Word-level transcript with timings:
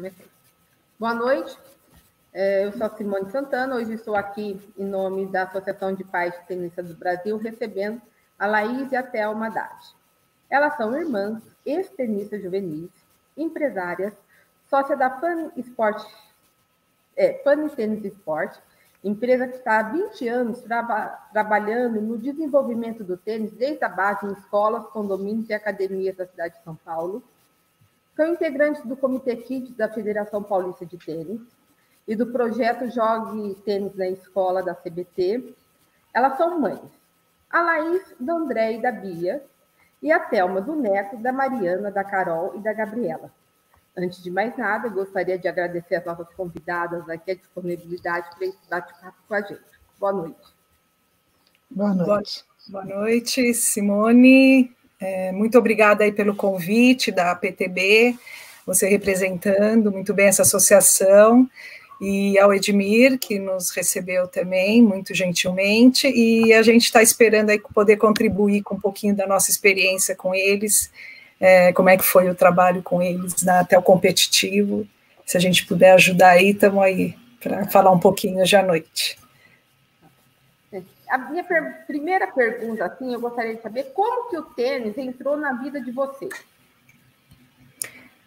Comecei. 0.00 0.26
Boa 0.98 1.12
noite. 1.12 1.58
É, 2.32 2.64
eu 2.64 2.72
sou 2.72 2.88
Simone 2.96 3.30
Santana. 3.30 3.76
Hoje 3.76 3.92
estou 3.92 4.16
aqui 4.16 4.58
em 4.78 4.84
nome 4.86 5.26
da 5.26 5.42
Associação 5.42 5.94
de 5.94 6.02
Pais 6.04 6.32
de 6.32 6.46
Tenistas 6.46 6.88
do 6.88 6.94
Brasil, 6.94 7.36
recebendo 7.36 8.00
a 8.38 8.46
Laís 8.46 8.90
e 8.92 8.96
a 8.96 9.02
Thelma 9.02 9.48
Haddad. 9.48 9.94
Elas 10.48 10.74
são 10.78 10.98
irmãs, 10.98 11.42
ex-tenistas 11.66 12.42
juvenis, 12.42 12.88
empresárias, 13.36 14.14
sócia 14.70 14.96
da 14.96 15.10
Pan 15.10 15.50
Sport, 15.58 16.02
é, 17.14 17.34
Pan 17.34 17.68
Tênis 17.68 18.02
Sport, 18.02 18.56
empresa 19.04 19.48
que 19.48 19.56
está 19.56 19.80
há 19.80 19.82
20 19.82 20.26
anos 20.28 20.62
traba, 20.62 21.08
trabalhando 21.30 22.00
no 22.00 22.16
desenvolvimento 22.16 23.04
do 23.04 23.18
tênis 23.18 23.52
desde 23.52 23.84
a 23.84 23.88
base 23.90 24.24
em 24.24 24.32
escolas, 24.32 24.86
condomínios 24.86 25.50
e 25.50 25.52
academias 25.52 26.16
da 26.16 26.26
cidade 26.26 26.56
de 26.56 26.64
São 26.64 26.74
Paulo. 26.74 27.22
São 28.20 28.28
integrantes 28.28 28.84
do 28.84 28.98
Comitê 28.98 29.34
Kids 29.34 29.74
da 29.74 29.88
Federação 29.88 30.42
Paulista 30.42 30.84
de 30.84 30.98
Tênis 30.98 31.40
e 32.06 32.14
do 32.14 32.26
projeto 32.26 32.90
Jogue 32.90 33.54
Tênis 33.64 33.96
na 33.96 34.08
Escola 34.08 34.62
da 34.62 34.74
CBT. 34.74 35.54
Elas 36.12 36.36
são 36.36 36.60
mães. 36.60 36.82
A 37.48 37.62
Laís, 37.62 38.14
do 38.20 38.30
André 38.30 38.74
e 38.74 38.82
da 38.82 38.92
Bia, 38.92 39.42
e 40.02 40.12
a 40.12 40.20
Thelma, 40.20 40.60
do 40.60 40.76
Neto, 40.76 41.16
da 41.16 41.32
Mariana, 41.32 41.90
da 41.90 42.04
Carol 42.04 42.54
e 42.56 42.58
da 42.58 42.74
Gabriela. 42.74 43.32
Antes 43.96 44.22
de 44.22 44.30
mais 44.30 44.54
nada, 44.54 44.90
gostaria 44.90 45.38
de 45.38 45.48
agradecer 45.48 45.94
as 45.94 46.04
nossas 46.04 46.28
convidadas 46.34 47.08
aqui 47.08 47.30
a 47.30 47.36
disponibilidade 47.36 48.36
para 48.36 48.46
esse 48.46 48.68
bate-papo 48.68 49.16
com 49.26 49.34
a 49.34 49.40
gente. 49.40 49.62
Boa 49.98 50.12
noite. 50.12 50.54
Boa 51.70 51.94
noite. 51.94 52.44
Boa, 52.68 52.84
noite, 52.84 53.54
Simone. 53.54 54.76
É, 55.00 55.32
muito 55.32 55.58
obrigada 55.58 56.04
aí 56.04 56.12
pelo 56.12 56.34
convite 56.34 57.10
da 57.10 57.34
PTB, 57.34 58.14
você 58.66 58.88
representando 58.88 59.90
muito 59.90 60.12
bem 60.12 60.26
essa 60.26 60.42
associação, 60.42 61.48
e 62.00 62.38
ao 62.38 62.54
Edmir, 62.54 63.18
que 63.18 63.38
nos 63.38 63.70
recebeu 63.70 64.26
também 64.28 64.82
muito 64.82 65.14
gentilmente, 65.14 66.06
e 66.06 66.52
a 66.52 66.62
gente 66.62 66.84
está 66.84 67.02
esperando 67.02 67.50
aí 67.50 67.58
poder 67.74 67.96
contribuir 67.96 68.62
com 68.62 68.74
um 68.74 68.80
pouquinho 68.80 69.14
da 69.14 69.26
nossa 69.26 69.50
experiência 69.50 70.14
com 70.14 70.34
eles 70.34 70.90
é, 71.40 71.72
como 71.72 71.88
é 71.88 71.96
que 71.96 72.04
foi 72.04 72.28
o 72.28 72.34
trabalho 72.34 72.82
com 72.82 73.00
eles 73.02 73.42
na, 73.42 73.60
até 73.60 73.78
o 73.78 73.82
competitivo. 73.82 74.86
Se 75.24 75.36
a 75.38 75.40
gente 75.40 75.64
puder 75.64 75.92
ajudar 75.92 76.32
aí, 76.32 76.50
estamos 76.50 76.82
aí 76.82 77.14
para 77.40 77.66
falar 77.68 77.90
um 77.90 77.98
pouquinho 77.98 78.40
hoje 78.40 78.54
à 78.54 78.62
noite. 78.62 79.16
A 81.10 81.18
minha 81.18 81.42
per 81.42 81.84
primeira 81.86 82.26
pergunta, 82.26 82.84
assim, 82.84 83.12
eu 83.12 83.20
gostaria 83.20 83.56
de 83.56 83.62
saber 83.62 83.92
como 83.94 84.30
que 84.30 84.38
o 84.38 84.42
tênis 84.42 84.96
entrou 84.96 85.36
na 85.36 85.54
vida 85.54 85.80
de 85.80 85.90
você? 85.90 86.28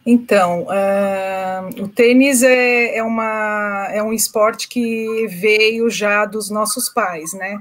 Então, 0.05 0.63
uh, 0.63 1.81
o 1.81 1.87
tênis 1.87 2.43
é, 2.43 2.97
é, 2.97 3.03
uma, 3.03 3.87
é 3.89 4.03
um 4.03 4.11
esporte 4.11 4.67
que 4.67 5.27
veio 5.27 5.89
já 5.89 6.25
dos 6.25 6.49
nossos 6.49 6.89
pais, 6.89 7.33
né? 7.33 7.57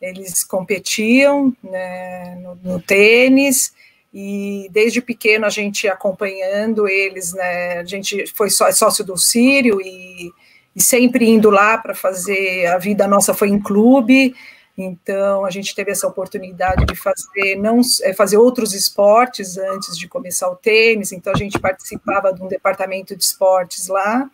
Eles 0.00 0.44
competiam 0.44 1.54
né, 1.62 2.36
no, 2.36 2.54
no 2.62 2.80
tênis, 2.80 3.74
e 4.12 4.68
desde 4.72 5.00
pequeno 5.00 5.46
a 5.46 5.50
gente 5.50 5.86
acompanhando 5.88 6.88
eles, 6.88 7.32
né? 7.32 7.78
A 7.78 7.84
gente 7.84 8.26
foi 8.34 8.50
só, 8.50 8.70
sócio 8.72 9.04
do 9.04 9.16
Sírio 9.16 9.80
e, 9.80 10.30
e 10.74 10.82
sempre 10.82 11.28
indo 11.28 11.48
lá 11.48 11.78
para 11.78 11.94
fazer 11.94 12.66
a 12.66 12.78
vida 12.78 13.06
nossa 13.06 13.32
foi 13.32 13.48
em 13.48 13.60
clube. 13.60 14.34
Então 14.82 15.44
a 15.44 15.50
gente 15.50 15.74
teve 15.74 15.90
essa 15.90 16.06
oportunidade 16.06 16.84
de 16.86 16.94
fazer 16.94 17.56
não 17.56 17.80
é, 18.02 18.12
fazer 18.12 18.36
outros 18.36 18.74
esportes 18.74 19.56
antes 19.56 19.96
de 19.96 20.08
começar 20.08 20.48
o 20.50 20.56
tênis. 20.56 21.12
Então 21.12 21.32
a 21.32 21.36
gente 21.36 21.58
participava 21.58 22.32
de 22.32 22.42
um 22.42 22.48
departamento 22.48 23.16
de 23.16 23.24
esportes 23.24 23.88
lá 23.88 24.30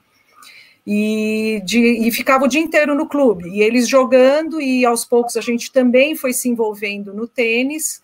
e, 0.87 1.61
de, 1.65 1.81
e 1.81 2.11
ficava 2.13 2.45
o 2.45 2.49
dia 2.49 2.61
inteiro 2.61 2.95
no 2.95 3.09
clube. 3.09 3.49
E 3.49 3.63
eles 3.63 3.89
jogando 3.89 4.61
e 4.61 4.85
aos 4.85 5.05
poucos 5.05 5.37
a 5.37 5.41
gente 5.41 5.73
também 5.73 6.15
foi 6.15 6.33
se 6.33 6.49
envolvendo 6.49 7.13
no 7.13 7.27
tênis 7.27 8.03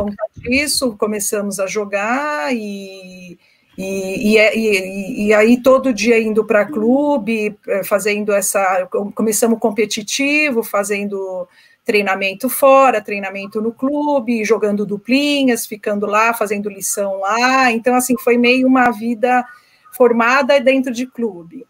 conta 0.00 0.24
disso, 0.36 0.96
começamos 0.96 1.60
a 1.60 1.66
jogar 1.66 2.54
e, 2.54 3.38
e, 3.82 4.34
e, 4.34 4.38
e, 4.38 5.26
e 5.28 5.32
aí 5.32 5.62
todo 5.62 5.94
dia 5.94 6.20
indo 6.20 6.44
para 6.44 6.66
clube, 6.66 7.56
eh, 7.66 7.82
fazendo 7.82 8.30
essa. 8.30 8.86
Começamos 9.14 9.58
competitivo, 9.58 10.62
fazendo 10.62 11.48
treinamento 11.82 12.50
fora, 12.50 13.00
treinamento 13.00 13.62
no 13.62 13.72
clube, 13.72 14.44
jogando 14.44 14.84
duplinhas, 14.84 15.66
ficando 15.66 16.04
lá, 16.04 16.34
fazendo 16.34 16.68
lição 16.68 17.20
lá. 17.20 17.72
Então, 17.72 17.94
assim, 17.94 18.18
foi 18.18 18.36
meio 18.36 18.66
uma 18.66 18.90
vida 18.90 19.46
formada 19.92 20.60
dentro 20.60 20.92
de 20.92 21.06
clube. 21.06 21.66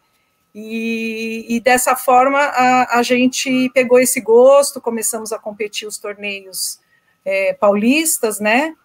E, 0.53 1.45
e 1.47 1.61
dessa 1.61 1.95
forma 1.95 2.39
a, 2.39 2.99
a 2.99 3.03
gente 3.03 3.71
pegou 3.73 3.97
esse 4.01 4.19
gosto, 4.19 4.81
começamos 4.81 5.31
a 5.31 5.39
competir 5.39 5.87
os 5.87 5.97
torneios 5.97 6.77
é, 7.23 7.53
paulistas, 7.53 8.41
né? 8.41 8.75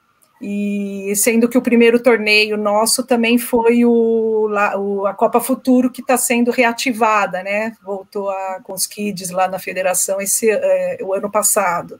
E 0.40 1.14
sendo 1.16 1.48
que 1.48 1.56
o 1.56 1.62
primeiro 1.62 1.98
torneio 1.98 2.56
nosso 2.58 3.06
também 3.06 3.38
foi 3.38 3.84
o, 3.84 4.50
o 4.78 5.06
a 5.06 5.14
Copa 5.14 5.40
Futuro 5.40 5.90
que 5.90 6.02
está 6.02 6.18
sendo 6.18 6.50
reativada, 6.50 7.42
né? 7.42 7.72
Voltou 7.82 8.28
a, 8.28 8.60
com 8.62 8.74
os 8.74 8.86
kids 8.86 9.30
lá 9.30 9.48
na 9.48 9.58
federação 9.58 10.20
esse 10.20 10.50
é, 10.50 10.98
o 11.00 11.14
ano 11.14 11.30
passado. 11.30 11.98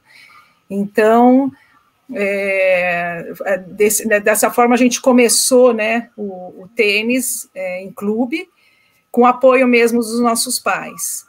Então 0.69 1.51
é, 2.13 3.33
é 3.45 3.57
desse, 3.57 4.07
né, 4.07 4.19
dessa 4.19 4.51
forma 4.51 4.75
a 4.75 4.77
gente 4.77 5.01
começou, 5.01 5.73
né? 5.73 6.09
O, 6.15 6.63
o 6.63 6.69
tênis 6.75 7.49
é, 7.55 7.81
em 7.81 7.91
clube 7.91 8.47
com 9.11 9.25
apoio 9.25 9.67
mesmo 9.67 9.99
dos 9.99 10.19
nossos 10.19 10.59
pais. 10.59 11.26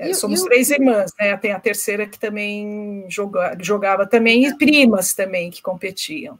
É, 0.00 0.14
somos 0.14 0.42
três 0.42 0.70
irmãs, 0.70 1.12
né? 1.20 1.36
Tem 1.36 1.52
a 1.52 1.60
terceira 1.60 2.06
que 2.06 2.18
também 2.18 3.04
joga, 3.10 3.54
jogava 3.60 4.06
também, 4.06 4.46
e 4.46 4.56
primas 4.56 5.12
também 5.12 5.50
que 5.50 5.60
competiam. 5.60 6.38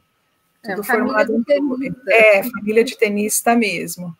É, 0.65 0.73
Tudo 0.73 0.83
formado 0.83 1.35
em 1.35 1.43
tenista. 1.43 2.11
É, 2.11 2.43
família 2.43 2.83
de 2.83 2.97
tenista 2.97 3.55
mesmo. 3.55 4.17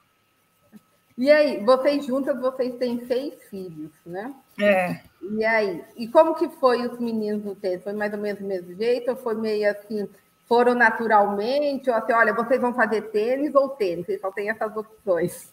E 1.18 1.30
aí, 1.30 1.64
vocês 1.64 2.06
juntas, 2.06 2.40
vocês 2.40 2.76
têm 2.76 3.04
seis 3.08 3.34
filhos, 3.50 3.92
né? 4.06 4.32
É. 4.60 5.02
E 5.22 5.44
aí, 5.44 5.84
e 5.98 6.08
como 6.08 6.36
que 6.36 6.48
foi 6.48 6.86
os 6.86 7.00
meninos 7.00 7.44
no 7.44 7.56
tênis? 7.56 7.84
Foi 7.84 7.94
mais 7.94 8.14
ou 8.14 8.20
menos 8.20 8.42
do 8.42 8.48
mesmo 8.48 8.76
jeito? 8.76 9.10
Ou 9.10 9.18
foi 9.18 9.36
meio 9.36 9.70
assim, 9.70 10.08
foram 10.48 10.76
naturalmente? 10.76 11.90
Ou 11.90 11.96
assim, 11.96 12.14
olha, 12.14 12.34
vocês 12.34 12.62
vão 12.62 12.74
fazer 12.74 13.10
tênis 13.10 13.56
ou 13.56 13.70
tênis? 13.70 14.06
Vocês 14.06 14.22
só 14.22 14.32
têm 14.32 14.50
essas 14.52 14.76
opções. 14.76 15.50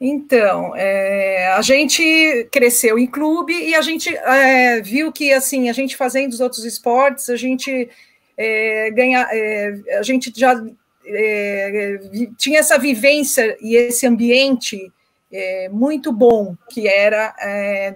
Então, 0.00 0.74
é, 0.74 1.48
a 1.52 1.60
gente 1.60 2.48
cresceu 2.50 2.98
em 2.98 3.06
clube 3.06 3.52
e 3.52 3.74
a 3.74 3.82
gente 3.82 4.08
é, 4.16 4.80
viu 4.80 5.12
que, 5.12 5.30
assim, 5.30 5.68
a 5.68 5.74
gente 5.74 5.94
fazendo 5.94 6.32
os 6.32 6.40
outros 6.40 6.64
esportes, 6.64 7.28
a 7.28 7.36
gente 7.36 7.86
é, 8.34 8.90
ganha, 8.92 9.28
é, 9.30 9.98
a 9.98 10.02
gente 10.02 10.32
já 10.34 10.58
é, 11.04 12.00
tinha 12.38 12.60
essa 12.60 12.78
vivência 12.78 13.58
e 13.60 13.76
esse 13.76 14.06
ambiente 14.06 14.90
é, 15.30 15.68
muito 15.68 16.10
bom 16.10 16.56
que 16.70 16.88
era 16.88 17.34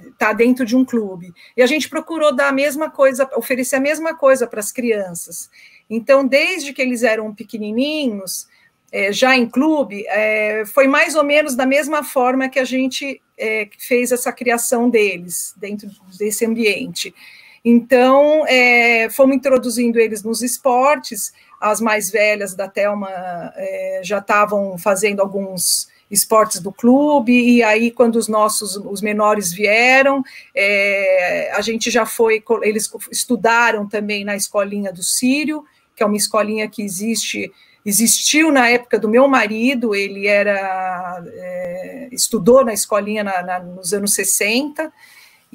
estar 0.04 0.26
tá 0.26 0.32
dentro 0.34 0.66
de 0.66 0.76
um 0.76 0.84
clube. 0.84 1.32
E 1.56 1.62
a 1.62 1.66
gente 1.66 1.88
procurou 1.88 2.36
dar 2.36 2.48
a 2.48 2.52
mesma 2.52 2.90
coisa, 2.90 3.26
oferecer 3.34 3.76
a 3.76 3.80
mesma 3.80 4.14
coisa 4.14 4.46
para 4.46 4.60
as 4.60 4.70
crianças. 4.70 5.48
Então, 5.88 6.26
desde 6.26 6.74
que 6.74 6.82
eles 6.82 7.02
eram 7.02 7.34
pequenininhos, 7.34 8.46
é, 8.94 9.12
já 9.12 9.36
em 9.36 9.44
clube, 9.44 10.06
é, 10.06 10.62
foi 10.66 10.86
mais 10.86 11.16
ou 11.16 11.24
menos 11.24 11.56
da 11.56 11.66
mesma 11.66 12.04
forma 12.04 12.48
que 12.48 12.60
a 12.60 12.64
gente 12.64 13.20
é, 13.36 13.68
fez 13.76 14.12
essa 14.12 14.32
criação 14.32 14.88
deles, 14.88 15.52
dentro 15.56 15.90
desse 16.16 16.46
ambiente. 16.46 17.12
Então, 17.64 18.46
é, 18.46 19.08
fomos 19.10 19.34
introduzindo 19.34 19.98
eles 19.98 20.22
nos 20.22 20.42
esportes, 20.42 21.32
as 21.60 21.80
mais 21.80 22.08
velhas 22.08 22.54
da 22.54 22.68
Telma 22.68 23.10
é, 23.56 24.00
já 24.04 24.18
estavam 24.18 24.78
fazendo 24.78 25.20
alguns 25.20 25.88
esportes 26.08 26.60
do 26.60 26.70
clube, 26.70 27.32
e 27.32 27.64
aí 27.64 27.90
quando 27.90 28.14
os 28.14 28.28
nossos, 28.28 28.76
os 28.76 29.02
menores 29.02 29.52
vieram, 29.52 30.22
é, 30.54 31.50
a 31.52 31.60
gente 31.60 31.90
já 31.90 32.06
foi, 32.06 32.44
eles 32.62 32.88
estudaram 33.10 33.88
também 33.88 34.24
na 34.24 34.36
escolinha 34.36 34.92
do 34.92 35.02
Sírio, 35.02 35.64
que 35.96 36.02
é 36.04 36.06
uma 36.06 36.16
escolinha 36.16 36.68
que 36.68 36.80
existe 36.80 37.50
existiu 37.84 38.50
na 38.50 38.68
época 38.68 38.98
do 38.98 39.08
meu 39.08 39.28
marido, 39.28 39.94
ele 39.94 40.26
era 40.26 41.22
é, 41.26 42.08
estudou 42.10 42.64
na 42.64 42.72
escolinha 42.72 43.22
na, 43.22 43.42
na, 43.42 43.58
nos 43.58 43.92
anos 43.92 44.14
60, 44.14 44.92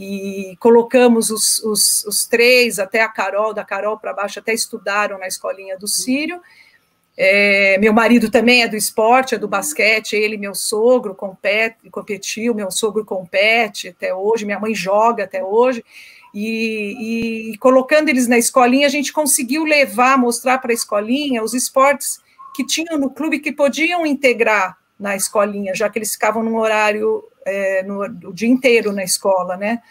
e 0.01 0.55
colocamos 0.59 1.29
os, 1.29 1.61
os, 1.61 2.05
os, 2.05 2.25
três, 2.25 2.79
até 2.79 3.01
a 3.01 3.09
Carol, 3.09 3.53
da 3.53 3.65
Carol 3.65 3.99
para 3.99 4.13
baixo, 4.13 4.39
até 4.39 4.53
estudaram 4.53 5.17
na 5.17 5.27
escolinha 5.27 5.77
do 5.77 5.89
Sírio. 5.89 6.39
É, 7.17 7.77
meu 7.79 7.91
marido 7.91 8.31
também 8.31 8.63
é 8.63 8.67
do 8.69 8.77
esporte, 8.77 9.35
é 9.35 9.37
do 9.37 9.45
basquete, 9.45 10.13
ele, 10.13 10.37
meu 10.37 10.55
sogro, 10.55 11.13
compete, 11.13 11.89
competiu, 11.89 12.55
meu 12.55 12.71
sogro 12.71 13.03
compete 13.03 13.89
até 13.89 14.15
hoje, 14.15 14.45
minha 14.45 14.57
mãe 14.57 14.73
joga 14.73 15.25
até 15.25 15.43
hoje. 15.43 15.83
E, 16.33 17.51
e, 17.51 17.57
colocando 17.57 18.09
eles 18.09 18.27
na 18.27 18.37
escolinha, 18.37 18.85
a 18.85 18.89
gente 18.89 19.11
conseguiu 19.11 19.63
levar, 19.63 20.17
mostrar 20.17 20.59
para 20.59 20.71
a 20.71 20.73
escolinha 20.73 21.43
os 21.43 21.53
esportes 21.53 22.21
que 22.55 22.65
tinham 22.65 22.99
no 22.99 23.09
clube 23.09 23.39
que 23.39 23.51
podiam 23.51 24.05
integrar 24.05 24.77
na 24.99 25.15
escolinha, 25.15 25.73
já 25.73 25.89
que 25.89 25.97
eles 25.97 26.13
ficavam 26.13 26.43
num 26.43 26.57
horário 26.57 27.23
é, 27.45 27.83
no, 27.83 28.03
o 28.29 28.33
dia 28.33 28.49
inteiro 28.49 28.91
na 28.91 29.03
escola, 29.03 29.57
né? 29.57 29.81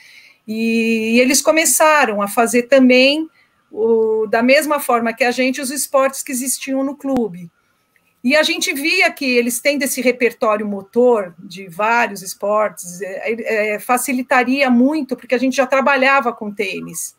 E, 0.46 1.17
e 1.17 1.20
eles 1.20 1.43
começaram 1.43 2.23
a 2.23 2.29
fazer 2.29 2.64
também, 2.64 3.29
o, 3.70 4.26
da 4.26 4.43
mesma 4.43 4.81
forma 4.81 5.12
que 5.12 5.25
a 5.25 5.31
gente, 5.31 5.61
os 5.61 5.70
esportes 5.70 6.23
que 6.23 6.32
existiam 6.32 6.84
no 6.84 6.96
clube. 6.96 7.50
E 8.29 8.37
a 8.37 8.43
gente 8.43 8.75
via 8.75 9.11
que 9.11 9.25
eles 9.25 9.59
tendo 9.59 9.85
esse 9.85 10.03
repertório 10.03 10.67
motor 10.67 11.35
de 11.39 11.67
vários 11.67 12.21
esportes, 12.21 13.01
é, 13.01 13.73
é, 13.75 13.79
facilitaria 13.79 14.69
muito, 14.69 15.17
porque 15.17 15.35
a 15.35 15.39
gente 15.39 15.57
já 15.57 15.67
trabalhava 15.67 16.31
com 16.31 16.53
tênis, 16.53 17.17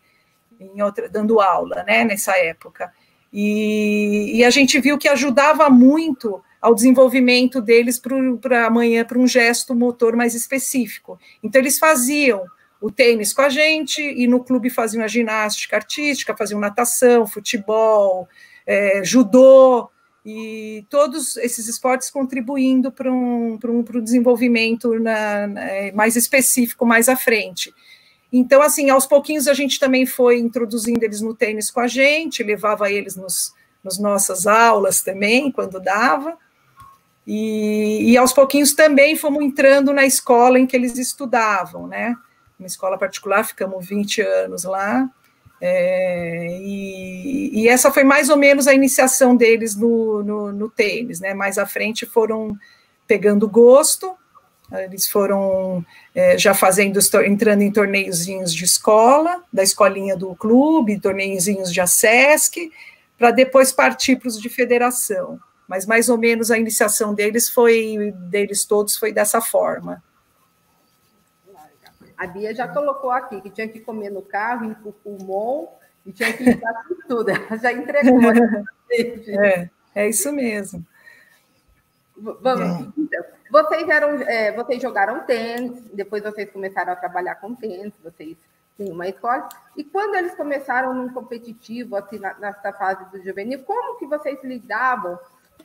outra, 0.79 1.09
dando 1.09 1.41
aula, 1.41 1.83
né, 1.87 2.03
nessa 2.03 2.37
época. 2.37 2.93
E, 3.33 4.37
e, 4.37 4.43
a 4.45 4.51
gente 4.51 4.79
viu 4.79 4.99
que 4.99 5.09
ajudava 5.09 5.67
muito 5.67 6.43
ao 6.61 6.75
desenvolvimento 6.75 7.59
deles 7.59 7.99
para 8.39 8.67
amanhã, 8.67 9.03
para 9.03 9.17
um 9.17 9.25
gesto 9.25 9.73
motor 9.73 10.15
mais 10.15 10.35
específico. 10.35 11.19
Então, 11.41 11.59
eles 11.59 11.79
faziam 11.79 12.45
o 12.79 12.91
tênis 12.91 13.33
com 13.33 13.41
a 13.41 13.49
gente, 13.49 13.99
e 13.99 14.27
no 14.27 14.43
clube 14.43 14.69
faziam 14.69 15.03
a 15.03 15.07
ginástica 15.07 15.75
artística, 15.75 16.37
faziam 16.37 16.59
natação, 16.59 17.25
futebol, 17.25 18.29
é, 18.63 19.01
judô, 19.03 19.89
e 20.25 20.85
todos 20.89 21.37
esses 21.37 21.67
esportes 21.67 22.09
contribuindo 22.09 22.91
para 22.91 23.11
um, 23.11 23.57
um, 23.63 24.01
desenvolvimento 24.01 24.99
na, 24.99 25.47
na, 25.47 25.61
mais 25.93 26.15
específico 26.15 26.85
mais 26.85 27.07
à 27.07 27.15
frente. 27.15 27.73
Então, 28.31 28.61
assim, 28.61 28.89
aos 28.89 29.07
pouquinhos 29.07 29.47
a 29.47 29.53
gente 29.53 29.79
também 29.79 30.05
foi 30.05 30.39
introduzindo 30.39 31.03
eles 31.03 31.21
no 31.21 31.33
tênis 31.33 31.71
com 31.71 31.79
a 31.79 31.87
gente, 31.87 32.43
levava 32.43 32.91
eles 32.91 33.15
nos, 33.15 33.53
nas 33.83 33.97
nossas 33.97 34.45
aulas 34.45 35.01
também, 35.01 35.51
quando 35.51 35.79
dava, 35.79 36.37
e, 37.25 38.11
e, 38.11 38.17
aos 38.17 38.33
pouquinhos 38.33 38.73
também 38.73 39.15
fomos 39.15 39.43
entrando 39.43 39.93
na 39.93 40.03
escola 40.03 40.57
em 40.57 40.65
que 40.65 40.75
eles 40.75 40.97
estudavam, 40.97 41.85
né? 41.85 42.15
Uma 42.57 42.65
escola 42.65 42.97
particular, 42.97 43.43
ficamos 43.43 43.87
20 43.87 44.21
anos 44.21 44.63
lá, 44.63 45.07
é, 45.61 46.57
e, 46.61 47.61
e, 47.61 47.67
essa 47.67 47.91
foi 47.91 48.03
mais 48.03 48.29
ou 48.29 48.37
menos 48.37 48.67
a 48.67 48.73
iniciação 48.73 49.35
deles 49.35 49.75
no, 49.75 50.23
no, 50.23 50.51
no 50.53 50.69
tênis, 50.69 51.19
né? 51.19 51.33
Mais 51.33 51.57
à 51.57 51.65
frente 51.65 52.05
foram 52.05 52.57
pegando 53.05 53.47
gosto, 53.49 54.15
eles 54.71 55.07
foram 55.07 55.83
é, 56.13 56.37
já 56.37 56.53
fazendo, 56.53 56.99
entrando 57.25 57.61
em 57.61 57.71
torneiozinhos 57.71 58.53
de 58.53 58.63
escola, 58.63 59.43
da 59.51 59.63
escolinha 59.63 60.15
do 60.15 60.35
clube, 60.35 60.99
torneiozinhos 60.99 61.73
de 61.73 61.81
ASESC, 61.81 62.71
para 63.17 63.31
depois 63.31 63.71
partir 63.71 64.15
para 64.15 64.27
os 64.27 64.39
de 64.39 64.47
federação. 64.47 65.39
Mas 65.67 65.85
mais 65.85 66.07
ou 66.07 66.17
menos 66.17 66.51
a 66.51 66.57
iniciação 66.57 67.13
deles 67.13 67.49
foi, 67.49 68.13
deles 68.29 68.63
todos 68.63 68.95
foi 68.95 69.11
dessa 69.11 69.41
forma. 69.41 70.03
A 72.19 72.27
Bia 72.27 72.53
já 72.53 72.67
colocou 72.67 73.11
aqui 73.11 73.39
que 73.39 73.49
tinha 73.49 73.67
que 73.69 73.79
comer 73.79 74.09
no 74.09 74.21
carro, 74.21 74.69
ir 74.69 74.75
para 74.75 74.89
o 74.89 74.93
pulmão, 74.93 75.69
e 76.05 76.11
tinha 76.11 76.33
que 76.33 76.43
limpar 76.43 76.85
tudo. 77.07 77.29
Ela 77.29 77.57
já 77.57 77.71
entregou. 77.71 78.19
é, 78.91 79.69
é 79.95 80.09
isso 80.09 80.29
mesmo. 80.33 80.85
Vamos, 82.17 82.81
é. 82.81 82.91
então. 82.97 83.23
Vocês 83.49 83.87
eram, 83.87 84.21
é, 84.23 84.51
vocês 84.51 84.81
jogaram 84.81 85.21
tênis, 85.21 85.81
depois 85.93 86.21
vocês 86.21 86.51
começaram 86.51 86.91
a 86.91 86.95
trabalhar 86.97 87.35
com 87.35 87.55
tênis, 87.55 87.93
vocês 88.03 88.37
tinham 88.75 88.93
uma 88.93 89.07
escola. 89.07 89.47
E 89.77 89.83
quando 89.85 90.15
eles 90.15 90.35
começaram 90.35 90.93
num 90.93 91.09
competitivo, 91.13 91.95
assim, 91.95 92.19
na, 92.19 92.33
nessa 92.37 92.73
fase 92.73 93.09
do 93.11 93.23
juvenil, 93.23 93.63
como 93.63 93.97
que 93.97 94.05
vocês 94.05 94.43
lidavam 94.43 95.17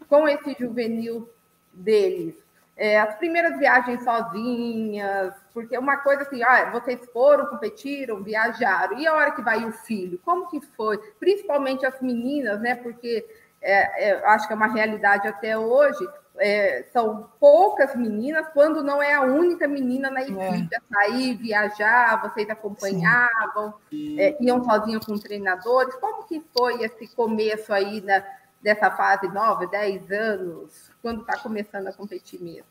com 0.08 0.28
esse 0.28 0.56
juvenil 0.58 1.28
deles? 1.72 2.44
É, 2.76 2.98
as 2.98 3.14
primeiras 3.16 3.56
viagens 3.56 4.02
sozinhas, 4.02 5.32
porque 5.52 5.78
uma 5.78 5.98
coisa 5.98 6.22
assim, 6.22 6.42
ah, 6.42 6.70
vocês 6.72 7.00
foram, 7.12 7.46
competiram, 7.46 8.22
viajaram, 8.22 8.98
e 8.98 9.06
a 9.06 9.14
hora 9.14 9.30
que 9.30 9.42
vai 9.42 9.64
o 9.64 9.70
filho, 9.70 10.18
como 10.24 10.48
que 10.48 10.60
foi? 10.76 10.98
Principalmente 11.20 11.86
as 11.86 12.00
meninas, 12.00 12.60
né? 12.60 12.74
Porque 12.74 13.24
é, 13.62 14.10
é, 14.10 14.26
acho 14.26 14.48
que 14.48 14.52
é 14.52 14.56
uma 14.56 14.66
realidade 14.66 15.28
até 15.28 15.56
hoje, 15.56 16.04
é, 16.36 16.84
são 16.92 17.30
poucas 17.38 17.94
meninas, 17.94 18.46
quando 18.52 18.82
não 18.82 19.00
é 19.00 19.14
a 19.14 19.22
única 19.22 19.68
menina 19.68 20.10
na 20.10 20.22
equipe 20.22 20.68
é. 20.72 20.76
a 20.76 20.80
sair, 20.92 21.34
viajar, 21.36 22.20
vocês 22.22 22.50
acompanhavam, 22.50 23.74
é, 24.18 24.36
iam 24.40 24.64
sozinhos 24.64 25.06
com 25.06 25.16
treinadores. 25.16 25.94
Como 25.96 26.24
que 26.24 26.42
foi 26.56 26.82
esse 26.82 27.06
começo 27.14 27.72
aí 27.72 28.00
da, 28.00 28.24
dessa 28.64 28.90
fase 28.90 29.28
9, 29.28 29.66
10 29.66 30.11
anos, 30.11 30.90
quando 31.02 31.20
está 31.20 31.38
começando 31.38 31.87
a 31.87 31.93
competir 31.93 32.40
mesmo? 32.40 32.64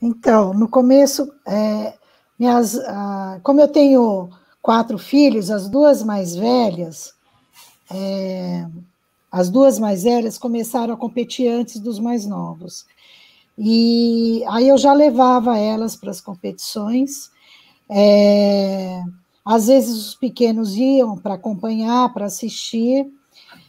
Então, 0.00 0.54
no 0.54 0.66
começo, 0.66 1.30
é, 1.46 1.92
minhas, 2.38 2.78
ah, 2.78 3.38
como 3.42 3.60
eu 3.60 3.68
tenho 3.68 4.30
quatro 4.62 4.96
filhos, 4.96 5.50
as 5.50 5.68
duas 5.68 6.02
mais 6.02 6.34
velhas, 6.34 7.14
é, 7.90 8.66
as 9.30 9.50
duas 9.50 9.78
mais 9.78 10.04
velhas 10.04 10.38
começaram 10.38 10.94
a 10.94 10.96
competir 10.96 11.46
antes 11.46 11.78
dos 11.78 11.98
mais 11.98 12.24
novos. 12.24 12.86
E 13.58 14.42
aí 14.48 14.68
eu 14.68 14.78
já 14.78 14.94
levava 14.94 15.58
elas 15.58 15.94
para 15.94 16.10
as 16.10 16.22
competições. 16.22 17.30
É, 17.88 19.02
às 19.44 19.66
vezes 19.66 19.94
os 19.94 20.14
pequenos 20.14 20.74
iam 20.74 21.18
para 21.18 21.34
acompanhar, 21.34 22.12
para 22.14 22.26
assistir, 22.26 23.06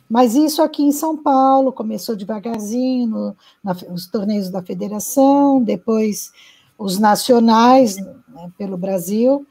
mas 0.09 0.35
isso 0.35 0.61
aqui 0.61 0.83
em 0.83 0.91
São 0.91 1.17
Paulo 1.17 1.71
começou 1.71 2.15
devagarzinho, 2.15 3.07
no, 3.07 3.35
na, 3.63 3.75
os 3.91 4.07
torneios 4.07 4.49
da 4.49 4.61
federação, 4.61 5.61
depois 5.61 6.31
os 6.77 6.97
nacionais 6.97 7.97
né, 7.97 8.51
pelo 8.57 8.77
Brasil, 8.77 9.45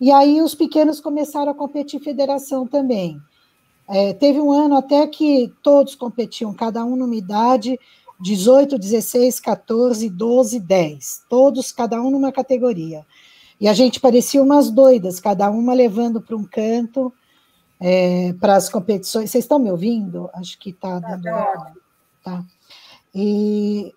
e 0.00 0.10
aí 0.10 0.40
os 0.40 0.54
pequenos 0.54 1.00
começaram 1.00 1.52
a 1.52 1.54
competir 1.54 2.00
federação 2.00 2.66
também. 2.66 3.20
É, 3.88 4.12
teve 4.12 4.40
um 4.40 4.52
ano 4.52 4.76
até 4.76 5.06
que 5.06 5.52
todos 5.62 5.94
competiam, 5.94 6.52
cada 6.52 6.84
um 6.84 6.94
numa 6.94 7.16
idade 7.16 7.78
18, 8.20 8.78
16, 8.78 9.40
14, 9.40 10.10
12, 10.10 10.60
10. 10.60 11.22
Todos, 11.28 11.70
cada 11.70 12.02
um 12.02 12.10
numa 12.10 12.32
categoria. 12.32 13.06
E 13.60 13.68
a 13.68 13.72
gente 13.72 14.00
parecia 14.00 14.42
umas 14.42 14.70
doidas, 14.70 15.20
cada 15.20 15.50
uma 15.50 15.72
levando 15.72 16.20
para 16.20 16.36
um 16.36 16.44
canto 16.44 17.12
é, 17.80 18.32
para 18.34 18.56
as 18.56 18.68
competições. 18.68 19.30
Vocês 19.30 19.44
estão 19.44 19.58
me 19.58 19.70
ouvindo? 19.70 20.28
Acho 20.34 20.58
que 20.58 20.70
está 20.70 21.00
tá, 21.00 21.16
dando. 21.16 21.22
Tá, 21.24 21.72
tá. 22.24 22.44
E, 23.14 23.94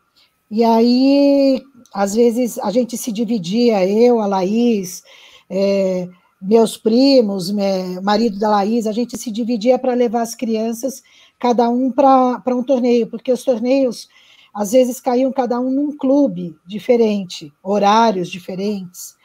e 0.49 0.63
aí, 0.63 1.61
às 1.93 2.13
vezes, 2.13 2.57
a 2.59 2.71
gente 2.71 2.97
se 2.97 3.11
dividia, 3.11 3.87
eu, 3.87 4.21
a 4.21 4.27
Laís, 4.27 5.03
é, 5.49 6.07
meus 6.41 6.77
primos, 6.77 7.51
meu, 7.51 8.01
marido 8.01 8.39
da 8.39 8.49
Laís, 8.49 8.87
a 8.87 8.91
gente 8.91 9.17
se 9.17 9.31
dividia 9.31 9.77
para 9.77 9.93
levar 9.93 10.21
as 10.21 10.35
crianças, 10.35 11.03
cada 11.39 11.69
um 11.69 11.91
para 11.91 12.41
um 12.47 12.63
torneio, 12.63 13.07
porque 13.07 13.31
os 13.31 13.43
torneios, 13.43 14.09
às 14.53 14.71
vezes, 14.71 14.99
caíam 14.99 15.31
cada 15.31 15.59
um 15.59 15.69
num 15.69 15.95
clube 15.95 16.57
diferente, 16.65 17.53
horários 17.61 18.29
diferentes. 18.29 19.15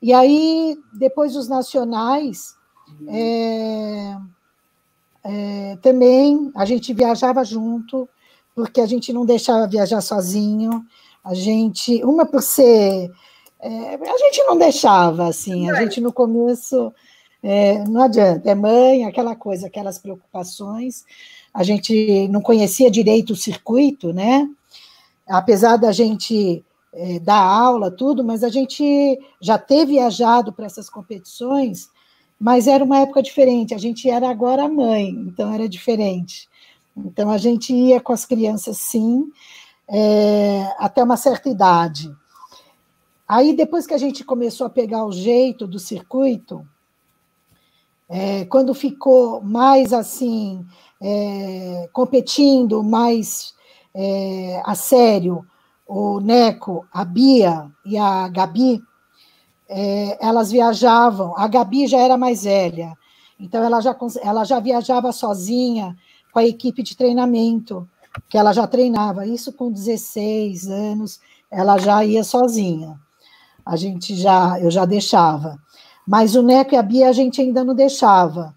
E 0.00 0.12
aí, 0.12 0.76
depois 0.92 1.34
dos 1.34 1.48
nacionais, 1.48 2.56
é, 3.08 4.16
é, 5.24 5.76
também 5.82 6.50
a 6.54 6.64
gente 6.64 6.92
viajava 6.92 7.44
junto, 7.44 8.08
porque 8.54 8.80
a 8.80 8.86
gente 8.86 9.12
não 9.12 9.24
deixava 9.24 9.66
viajar 9.66 10.00
sozinho, 10.00 10.84
a 11.24 11.34
gente, 11.34 12.04
uma 12.04 12.26
por 12.26 12.42
ser 12.42 13.10
é, 13.62 13.94
a 13.94 14.18
gente 14.18 14.42
não 14.42 14.58
deixava, 14.58 15.28
assim, 15.28 15.70
a 15.70 15.74
gente 15.76 16.00
no 16.00 16.12
começo, 16.12 16.92
é, 17.40 17.78
não 17.84 18.02
adianta, 18.02 18.50
é 18.50 18.56
mãe, 18.56 19.04
aquela 19.04 19.36
coisa, 19.36 19.68
aquelas 19.68 19.98
preocupações, 19.98 21.04
a 21.54 21.62
gente 21.62 22.26
não 22.26 22.40
conhecia 22.40 22.90
direito 22.90 23.34
o 23.34 23.36
circuito, 23.36 24.12
né? 24.12 24.48
Apesar 25.28 25.76
da 25.76 25.92
gente 25.92 26.64
é, 26.92 27.20
dar 27.20 27.40
aula, 27.40 27.88
tudo, 27.88 28.24
mas 28.24 28.42
a 28.42 28.48
gente 28.48 29.16
já 29.40 29.56
ter 29.56 29.86
viajado 29.86 30.52
para 30.52 30.66
essas 30.66 30.90
competições, 30.90 31.88
mas 32.42 32.66
era 32.66 32.82
uma 32.82 32.98
época 32.98 33.22
diferente, 33.22 33.72
a 33.72 33.78
gente 33.78 34.10
era 34.10 34.28
agora 34.28 34.68
mãe, 34.68 35.10
então 35.10 35.54
era 35.54 35.68
diferente. 35.68 36.48
Então 36.96 37.30
a 37.30 37.38
gente 37.38 37.72
ia 37.72 38.00
com 38.00 38.12
as 38.12 38.24
crianças, 38.24 38.78
sim, 38.78 39.30
é, 39.88 40.74
até 40.76 41.04
uma 41.04 41.16
certa 41.16 41.48
idade. 41.48 42.12
Aí, 43.28 43.54
depois 43.54 43.86
que 43.86 43.94
a 43.94 43.98
gente 43.98 44.24
começou 44.24 44.66
a 44.66 44.70
pegar 44.70 45.04
o 45.04 45.12
jeito 45.12 45.68
do 45.68 45.78
circuito, 45.78 46.66
é, 48.08 48.44
quando 48.46 48.74
ficou 48.74 49.40
mais 49.40 49.92
assim, 49.92 50.66
é, 51.00 51.88
competindo 51.92 52.82
mais 52.82 53.54
a 54.64 54.74
sério, 54.74 55.46
o 55.86 56.18
Neco, 56.18 56.84
a 56.92 57.04
Bia 57.04 57.70
e 57.84 57.96
a 57.96 58.26
Gabi, 58.26 58.82
é, 59.72 60.18
elas 60.20 60.52
viajavam. 60.52 61.34
A 61.36 61.48
Gabi 61.48 61.86
já 61.86 61.98
era 61.98 62.16
mais 62.16 62.44
velha, 62.44 62.96
então 63.40 63.64
ela 63.64 63.80
já, 63.80 63.96
ela 64.22 64.44
já 64.44 64.60
viajava 64.60 65.10
sozinha 65.12 65.96
com 66.32 66.38
a 66.38 66.46
equipe 66.46 66.82
de 66.82 66.96
treinamento 66.96 67.88
que 68.28 68.36
ela 68.36 68.52
já 68.52 68.66
treinava, 68.66 69.26
isso 69.26 69.52
com 69.52 69.72
16 69.72 70.68
anos, 70.68 71.18
ela 71.50 71.78
já 71.78 72.04
ia 72.04 72.22
sozinha. 72.22 73.00
A 73.64 73.74
gente 73.76 74.14
já, 74.14 74.60
eu 74.60 74.70
já 74.70 74.84
deixava. 74.84 75.58
Mas 76.06 76.34
o 76.34 76.42
Neco 76.42 76.74
e 76.74 76.76
a 76.76 76.82
Bia 76.82 77.08
a 77.08 77.12
gente 77.12 77.40
ainda 77.40 77.64
não 77.64 77.74
deixava. 77.74 78.54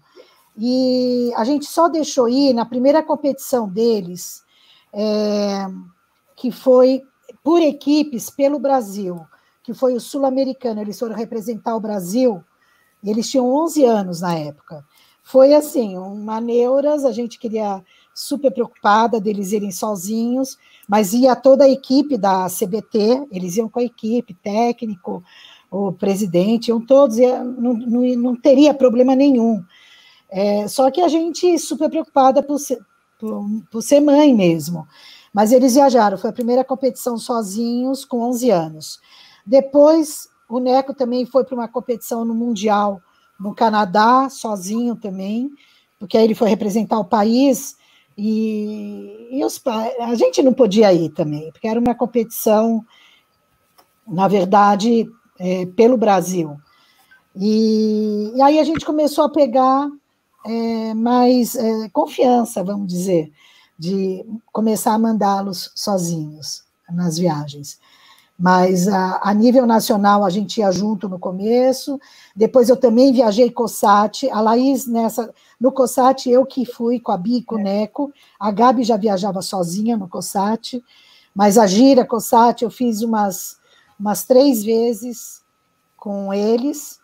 E 0.58 1.32
a 1.36 1.44
gente 1.44 1.66
só 1.66 1.88
deixou 1.88 2.28
ir 2.28 2.52
na 2.52 2.64
primeira 2.64 3.02
competição 3.02 3.68
deles, 3.68 4.42
é, 4.92 5.66
que 6.34 6.50
foi 6.50 7.02
por 7.42 7.62
equipes 7.62 8.28
pelo 8.28 8.58
Brasil, 8.58 9.20
que 9.66 9.74
foi 9.74 9.94
o 9.94 10.00
sul-americano. 10.00 10.80
Eles 10.80 10.96
foram 10.96 11.16
representar 11.16 11.74
o 11.74 11.80
Brasil, 11.80 12.40
eles 13.02 13.28
tinham 13.28 13.52
11 13.52 13.84
anos 13.84 14.20
na 14.20 14.36
época. 14.36 14.84
Foi 15.24 15.54
assim, 15.54 15.98
uma 15.98 16.40
neuras, 16.40 17.04
a 17.04 17.10
gente 17.10 17.36
queria 17.36 17.82
super 18.14 18.52
preocupada 18.52 19.20
deles 19.20 19.50
irem 19.50 19.72
sozinhos, 19.72 20.56
mas 20.88 21.12
ia 21.12 21.34
toda 21.34 21.64
a 21.64 21.68
equipe 21.68 22.16
da 22.16 22.46
CBT, 22.46 23.26
eles 23.32 23.56
iam 23.56 23.68
com 23.68 23.80
a 23.80 23.82
equipe, 23.82 24.34
técnico, 24.34 25.22
o 25.68 25.92
presidente, 25.92 26.68
iam 26.68 26.80
todos, 26.80 27.18
ia, 27.18 27.42
não, 27.42 27.74
não, 27.74 28.02
não 28.16 28.36
teria 28.36 28.72
problema 28.72 29.16
nenhum. 29.16 29.64
É, 30.30 30.68
só 30.68 30.88
que 30.92 31.00
a 31.00 31.08
gente 31.08 31.58
super 31.58 31.90
preocupada 31.90 32.40
por 32.40 32.60
ser, 32.60 32.78
por, 33.18 33.44
por 33.68 33.82
ser 33.82 33.98
mãe 33.98 34.32
mesmo. 34.32 34.86
Mas 35.34 35.50
eles 35.50 35.74
viajaram, 35.74 36.16
foi 36.16 36.30
a 36.30 36.32
primeira 36.32 36.64
competição 36.64 37.18
sozinhos, 37.18 38.04
com 38.04 38.20
11 38.20 38.50
anos. 38.50 39.00
Depois, 39.46 40.28
o 40.48 40.58
Neco 40.58 40.92
também 40.92 41.24
foi 41.24 41.44
para 41.44 41.54
uma 41.54 41.68
competição 41.68 42.24
no 42.24 42.34
Mundial 42.34 43.00
no 43.38 43.54
Canadá, 43.54 44.28
sozinho 44.30 44.96
também, 44.96 45.50
porque 45.98 46.16
aí 46.16 46.24
ele 46.24 46.34
foi 46.34 46.48
representar 46.48 46.98
o 46.98 47.04
país 47.04 47.76
e, 48.16 49.28
e 49.30 49.44
os, 49.44 49.60
a 50.00 50.14
gente 50.14 50.42
não 50.42 50.52
podia 50.52 50.92
ir 50.92 51.10
também, 51.10 51.50
porque 51.52 51.68
era 51.68 51.78
uma 51.78 51.94
competição, 51.94 52.84
na 54.06 54.26
verdade, 54.26 55.06
é, 55.38 55.66
pelo 55.66 55.96
Brasil. 55.96 56.56
E, 57.34 58.32
e, 58.34 58.42
aí 58.42 58.58
a 58.58 58.64
gente 58.64 58.86
começou 58.86 59.24
a 59.24 59.28
pegar 59.28 59.90
é, 60.46 60.94
mais 60.94 61.54
é, 61.54 61.88
confiança, 61.90 62.64
vamos 62.64 62.88
dizer, 62.88 63.30
de 63.78 64.24
começar 64.50 64.94
a 64.94 64.98
mandá-los 64.98 65.70
sozinhos 65.74 66.64
nas 66.90 67.18
viagens. 67.18 67.78
Mas 68.38 68.86
a, 68.86 69.20
a, 69.22 69.32
nível 69.32 69.66
nacional 69.66 70.22
a 70.22 70.28
gente 70.28 70.58
ia 70.58 70.70
junto 70.70 71.08
no 71.08 71.18
começo. 71.18 71.98
Depois 72.34 72.68
eu 72.68 72.76
também 72.76 73.12
viajei 73.12 73.50
COSAT. 73.50 74.28
A 74.30 74.40
Laís, 74.40 74.86
nessa, 74.86 75.32
no 75.58 75.72
COSAT, 75.72 76.28
eu 76.28 76.44
que 76.44 76.66
fui 76.66 77.00
com 77.00 77.12
a 77.12 77.16
Bi 77.16 77.38
e 77.38 77.42
com 77.42 77.54
o 77.54 77.62
Neco. 77.62 78.12
A 78.38 78.50
Gabi 78.50 78.84
já 78.84 78.96
viajava 78.98 79.40
sozinha 79.40 79.96
no 79.96 80.06
COSAT. 80.06 80.84
Mas 81.34 81.56
a 81.56 81.66
gira 81.66 82.04
COSAT 82.04 82.62
eu 82.62 82.70
fiz 82.70 83.00
umas, 83.00 83.58
umas 83.98 84.24
três 84.24 84.62
vezes 84.62 85.42
com 85.96 86.32
eles. 86.32 87.00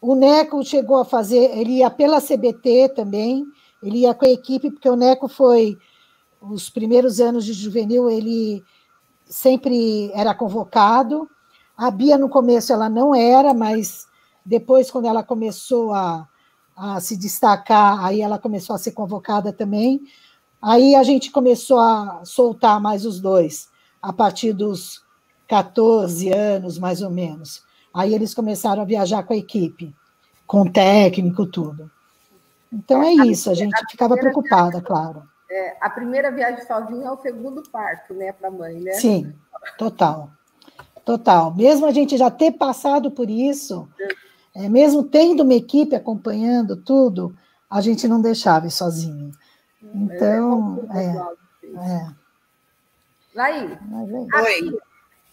O 0.00 0.14
Neco 0.14 0.62
chegou 0.62 0.98
a 0.98 1.04
fazer, 1.04 1.58
ele 1.58 1.78
ia 1.78 1.88
pela 1.88 2.20
CBT 2.20 2.90
também, 2.94 3.44
ele 3.82 4.00
ia 4.00 4.12
com 4.12 4.26
a 4.26 4.30
equipe, 4.30 4.70
porque 4.70 4.88
o 4.88 4.96
Neco 4.96 5.28
foi, 5.28 5.78
os 6.42 6.68
primeiros 6.68 7.20
anos 7.20 7.46
de 7.46 7.54
juvenil, 7.54 8.10
ele 8.10 8.62
sempre 9.26 10.10
era 10.12 10.34
convocado. 10.34 11.28
A 11.76 11.90
Bia, 11.90 12.16
no 12.16 12.28
começo, 12.28 12.72
ela 12.72 12.88
não 12.88 13.14
era, 13.14 13.52
mas 13.52 14.06
depois, 14.44 14.90
quando 14.90 15.06
ela 15.06 15.22
começou 15.22 15.92
a, 15.92 16.28
a 16.76 17.00
se 17.00 17.16
destacar, 17.16 18.04
aí 18.04 18.20
ela 18.20 18.38
começou 18.38 18.76
a 18.76 18.78
ser 18.78 18.92
convocada 18.92 19.52
também. 19.52 20.02
Aí 20.60 20.94
a 20.94 21.02
gente 21.02 21.30
começou 21.30 21.78
a 21.78 22.22
soltar 22.24 22.80
mais 22.80 23.04
os 23.04 23.20
dois, 23.20 23.68
a 24.00 24.12
partir 24.12 24.52
dos 24.52 25.02
14 25.48 26.32
anos, 26.32 26.78
mais 26.78 27.02
ou 27.02 27.10
menos. 27.10 27.62
Aí 27.92 28.14
eles 28.14 28.34
começaram 28.34 28.82
a 28.82 28.86
viajar 28.86 29.22
com 29.24 29.32
a 29.32 29.36
equipe, 29.36 29.94
com 30.46 30.70
técnico, 30.70 31.46
tudo. 31.46 31.90
Então 32.72 33.02
é 33.02 33.12
isso, 33.12 33.50
a 33.50 33.54
gente 33.54 33.76
ficava 33.90 34.16
preocupada, 34.16 34.80
claro 34.80 35.33
é, 35.50 35.76
a 35.80 35.90
primeira 35.90 36.30
viagem 36.30 36.64
sozinha 36.66 37.06
é 37.06 37.10
o 37.10 37.20
segundo 37.20 37.62
parto, 37.70 38.14
né, 38.14 38.32
para 38.32 38.48
a 38.48 38.50
mãe, 38.50 38.80
né? 38.80 38.92
Sim, 38.92 39.34
total. 39.78 40.30
Total. 41.04 41.54
Mesmo 41.54 41.86
a 41.86 41.92
gente 41.92 42.16
já 42.16 42.30
ter 42.30 42.52
passado 42.52 43.10
por 43.10 43.28
isso, 43.28 43.86
é, 44.54 44.68
mesmo 44.68 45.04
tendo 45.04 45.42
uma 45.42 45.54
equipe 45.54 45.94
acompanhando 45.94 46.76
tudo, 46.76 47.36
a 47.68 47.80
gente 47.80 48.08
não 48.08 48.20
deixava 48.20 48.66
ir 48.66 48.70
sozinho. 48.70 49.30
Então, 49.82 50.88
é. 50.92 51.04
é, 51.04 51.94
é. 51.94 52.08
Laí, 53.34 53.78
Oi. 53.92 54.78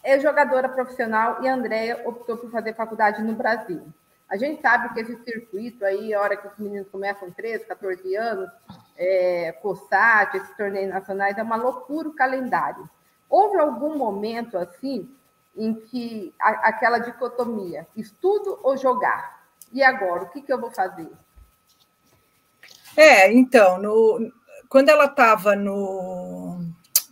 é 0.02 0.18
jogadora 0.18 0.68
profissional 0.68 1.42
e 1.42 1.48
a 1.48 1.54
Andrea 1.54 2.02
optou 2.04 2.36
por 2.36 2.50
fazer 2.50 2.74
faculdade 2.74 3.22
no 3.22 3.34
Brasil. 3.34 3.82
A 4.32 4.36
gente 4.38 4.62
sabe 4.62 4.94
que 4.94 5.00
esse 5.00 5.22
circuito 5.24 5.84
aí, 5.84 6.14
a 6.14 6.18
hora 6.22 6.38
que 6.38 6.48
os 6.48 6.56
meninos 6.56 6.88
começam 6.88 7.30
13, 7.30 7.66
14 7.66 8.16
anos, 8.16 8.50
é, 8.96 9.52
COSAT, 9.60 10.38
esses 10.38 10.56
torneios 10.56 10.88
nacionais, 10.88 11.36
é 11.36 11.42
uma 11.42 11.56
loucura 11.56 12.08
o 12.08 12.14
calendário. 12.14 12.88
Houve 13.28 13.58
algum 13.58 13.98
momento 13.98 14.56
assim 14.56 15.06
em 15.54 15.74
que 15.74 16.34
a, 16.40 16.48
aquela 16.70 16.96
dicotomia, 16.96 17.86
estudo 17.94 18.58
ou 18.62 18.74
jogar? 18.74 19.42
E 19.70 19.82
agora, 19.82 20.22
o 20.22 20.30
que, 20.30 20.40
que 20.40 20.50
eu 20.50 20.58
vou 20.58 20.70
fazer? 20.70 21.12
É, 22.96 23.30
então, 23.30 23.76
no, 23.82 24.32
quando 24.66 24.88
ela 24.88 25.04
estava 25.04 25.54
no, 25.54 26.58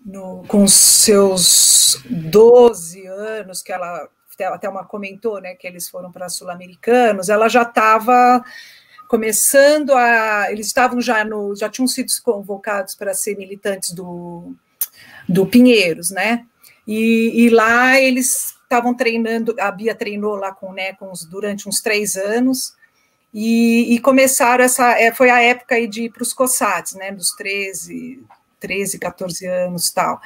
no, 0.06 0.42
com 0.48 0.66
seus 0.66 2.02
12 2.08 3.06
anos, 3.06 3.60
que 3.60 3.72
ela 3.72 4.08
até 4.44 4.68
uma 4.68 4.85
comentou, 4.85 5.40
né, 5.40 5.54
que 5.54 5.66
eles 5.66 5.88
foram 5.88 6.11
para 6.11 6.28
sul-americanos, 6.28 7.28
ela 7.28 7.49
já 7.49 7.62
estava 7.62 8.44
começando 9.09 9.92
a. 9.92 10.52
Eles 10.52 10.66
estavam 10.66 11.00
já 11.00 11.25
no. 11.25 11.56
já 11.56 11.68
tinham 11.68 11.88
sido 11.88 12.11
convocados 12.23 12.94
para 12.94 13.12
ser 13.12 13.37
militantes 13.37 13.92
do, 13.92 14.54
do 15.28 15.47
Pinheiros, 15.47 16.11
né? 16.11 16.47
E, 16.87 17.44
e 17.44 17.49
lá 17.50 18.00
eles 18.00 18.54
estavam 18.62 18.94
treinando, 18.94 19.54
a 19.59 19.70
Bia 19.70 19.94
treinou 19.94 20.37
lá 20.37 20.52
com 20.52 20.70
o 20.70 20.73
Necons 20.73 21.25
durante 21.25 21.68
uns 21.68 21.80
três 21.80 22.16
anos, 22.16 22.73
e, 23.35 23.94
e 23.94 23.99
começaram 24.00 24.64
essa. 24.64 24.99
É, 24.99 25.12
foi 25.12 25.30
a 25.30 25.40
época 25.40 25.75
aí 25.75 25.87
de 25.87 26.04
ir 26.04 26.11
para 26.11 26.23
os 26.23 26.32
COSATs, 26.32 26.94
né? 26.94 27.12
Dos 27.12 27.30
13, 27.37 28.23
13, 28.59 28.99
14 28.99 29.47
anos 29.47 29.90
tal. 29.90 30.20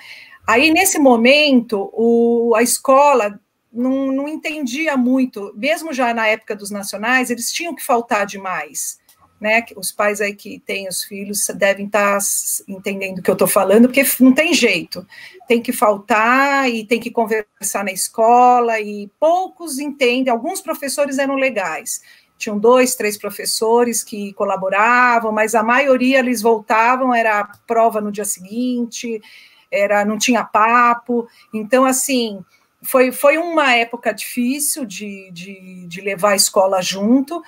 Aí, 0.46 0.70
nesse 0.70 0.98
momento, 0.98 1.90
o, 1.92 2.54
a 2.54 2.62
escola 2.62 3.40
não, 3.74 4.12
não 4.12 4.28
entendia 4.28 4.96
muito, 4.96 5.52
mesmo 5.56 5.92
já 5.92 6.14
na 6.14 6.26
época 6.26 6.54
dos 6.54 6.70
nacionais, 6.70 7.30
eles 7.30 7.52
tinham 7.52 7.74
que 7.74 7.84
faltar 7.84 8.24
demais. 8.24 9.02
Né, 9.40 9.62
os 9.76 9.92
pais 9.92 10.22
aí 10.22 10.32
que 10.32 10.58
têm 10.60 10.88
os 10.88 11.04
filhos 11.04 11.46
devem 11.56 11.84
estar 11.84 12.18
tá 12.18 12.24
entendendo 12.66 13.18
o 13.18 13.22
que 13.22 13.28
eu 13.28 13.34
estou 13.34 13.48
falando, 13.48 13.88
porque 13.88 14.02
não 14.20 14.32
tem 14.32 14.54
jeito, 14.54 15.06
tem 15.46 15.60
que 15.60 15.72
faltar 15.72 16.70
e 16.70 16.86
tem 16.86 16.98
que 16.98 17.10
conversar 17.10 17.84
na 17.84 17.90
escola, 17.90 18.80
e 18.80 19.10
poucos 19.20 19.78
entendem, 19.78 20.32
alguns 20.32 20.62
professores 20.62 21.18
eram 21.18 21.34
legais, 21.34 22.00
tinham 22.38 22.58
dois, 22.58 22.94
três 22.94 23.18
professores 23.18 24.02
que 24.02 24.32
colaboravam, 24.32 25.30
mas 25.30 25.54
a 25.54 25.62
maioria 25.62 26.20
eles 26.20 26.40
voltavam, 26.40 27.12
era 27.12 27.44
prova 27.66 28.00
no 28.00 28.12
dia 28.12 28.24
seguinte, 28.24 29.20
era 29.70 30.06
não 30.06 30.16
tinha 30.16 30.44
papo, 30.44 31.28
então 31.52 31.84
assim, 31.84 32.42
foi, 32.84 33.10
foi 33.10 33.38
uma 33.38 33.74
época 33.74 34.12
difícil 34.12 34.84
de, 34.84 35.30
de, 35.32 35.86
de, 35.86 36.00
levar 36.00 36.32
a 36.32 36.36
escola 36.36 36.82
junto, 36.82 37.42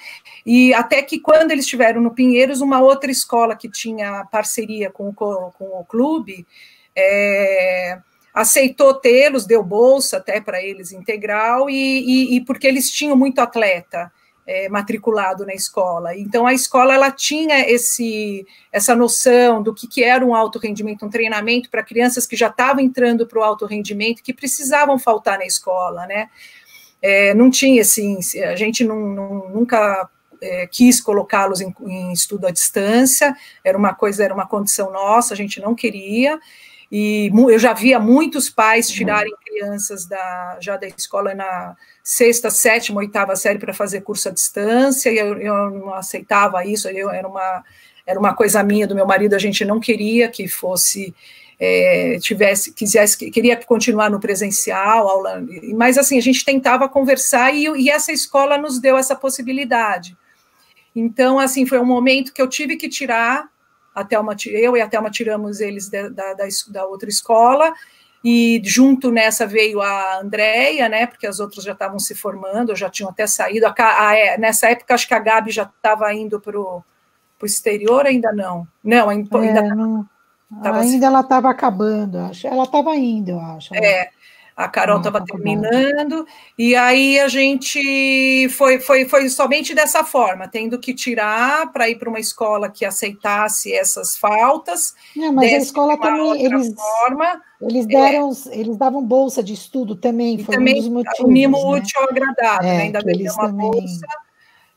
e 0.45 0.73
até 0.75 1.03
que 1.03 1.21
quando 1.21 1.51
eles 1.51 1.65
estiveram 1.65 2.01
no 2.01 2.15
Pinheiros, 2.15 2.61
uma 2.61 2.81
outra 2.81 3.11
escola 3.11 3.55
que 3.55 3.71
tinha 3.71 4.25
parceria 4.31 4.91
com 4.91 5.09
o, 5.09 5.13
com 5.15 5.81
o 5.81 5.85
clube 5.85 6.47
é, 6.95 7.99
aceitou 8.33 8.95
tê-los, 8.95 9.47
deu 9.47 9.63
bolsa 9.63 10.17
até 10.17 10.41
para 10.41 10.63
eles 10.63 10.93
integral, 10.93 11.69
e, 11.69 11.75
e, 11.75 12.37
e 12.37 12.41
porque 12.45 12.67
eles 12.67 12.91
tinham 12.91 13.17
muito 13.17 13.39
atleta 13.41 14.11
é, 14.47 14.69
matriculado 14.69 15.45
na 15.45 15.55
escola. 15.55 16.17
Então, 16.17 16.47
a 16.47 16.55
escola 16.55 16.95
ela 16.95 17.11
tinha 17.11 17.69
esse, 17.69 18.47
essa 18.71 18.95
noção 18.95 19.63
do 19.63 19.75
que, 19.75 19.89
que 19.89 20.05
era 20.05 20.25
um 20.25 20.35
alto 20.35 20.59
rendimento, 20.59 21.05
um 21.05 21.11
treinamento 21.11 21.69
para 21.69 21.83
crianças 21.83 22.27
que 22.27 22.37
já 22.37 22.49
estavam 22.49 22.83
entrando 22.83 23.27
para 23.27 23.41
o 23.41 23.43
alto 23.43 23.67
rendimento, 23.67 24.23
que 24.23 24.33
precisavam 24.33 24.99
faltar 24.99 25.39
na 25.39 25.45
escola, 25.45 26.07
né? 26.07 26.29
É, 27.03 27.35
não 27.35 27.51
tinha, 27.51 27.83
assim, 27.83 28.19
a 28.45 28.57
gente 28.57 28.85
não, 28.85 29.09
não, 29.09 29.49
nunca 29.51 30.09
é, 30.41 30.67
quis 30.67 31.01
colocá-los 31.01 31.61
em, 31.61 31.75
em 31.83 32.13
estudo 32.13 32.47
à 32.47 32.51
distância, 32.51 33.37
era 33.65 33.77
uma 33.77 33.95
coisa, 33.95 34.25
era 34.25 34.35
uma 34.35 34.47
condição 34.47 34.91
nossa, 34.91 35.35
a 35.35 35.37
gente 35.37 35.61
não 35.61 35.75
queria, 35.75 36.39
e 36.91 37.31
eu 37.35 37.59
já 37.59 37.73
via 37.73 37.99
muitos 37.99 38.49
pais 38.49 38.89
tirarem 38.89 39.35
crianças 39.45 40.07
da, 40.07 40.59
já 40.61 40.77
da 40.77 40.87
escola 40.87 41.35
na 41.35 41.77
sexta, 42.03 42.51
sétima, 42.51 43.01
oitava 43.01 43.35
série 43.35 43.59
para 43.59 43.75
fazer 43.75 44.03
curso 44.03 44.29
à 44.29 44.33
distância, 44.33 45.11
e 45.11 45.19
eu, 45.19 45.37
eu 45.39 45.71
não 45.71 45.95
aceitava 45.95 46.65
isso, 46.65 46.89
eu, 46.89 47.11
era, 47.11 47.27
uma, 47.27 47.65
era 48.07 48.19
uma 48.19 48.35
coisa 48.35 48.63
minha, 48.63 48.87
do 48.87 48.95
meu 48.95 49.07
marido, 49.07 49.35
a 49.35 49.39
gente 49.39 49.65
não 49.65 49.81
queria 49.81 50.29
que 50.29 50.47
fosse 50.47 51.15
é, 51.59 52.19
tivesse, 52.21 52.73
quisesse, 52.73 53.31
queria 53.31 53.57
continuar 53.57 54.11
no 54.11 54.21
presencial, 54.21 55.09
aula, 55.09 55.43
mas 55.75 55.97
assim, 55.97 56.19
a 56.19 56.23
gente 56.23 56.45
tentava 56.45 56.89
conversar 56.89 57.55
e, 57.55 57.65
e 57.65 57.91
essa 57.91 58.13
escola 58.13 58.59
nos 58.59 58.79
deu 58.79 58.97
essa 58.97 59.17
possibilidade. 59.17 60.17
Então, 60.95 61.39
assim, 61.39 61.67
foi 61.67 61.79
um 61.79 61.85
momento 61.85 62.33
que 62.33 62.41
eu 62.41 62.49
tive 62.49 62.77
que 62.77 62.89
tirar, 62.89 63.49
até 63.97 64.19
uma, 64.21 64.37
eu 64.47 64.77
e 64.77 64.81
até 64.81 65.01
uma 65.01 65.11
tiramos 65.11 65.61
eles 65.61 65.89
da, 65.89 66.09
da, 66.09 66.35
da 66.69 66.87
outra 66.87 67.09
escola, 67.09 67.73
e 68.23 68.61
junto 68.65 69.11
nessa 69.11 69.47
veio 69.47 69.81
a 69.81 70.21
Andréia, 70.21 70.89
né, 70.89 71.07
porque 71.07 71.27
as 71.27 71.41
outras 71.41 71.65
já 71.65 71.73
estavam 71.73 71.99
se 71.99 72.15
formando, 72.15 72.77
já 72.77 72.91
tinham 72.91 73.11
até 73.11 73.27
saído, 73.27 73.67
a, 73.67 73.75
a, 73.79 74.17
é, 74.17 74.37
nessa 74.37 74.69
época 74.69 74.95
acho 74.95 75.09
que 75.09 75.15
a 75.15 75.19
Gabi 75.19 75.51
já 75.51 75.63
estava 75.63 76.13
indo 76.13 76.39
para 76.39 76.59
o 76.61 76.85
exterior, 77.43 78.05
ainda 78.07 78.33
não? 78.33 78.69
Não, 78.85 79.09
ainda, 79.09 79.39
é, 79.39 79.41
ainda 79.41 79.75
não 79.75 80.07
Tava 80.63 80.81
Ainda 80.81 80.97
assim. 80.97 81.05
ela 81.05 81.21
estava 81.21 81.51
acabando, 81.51 82.19
acho. 82.19 82.47
Ela 82.47 82.63
estava 82.63 82.95
indo, 82.95 83.33
eu 83.33 83.41
acho. 83.41 83.75
É, 83.75 84.11
a 84.57 84.69
Carol 84.69 84.99
estava 84.99 85.23
terminando, 85.23 86.27
e 86.57 86.75
aí 86.75 87.21
a 87.21 87.29
gente 87.29 88.49
foi, 88.57 88.81
foi, 88.81 89.05
foi 89.05 89.29
somente 89.29 89.75
dessa 89.75 90.03
forma, 90.03 90.49
tendo 90.49 90.79
que 90.79 90.95
tirar 90.95 91.71
para 91.73 91.91
ir 91.91 91.97
para 91.97 92.09
uma 92.09 92.19
escola 92.19 92.71
que 92.71 92.85
aceitasse 92.85 93.75
essas 93.75 94.17
faltas. 94.17 94.95
Não, 95.15 95.35
mas 95.35 95.53
a 95.53 95.57
escola 95.59 96.01
também, 96.01 96.43
eles, 96.43 96.75
forma, 96.75 97.43
eles 97.61 97.85
é. 97.85 97.89
deram, 97.89 98.31
é, 98.31 98.59
eles 98.59 98.79
davam 98.79 99.05
bolsa 99.05 99.43
de 99.43 99.53
estudo 99.53 99.95
também, 99.95 100.39
foi 100.39 100.55
também 100.55 100.77
um 100.77 100.79
dos 100.79 100.89
motivos. 100.89 101.21
O 101.21 101.29
mimo 101.29 101.73
né? 101.73 101.79
útil 101.79 102.03
agradável, 102.09 102.71
é, 102.71 102.77
né? 102.79 102.83
ainda 102.85 103.03
bem 103.03 103.31
uma 103.31 103.47
também... 103.49 103.71
bolsa 103.71 104.07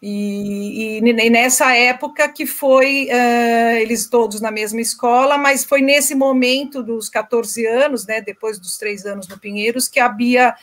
e, 0.02 1.00
e, 1.00 1.10
e, 1.10 1.30
nessa 1.30 1.76
época 1.76 2.30
que 2.30 2.46
foi 2.46 3.10
uh, 3.12 3.78
eles 3.78 4.08
todos 4.08 4.40
na 4.40 4.50
mesma 4.50 4.80
escola, 4.80 5.38
mas 5.38 5.66
foi 5.66 5.82
nesse 5.82 6.16
momento 6.16 6.82
dos 6.82 7.10
14 7.10 7.66
anos, 7.66 8.06
né, 8.08 8.22
depois 8.22 8.58
dos 8.58 8.78
três 8.78 9.06
anos 9.06 9.28
no 9.28 9.38
Pinheiros, 9.38 9.90
que 9.90 10.00
a 10.00 10.08
Bia 10.08 10.56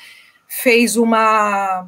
fez 0.48 0.96
uma. 0.96 1.86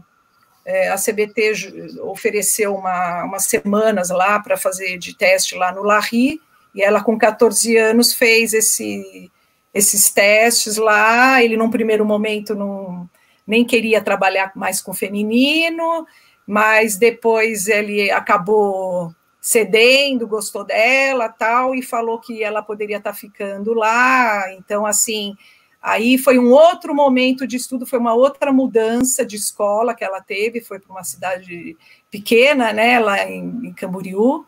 É, 0.62 0.90
a 0.90 0.97
CBT 0.97 1.99
ofereceu 2.02 2.75
uma, 2.75 3.25
umas 3.25 3.45
semanas 3.45 4.11
lá 4.11 4.38
para 4.38 4.59
fazer 4.59 4.99
de 4.99 5.17
teste 5.17 5.55
lá 5.55 5.73
no 5.73 5.83
Larry, 5.83 6.38
e 6.75 6.83
ela, 6.83 7.02
com 7.02 7.17
14 7.17 7.75
anos, 7.78 8.12
fez 8.12 8.52
esse, 8.52 9.33
esses 9.73 10.11
testes 10.11 10.76
lá. 10.76 11.43
Ele, 11.43 11.57
num 11.57 11.71
primeiro 11.71 12.05
momento, 12.05 12.55
não, 12.55 13.09
nem 13.47 13.64
queria 13.64 14.02
trabalhar 14.02 14.52
mais 14.55 14.83
com 14.83 14.93
feminino 14.93 16.07
mas 16.49 16.97
depois 16.97 17.69
ele 17.69 18.11
acabou 18.11 19.14
cedendo, 19.38 20.26
gostou 20.26 20.64
dela, 20.64 21.28
tal, 21.28 21.75
e 21.75 21.83
falou 21.83 22.19
que 22.19 22.43
ela 22.43 22.62
poderia 22.62 22.97
estar 22.97 23.12
tá 23.12 23.17
ficando 23.17 23.75
lá. 23.75 24.50
Então, 24.55 24.87
assim, 24.87 25.37
aí 25.83 26.17
foi 26.17 26.38
um 26.38 26.50
outro 26.50 26.95
momento 26.95 27.47
de 27.47 27.59
estudo, 27.59 27.85
foi 27.85 27.99
uma 27.99 28.14
outra 28.14 28.50
mudança 28.50 29.26
de 29.26 29.37
escola 29.37 29.95
que 29.95 30.02
ela 30.02 30.23
teve, 30.23 30.62
foi 30.62 30.78
para 30.78 30.90
uma 30.90 31.05
cidade 31.05 31.76
pequena, 32.11 32.73
né, 32.73 32.99
lá 32.99 33.28
em, 33.28 33.67
em 33.67 33.75
Camboriú. 33.75 34.47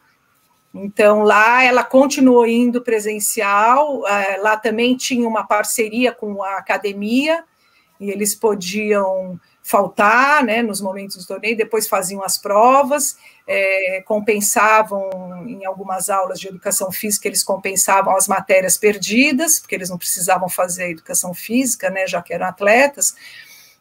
Então, 0.73 1.23
lá 1.23 1.63
ela 1.63 1.85
continuou 1.85 2.47
indo 2.47 2.81
presencial, 2.81 4.07
eh, 4.07 4.39
lá 4.39 4.57
também 4.57 4.97
tinha 4.97 5.29
uma 5.29 5.47
parceria 5.47 6.13
com 6.13 6.43
a 6.43 6.57
academia, 6.57 7.45
e 8.01 8.11
eles 8.11 8.35
podiam 8.35 9.39
faltar 9.63 10.43
né, 10.45 10.63
nos 10.63 10.81
momentos 10.81 11.17
do 11.17 11.27
torneio, 11.27 11.57
depois 11.57 11.87
faziam 11.87 12.23
as 12.23 12.39
provas, 12.39 13.17
é, 13.47 14.03
compensavam 14.07 15.45
em 15.47 15.65
algumas 15.65 16.09
aulas 16.09 16.41
de 16.41 16.49
educação 16.49 16.91
física, 16.91 17.29
eles 17.29 17.43
compensavam 17.43 18.17
as 18.17 18.27
matérias 18.27 18.77
perdidas, 18.77 19.61
porque 19.61 19.75
eles 19.75 19.91
não 19.91 19.99
precisavam 19.99 20.49
fazer 20.49 20.91
educação 20.91 21.35
física, 21.35 21.91
né, 21.91 22.07
já 22.07 22.23
que 22.23 22.33
eram 22.33 22.47
atletas, 22.47 23.15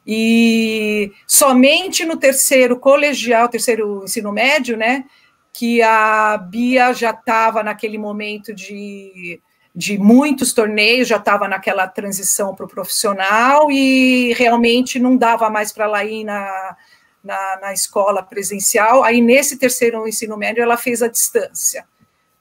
e 0.06 1.12
somente 1.28 2.06
no 2.06 2.18
terceiro 2.18 2.80
colegial, 2.80 3.48
terceiro 3.48 4.04
ensino 4.04 4.32
médio, 4.32 4.76
né, 4.78 5.06
que 5.54 5.82
a 5.82 6.38
Bia 6.38 6.94
já 6.94 7.12
estava 7.12 7.64
naquele 7.64 7.98
momento 7.98 8.54
de 8.54 9.42
de 9.76 9.98
muitos 9.98 10.54
torneios, 10.54 11.08
já 11.08 11.18
estava 11.18 11.48
naquela 11.48 11.88
transição 11.88 12.56
para 12.56 12.66
o 12.66 12.70
profissional 12.70 13.72
e 13.72 14.34
realmente 14.34 15.00
não 15.00 15.16
dava 15.16 15.50
mais 15.50 15.72
para 15.72 15.86
ela 15.86 16.04
ir 16.04 16.24
na, 16.24 16.76
na, 17.24 17.60
na, 17.62 17.74
escola 17.74 18.24
presencial. 18.24 19.04
Aí, 19.04 19.22
nesse 19.22 19.58
terceiro 19.58 20.08
ensino 20.08 20.36
médio, 20.36 20.64
ela 20.64 20.76
fez 20.76 21.02
a 21.02 21.08
distância. 21.08 21.86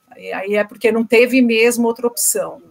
Aí, 0.09 0.33
aí 0.33 0.55
é 0.55 0.63
porque 0.63 0.91
não 0.91 1.05
teve 1.05 1.41
mesmo 1.41 1.87
outra 1.87 2.07
opção. 2.07 2.61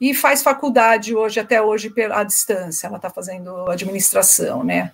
E 0.00 0.12
faz 0.12 0.42
faculdade 0.42 1.14
hoje, 1.14 1.40
até 1.40 1.62
hoje, 1.62 1.92
à 2.12 2.22
distância, 2.24 2.86
ela 2.86 2.96
está 2.96 3.08
fazendo 3.08 3.70
administração, 3.70 4.62
né? 4.62 4.92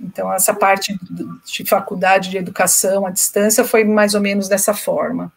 Então, 0.00 0.32
essa 0.32 0.54
parte 0.54 0.98
de 1.44 1.64
faculdade 1.64 2.30
de 2.30 2.38
educação 2.38 3.06
à 3.06 3.10
distância 3.10 3.64
foi 3.64 3.84
mais 3.84 4.14
ou 4.14 4.20
menos 4.20 4.48
dessa 4.48 4.72
forma. 4.72 5.30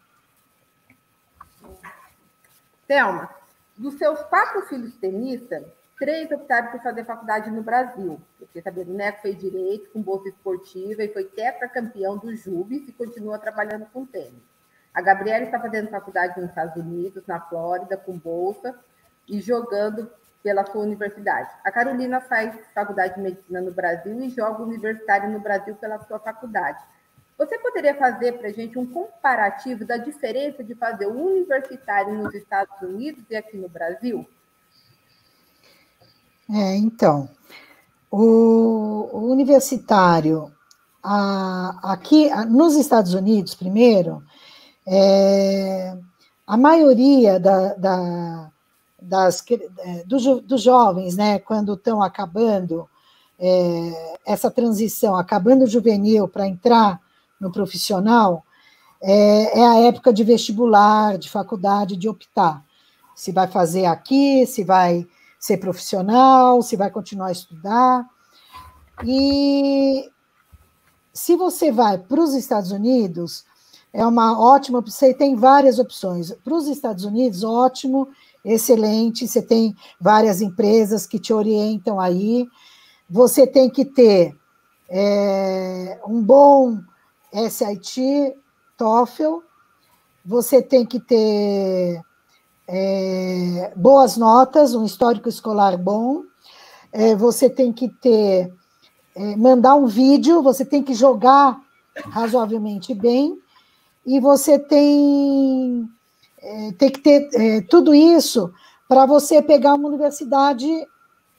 Thelma, 2.86 3.30
dos 3.76 3.94
seus 3.94 4.22
quatro 4.24 4.62
filhos 4.62 4.94
tenistas, 4.96 5.64
três 5.98 6.30
optaram 6.30 6.70
por 6.70 6.82
fazer 6.82 7.04
faculdade 7.04 7.50
no 7.50 7.62
Brasil. 7.62 8.20
Porque 8.38 8.60
sabia, 8.62 8.84
o 8.84 8.92
Neco 8.92 9.22
fez 9.22 9.38
direito 9.38 9.90
com 9.90 10.02
bolsa 10.02 10.28
esportiva 10.28 11.02
e 11.02 11.12
foi 11.12 11.24
tetracampeão 11.24 12.16
do 12.18 12.34
Jubes 12.34 12.88
e 12.88 12.92
continua 12.92 13.38
trabalhando 13.38 13.86
com 13.92 14.04
tênis. 14.04 14.42
A 14.92 15.02
Gabriela 15.02 15.44
está 15.44 15.58
fazendo 15.58 15.90
faculdade 15.90 16.40
nos 16.40 16.50
Estados 16.50 16.76
Unidos, 16.76 17.26
na 17.26 17.40
Flórida, 17.40 17.96
com 17.96 18.16
bolsa 18.16 18.78
e 19.28 19.40
jogando 19.40 20.08
pela 20.42 20.64
sua 20.66 20.82
universidade. 20.82 21.50
A 21.64 21.72
Carolina 21.72 22.20
faz 22.20 22.54
faculdade 22.74 23.14
de 23.14 23.20
medicina 23.20 23.60
no 23.60 23.72
Brasil 23.72 24.20
e 24.20 24.28
joga 24.28 24.62
universitário 24.62 25.30
no 25.30 25.40
Brasil 25.40 25.74
pela 25.76 25.98
sua 26.04 26.20
faculdade. 26.20 26.84
Você 27.36 27.58
poderia 27.58 27.94
fazer 27.96 28.32
para 28.38 28.48
a 28.48 28.52
gente 28.52 28.78
um 28.78 28.86
comparativo 28.86 29.84
da 29.84 29.96
diferença 29.96 30.62
de 30.62 30.74
fazer 30.74 31.06
o 31.06 31.18
universitário 31.18 32.14
nos 32.14 32.32
Estados 32.34 32.80
Unidos 32.80 33.24
e 33.28 33.36
aqui 33.36 33.56
no 33.56 33.68
Brasil? 33.68 34.26
É, 36.48 36.76
então, 36.76 37.28
o, 38.10 39.08
o 39.12 39.32
universitário 39.32 40.52
a, 41.02 41.92
aqui 41.92 42.30
nos 42.46 42.76
Estados 42.76 43.12
Unidos, 43.14 43.54
primeiro, 43.54 44.22
é, 44.86 45.96
a 46.46 46.56
maioria 46.56 47.40
da, 47.40 47.74
da, 47.74 48.50
das, 49.00 49.44
é, 49.78 50.04
dos, 50.04 50.24
dos 50.42 50.62
jovens, 50.62 51.16
né, 51.16 51.38
quando 51.40 51.74
estão 51.74 52.02
acabando 52.02 52.88
é, 53.38 54.18
essa 54.24 54.50
transição, 54.50 55.16
acabando 55.16 55.64
o 55.64 55.68
juvenil 55.68 56.28
para 56.28 56.46
entrar 56.46 57.00
no 57.40 57.52
profissional, 57.52 58.44
é, 59.02 59.60
é 59.60 59.66
a 59.66 59.78
época 59.80 60.12
de 60.12 60.24
vestibular, 60.24 61.18
de 61.18 61.30
faculdade, 61.30 61.96
de 61.96 62.08
optar. 62.08 62.64
Se 63.14 63.32
vai 63.32 63.46
fazer 63.46 63.84
aqui, 63.86 64.46
se 64.46 64.64
vai 64.64 65.06
ser 65.38 65.58
profissional, 65.58 66.62
se 66.62 66.74
vai 66.74 66.90
continuar 66.90 67.26
a 67.26 67.32
estudar. 67.32 68.06
E 69.04 70.10
se 71.12 71.36
você 71.36 71.70
vai 71.70 71.98
para 71.98 72.20
os 72.20 72.34
Estados 72.34 72.72
Unidos, 72.72 73.44
é 73.92 74.04
uma 74.06 74.40
ótima 74.40 74.80
você 74.80 75.12
tem 75.14 75.36
várias 75.36 75.78
opções. 75.78 76.32
Para 76.42 76.54
os 76.54 76.66
Estados 76.66 77.04
Unidos, 77.04 77.44
ótimo, 77.44 78.08
excelente, 78.44 79.28
você 79.28 79.40
tem 79.40 79.76
várias 80.00 80.40
empresas 80.40 81.06
que 81.06 81.18
te 81.18 81.32
orientam 81.32 82.00
aí. 82.00 82.48
Você 83.08 83.46
tem 83.46 83.68
que 83.70 83.84
ter 83.84 84.34
é, 84.88 86.00
um 86.06 86.22
bom 86.22 86.78
SIT, 87.34 88.34
TOEFL, 88.76 89.38
você 90.24 90.62
tem 90.62 90.86
que 90.86 91.00
ter 91.00 92.00
é, 92.66 93.72
boas 93.76 94.16
notas, 94.16 94.74
um 94.74 94.84
histórico 94.84 95.28
escolar 95.28 95.76
bom, 95.76 96.22
é, 96.92 97.14
você 97.14 97.50
tem 97.50 97.72
que 97.72 97.88
ter, 97.88 98.52
é, 99.14 99.36
mandar 99.36 99.74
um 99.74 99.86
vídeo, 99.86 100.42
você 100.42 100.64
tem 100.64 100.82
que 100.82 100.94
jogar 100.94 101.60
razoavelmente 102.10 102.94
bem, 102.94 103.38
e 104.06 104.20
você 104.20 104.58
tem, 104.58 105.88
é, 106.40 106.72
tem 106.72 106.90
que 106.90 107.00
ter 107.00 107.28
é, 107.34 107.60
tudo 107.62 107.94
isso 107.94 108.52
para 108.88 109.06
você 109.06 109.42
pegar 109.42 109.74
uma 109.74 109.88
universidade 109.88 110.68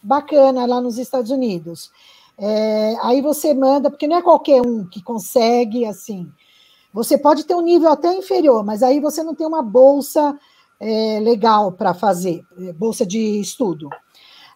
bacana 0.01 0.65
lá 0.65 0.81
nos 0.81 0.97
Estados 0.97 1.31
Unidos. 1.31 1.91
É, 2.37 2.95
aí 3.01 3.21
você 3.21 3.53
manda, 3.53 3.89
porque 3.89 4.07
não 4.07 4.17
é 4.17 4.21
qualquer 4.21 4.61
um 4.61 4.85
que 4.85 5.01
consegue 5.01 5.85
assim. 5.85 6.31
Você 6.93 7.17
pode 7.17 7.45
ter 7.45 7.55
um 7.55 7.61
nível 7.61 7.89
até 7.89 8.13
inferior, 8.13 8.63
mas 8.63 8.83
aí 8.83 8.99
você 8.99 9.23
não 9.23 9.35
tem 9.35 9.45
uma 9.45 9.61
bolsa 9.61 10.37
é, 10.79 11.19
legal 11.21 11.71
para 11.71 11.93
fazer, 11.93 12.43
é, 12.59 12.73
bolsa 12.73 13.05
de 13.05 13.39
estudo. 13.39 13.89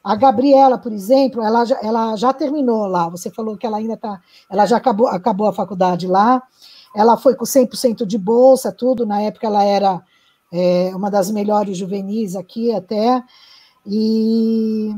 A 0.04 0.16
Gabriela, 0.16 0.78
por 0.78 0.94
exemplo, 0.94 1.42
ela 1.42 1.66
já, 1.66 1.80
ela 1.82 2.16
já 2.16 2.32
terminou 2.34 2.86
lá. 2.88 3.10
Você 3.10 3.30
falou 3.30 3.58
que 3.58 3.66
ela 3.66 3.78
ainda 3.78 3.96
está. 3.96 4.22
Ela 4.50 4.66
já 4.66 4.78
acabou, 4.78 5.08
acabou 5.08 5.48
a 5.48 5.54
faculdade 5.54 6.08
lá. 6.08 6.42
Ela 6.96 7.18
foi 7.18 7.36
com 7.36 7.44
100% 7.46 8.06
de 8.06 8.18
bolsa, 8.18 8.72
tudo. 8.72 9.06
Na 9.06 9.22
época 9.22 9.46
ela 9.46 9.64
era 9.64 10.02
é 10.52 10.92
uma 10.96 11.12
das 11.12 11.30
melhores 11.30 11.78
juvenis 11.78 12.36
aqui 12.36 12.74
até, 12.74 13.24
e 13.86 14.92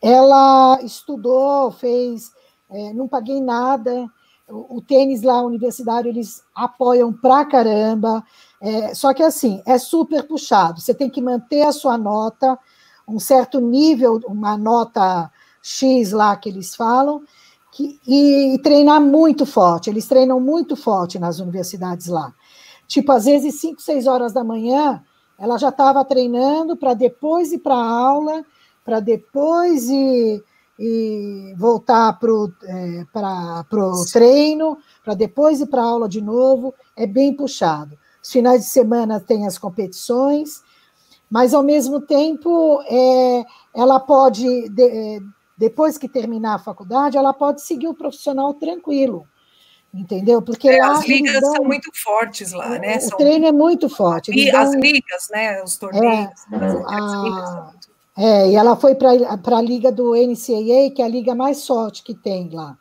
ela 0.00 0.78
estudou, 0.82 1.70
fez, 1.70 2.30
é, 2.70 2.92
não 2.92 3.08
paguei 3.08 3.40
nada, 3.40 4.10
o, 4.48 4.76
o, 4.76 4.80
tênis 4.80 5.22
lá, 5.22 5.42
universitário, 5.42 6.08
eles 6.08 6.42
apoiam 6.54 7.12
pra 7.12 7.44
caramba, 7.44 8.24
é, 8.60 8.94
só 8.94 9.12
que 9.12 9.22
assim, 9.22 9.62
é 9.66 9.78
super 9.78 10.26
puxado, 10.26 10.80
você 10.80 10.94
tem 10.94 11.10
que 11.10 11.20
manter 11.20 11.62
a 11.62 11.72
sua 11.72 11.98
nota, 11.98 12.58
um 13.08 13.18
certo 13.18 13.60
nível, 13.60 14.20
uma 14.26 14.56
nota 14.56 15.30
X 15.62 16.12
lá 16.12 16.36
que 16.36 16.48
eles 16.48 16.74
falam, 16.74 17.22
que, 17.72 18.00
e, 18.06 18.54
e 18.54 18.58
treinar 18.58 19.00
muito 19.00 19.44
forte. 19.44 19.90
Eles 19.90 20.06
treinam 20.06 20.40
muito 20.40 20.74
forte 20.74 21.18
nas 21.18 21.40
universidades 21.40 22.06
lá. 22.06 22.32
Tipo, 22.86 23.12
às 23.12 23.26
vezes, 23.26 23.60
5, 23.60 23.82
6 23.82 24.06
horas 24.06 24.32
da 24.32 24.42
manhã, 24.42 25.02
ela 25.38 25.58
já 25.58 25.68
estava 25.68 26.04
treinando 26.04 26.76
para 26.76 26.94
depois 26.94 27.52
ir 27.52 27.58
para 27.58 27.74
a 27.74 27.90
aula, 27.90 28.44
para 28.86 29.00
depois 29.00 29.88
ir, 29.88 30.44
ir 30.78 31.54
voltar 31.56 32.12
para 32.20 32.32
o 32.32 32.52
é, 32.62 33.04
treino, 34.12 34.78
para 35.04 35.14
depois 35.14 35.60
ir 35.60 35.66
para 35.66 35.82
a 35.82 35.86
aula 35.86 36.08
de 36.08 36.20
novo. 36.20 36.72
É 36.96 37.04
bem 37.04 37.34
puxado. 37.34 37.98
Os 38.22 38.30
finais 38.30 38.62
de 38.62 38.68
semana 38.68 39.18
tem 39.18 39.44
as 39.44 39.58
competições, 39.58 40.62
mas 41.28 41.52
ao 41.52 41.64
mesmo 41.64 42.00
tempo 42.00 42.80
é, 42.88 43.44
ela 43.74 43.98
pode, 43.98 44.68
de, 44.68 44.84
é, 44.84 45.18
depois 45.58 45.98
que 45.98 46.08
terminar 46.08 46.54
a 46.54 46.60
faculdade, 46.60 47.16
ela 47.16 47.34
pode 47.34 47.62
seguir 47.62 47.88
o 47.88 47.94
profissional 47.94 48.54
tranquilo. 48.54 49.26
Entendeu? 49.92 50.42
Porque 50.42 50.68
é, 50.68 50.80
as 50.80 51.06
ligas 51.08 51.40
dão, 51.40 51.54
são 51.54 51.64
muito 51.64 51.90
fortes 51.94 52.52
lá, 52.52 52.78
né? 52.78 52.98
O 52.98 53.00
são, 53.00 53.18
treino 53.18 53.46
é 53.46 53.52
muito 53.52 53.88
forte. 53.88 54.30
E 54.30 54.52
dão, 54.52 54.60
as 54.60 54.74
ligas, 54.74 55.28
né? 55.30 55.62
Os 55.62 55.76
torneios. 55.76 56.30
É, 56.52 56.56
né? 56.56 56.84
a, 56.86 57.72
é, 58.16 58.50
e 58.50 58.56
ela 58.56 58.76
foi 58.76 58.94
para 58.94 59.58
a 59.58 59.62
liga 59.62 59.92
do 59.92 60.14
NCAA, 60.14 60.90
que 60.94 61.02
é 61.02 61.04
a 61.04 61.08
liga 61.08 61.34
mais 61.34 61.66
forte 61.66 62.02
que 62.02 62.14
tem 62.14 62.48
lá. 62.50 62.76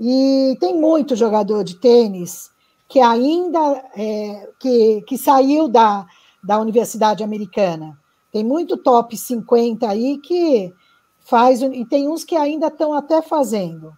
E 0.00 0.56
tem 0.58 0.74
muito 0.78 1.14
jogador 1.14 1.62
de 1.62 1.76
tênis 1.76 2.50
que 2.88 3.00
ainda 3.00 3.82
é, 3.96 4.50
que, 4.58 5.02
que 5.06 5.16
saiu 5.16 5.68
da, 5.68 6.06
da 6.42 6.58
Universidade 6.58 7.22
Americana. 7.22 7.98
Tem 8.32 8.42
muito 8.42 8.76
top 8.76 9.16
50 9.16 9.88
aí 9.88 10.18
que 10.18 10.74
faz, 11.20 11.62
e 11.62 11.84
tem 11.86 12.08
uns 12.08 12.24
que 12.24 12.36
ainda 12.36 12.66
estão 12.66 12.92
até 12.92 13.22
fazendo. 13.22 13.92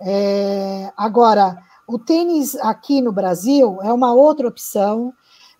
É, 0.00 0.92
agora, 0.96 1.58
o 1.86 1.98
tênis 1.98 2.54
aqui 2.56 3.02
no 3.02 3.12
Brasil 3.12 3.78
é 3.82 3.92
uma 3.92 4.14
outra 4.14 4.46
opção. 4.46 5.12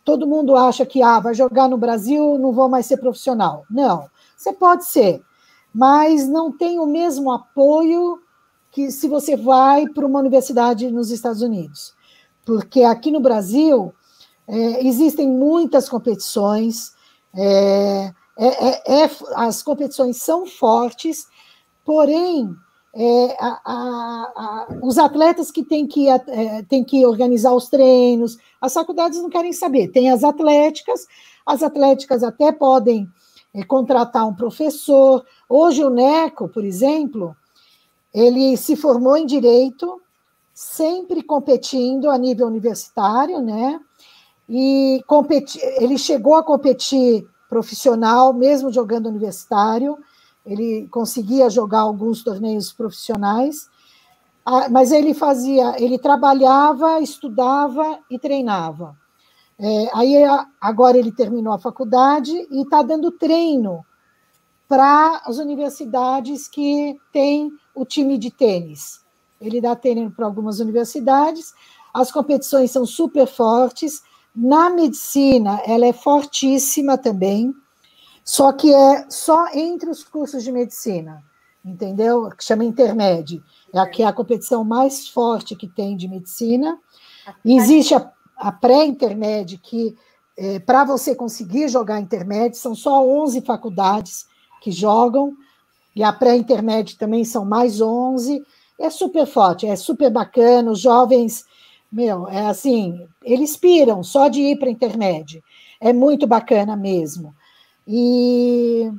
Todo 0.04 0.26
mundo 0.26 0.56
acha 0.56 0.86
que 0.86 1.02
ah, 1.02 1.20
vai 1.20 1.34
jogar 1.34 1.68
no 1.68 1.76
Brasil, 1.76 2.38
não 2.38 2.52
vou 2.52 2.68
mais 2.68 2.86
ser 2.86 2.96
profissional. 2.96 3.64
Não, 3.70 4.08
você 4.36 4.52
pode 4.52 4.86
ser, 4.86 5.22
mas 5.74 6.28
não 6.28 6.50
tem 6.50 6.78
o 6.78 6.86
mesmo 6.86 7.30
apoio 7.30 8.20
que 8.70 8.90
se 8.90 9.08
você 9.08 9.36
vai 9.36 9.86
para 9.88 10.06
uma 10.06 10.20
universidade 10.20 10.90
nos 10.90 11.10
Estados 11.10 11.42
Unidos. 11.42 11.94
Porque 12.44 12.82
aqui 12.82 13.10
no 13.10 13.20
Brasil 13.20 13.92
é, 14.46 14.86
existem 14.86 15.28
muitas 15.28 15.88
competições, 15.88 16.92
é, 17.34 18.12
é, 18.36 19.04
é, 19.04 19.10
as 19.36 19.62
competições 19.62 20.16
são 20.16 20.46
fortes, 20.46 21.26
porém, 21.84 22.54
a, 23.38 23.60
a, 23.64 24.32
a, 24.36 24.66
os 24.82 24.98
atletas 24.98 25.50
que 25.50 25.64
têm 25.64 25.86
que, 25.86 26.06
têm 26.68 26.82
que 26.82 27.06
organizar 27.06 27.52
os 27.52 27.68
treinos, 27.68 28.36
as 28.60 28.72
faculdades 28.72 29.22
não 29.22 29.30
querem 29.30 29.52
saber. 29.52 29.88
Tem 29.88 30.10
as 30.10 30.24
atléticas, 30.24 31.06
as 31.46 31.62
atléticas 31.62 32.22
até 32.22 32.50
podem 32.50 33.08
contratar 33.66 34.26
um 34.26 34.34
professor. 34.34 35.24
Hoje 35.48 35.84
o 35.84 35.90
Neco, 35.90 36.48
por 36.48 36.64
exemplo, 36.64 37.36
ele 38.12 38.56
se 38.56 38.76
formou 38.76 39.16
em 39.16 39.26
direito, 39.26 40.00
sempre 40.52 41.22
competindo 41.22 42.10
a 42.10 42.18
nível 42.18 42.46
universitário, 42.46 43.40
né? 43.40 43.80
e 44.52 45.00
competi 45.06 45.60
ele 45.78 45.96
chegou 45.96 46.34
a 46.34 46.42
competir 46.42 47.24
profissional, 47.48 48.32
mesmo 48.32 48.72
jogando 48.72 49.08
universitário, 49.08 49.96
ele 50.44 50.88
conseguia 50.90 51.50
jogar 51.50 51.80
alguns 51.80 52.22
torneios 52.22 52.72
profissionais, 52.72 53.68
mas 54.70 54.90
ele 54.90 55.14
fazia, 55.14 55.74
ele 55.82 55.98
trabalhava, 55.98 57.00
estudava 57.00 57.98
e 58.10 58.18
treinava. 58.18 58.96
É, 59.58 59.90
aí 59.92 60.14
agora 60.60 60.96
ele 60.96 61.12
terminou 61.12 61.52
a 61.52 61.58
faculdade 61.58 62.32
e 62.50 62.62
está 62.62 62.82
dando 62.82 63.12
treino 63.12 63.84
para 64.66 65.20
as 65.26 65.36
universidades 65.36 66.48
que 66.48 66.96
têm 67.12 67.50
o 67.74 67.84
time 67.84 68.16
de 68.16 68.30
tênis. 68.30 69.04
Ele 69.40 69.60
dá 69.60 69.76
treino 69.76 70.10
para 70.10 70.24
algumas 70.24 70.60
universidades, 70.60 71.52
as 71.92 72.10
competições 72.10 72.70
são 72.70 72.86
super 72.86 73.26
fortes, 73.26 74.02
na 74.34 74.70
medicina, 74.70 75.60
ela 75.66 75.86
é 75.86 75.92
fortíssima 75.92 76.96
também, 76.96 77.52
só 78.24 78.52
que 78.52 78.72
é 78.72 79.06
só 79.08 79.48
entre 79.54 79.90
os 79.90 80.04
cursos 80.04 80.42
de 80.42 80.52
medicina, 80.52 81.22
entendeu? 81.64 82.30
Que 82.30 82.44
chama 82.44 82.64
intermédio. 82.64 83.42
É 83.72 83.78
aqui 83.78 84.02
a 84.02 84.12
competição 84.12 84.64
mais 84.64 85.08
forte 85.08 85.56
que 85.56 85.68
tem 85.68 85.96
de 85.96 86.08
medicina. 86.08 86.78
E 87.44 87.56
existe 87.56 87.94
a, 87.94 88.10
a 88.36 88.52
pré-intermédio, 88.52 89.58
que 89.62 89.96
é, 90.36 90.58
para 90.58 90.84
você 90.84 91.14
conseguir 91.14 91.68
jogar 91.68 92.00
intermédio, 92.00 92.58
são 92.58 92.74
só 92.74 93.06
11 93.06 93.40
faculdades 93.42 94.26
que 94.62 94.70
jogam, 94.70 95.34
e 95.94 96.02
a 96.02 96.12
pré-intermédio 96.12 96.96
também 96.98 97.24
são 97.24 97.44
mais 97.44 97.80
11. 97.80 98.42
É 98.78 98.88
super 98.88 99.26
forte, 99.26 99.66
é 99.66 99.76
super 99.76 100.10
bacana, 100.10 100.70
os 100.70 100.80
jovens 100.80 101.44
meu, 101.90 102.28
é 102.28 102.46
assim, 102.46 103.04
eles 103.24 103.56
piram 103.56 104.02
só 104.02 104.28
de 104.28 104.40
ir 104.40 104.58
para 104.58 104.68
a 104.68 104.72
internet. 104.72 105.42
É 105.80 105.92
muito 105.92 106.26
bacana 106.26 106.76
mesmo. 106.76 107.34
E, 107.86 108.90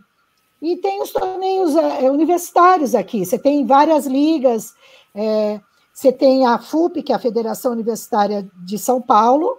e 0.62 0.78
tem 0.78 1.02
os 1.02 1.12
torneios 1.12 1.76
é, 1.76 2.06
é, 2.06 2.12
universitários 2.12 2.96
aqui. 2.96 3.26
Você 3.26 3.38
tem 3.38 3.66
várias 3.66 4.06
ligas. 4.06 4.74
É, 5.14 5.60
você 5.94 6.12
tem 6.12 6.46
a 6.46 6.58
FUP, 6.58 7.04
que 7.04 7.12
é 7.12 7.16
a 7.16 7.20
Federação 7.20 7.72
Universitária 7.72 8.50
de 8.66 8.78
São 8.78 9.02
Paulo, 9.02 9.58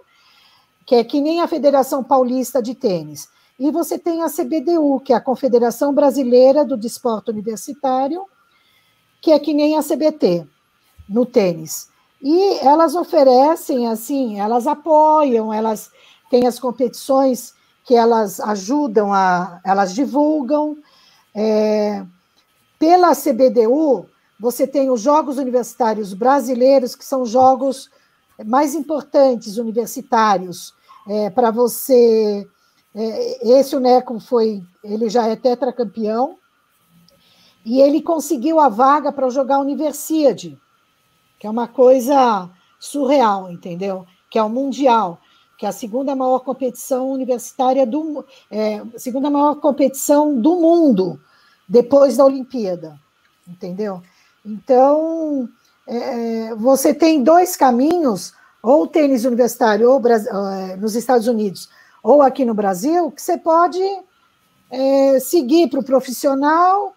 que 0.85 0.95
é 0.95 1.03
que 1.03 1.21
nem 1.21 1.41
a 1.41 1.47
Federação 1.47 2.03
Paulista 2.03 2.61
de 2.61 2.75
Tênis. 2.75 3.29
E 3.59 3.71
você 3.71 3.97
tem 3.99 4.23
a 4.23 4.29
CBDU, 4.29 4.99
que 4.99 5.13
é 5.13 5.15
a 5.15 5.21
Confederação 5.21 5.93
Brasileira 5.93 6.65
do 6.65 6.75
Desporto 6.75 7.31
Universitário, 7.31 8.25
que 9.21 9.31
é 9.31 9.39
que 9.39 9.53
nem 9.53 9.77
a 9.77 9.83
CBT 9.83 10.45
no 11.07 11.25
tênis. 11.25 11.87
E 12.21 12.57
elas 12.65 12.95
oferecem, 12.95 13.87
assim, 13.87 14.39
elas 14.39 14.65
apoiam, 14.65 15.53
elas 15.53 15.91
têm 16.29 16.47
as 16.47 16.59
competições 16.59 17.53
que 17.83 17.95
elas 17.95 18.39
ajudam 18.39 19.13
a, 19.13 19.59
elas 19.65 19.93
divulgam. 19.93 20.77
É, 21.35 22.05
pela 22.79 23.15
CBDU, 23.15 24.05
você 24.39 24.67
tem 24.67 24.89
os 24.89 25.01
Jogos 25.01 25.37
Universitários 25.37 26.13
Brasileiros, 26.13 26.95
que 26.95 27.05
são 27.05 27.25
jogos 27.25 27.89
mais 28.45 28.75
importantes 28.75 29.57
universitários 29.57 30.73
é, 31.07 31.29
para 31.29 31.51
você. 31.51 32.47
É, 32.95 33.59
esse 33.59 33.75
o 33.75 33.79
Neco 33.79 34.19
foi, 34.19 34.63
ele 34.83 35.09
já 35.09 35.27
é 35.27 35.35
tetracampeão 35.35 36.37
e 37.65 37.81
ele 37.81 38.01
conseguiu 38.01 38.59
a 38.59 38.69
vaga 38.69 39.11
para 39.11 39.29
jogar 39.29 39.59
Universiade 39.59 40.59
que 41.43 41.47
é 41.47 41.49
uma 41.49 41.67
coisa 41.67 42.49
surreal, 42.79 43.51
entendeu? 43.51 44.07
Que 44.31 44.39
é 44.39 44.43
o 44.43 44.47
Mundial, 44.47 45.19
que 45.63 45.65
é 45.65 45.69
a 45.69 45.71
segunda 45.71 46.13
maior 46.13 46.39
competição 46.39 47.09
universitária 47.09 47.87
do 47.87 48.25
é, 48.51 48.81
segunda 48.97 49.29
maior 49.29 49.55
competição 49.61 50.37
do 50.37 50.57
mundo 50.57 51.17
depois 51.69 52.17
da 52.17 52.25
Olimpíada, 52.25 52.99
entendeu? 53.47 54.01
Então 54.45 55.47
é, 55.87 56.53
você 56.55 56.93
tem 56.93 57.23
dois 57.23 57.55
caminhos, 57.55 58.33
ou 58.61 58.85
tênis 58.85 59.23
universitário, 59.23 59.89
ou 59.89 60.01
é, 60.05 60.75
nos 60.75 60.95
Estados 60.95 61.29
Unidos, 61.29 61.69
ou 62.03 62.21
aqui 62.21 62.43
no 62.43 62.53
Brasil, 62.53 63.09
que 63.09 63.21
você 63.21 63.37
pode 63.37 63.81
é, 64.69 65.17
seguir 65.21 65.69
para 65.69 65.79
o 65.79 65.85
profissional, 65.85 66.93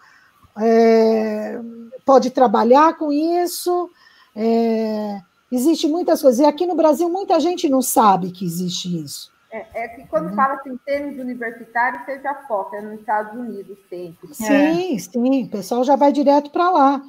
é, 0.58 1.60
pode 2.04 2.30
trabalhar 2.30 2.96
com 2.96 3.12
isso, 3.12 3.88
é, 4.34 5.20
existe 5.50 5.88
muitas 5.88 6.22
coisas. 6.22 6.40
E 6.40 6.44
aqui 6.44 6.66
no 6.66 6.74
Brasil, 6.74 7.08
muita 7.08 7.38
gente 7.40 7.68
não 7.68 7.82
sabe 7.82 8.30
que 8.30 8.44
existe 8.44 9.02
isso. 9.02 9.30
É, 9.50 9.84
é 9.84 9.88
que 9.88 10.06
quando 10.08 10.30
uhum. 10.30 10.34
fala 10.36 10.54
assim, 10.54 10.76
tênis 10.84 11.18
universitário, 11.18 12.00
você 12.04 12.20
já 12.20 12.34
foca 12.46 12.76
é 12.76 12.82
nos 12.82 13.00
Estados 13.00 13.32
Unidos 13.38 13.78
sempre. 13.88 14.34
Sim, 14.34 14.96
é. 14.96 14.98
sim, 14.98 15.44
o 15.44 15.48
pessoal 15.48 15.84
já 15.84 15.96
vai 15.96 16.12
direto 16.12 16.50
para 16.50 16.70
lá. 16.70 17.02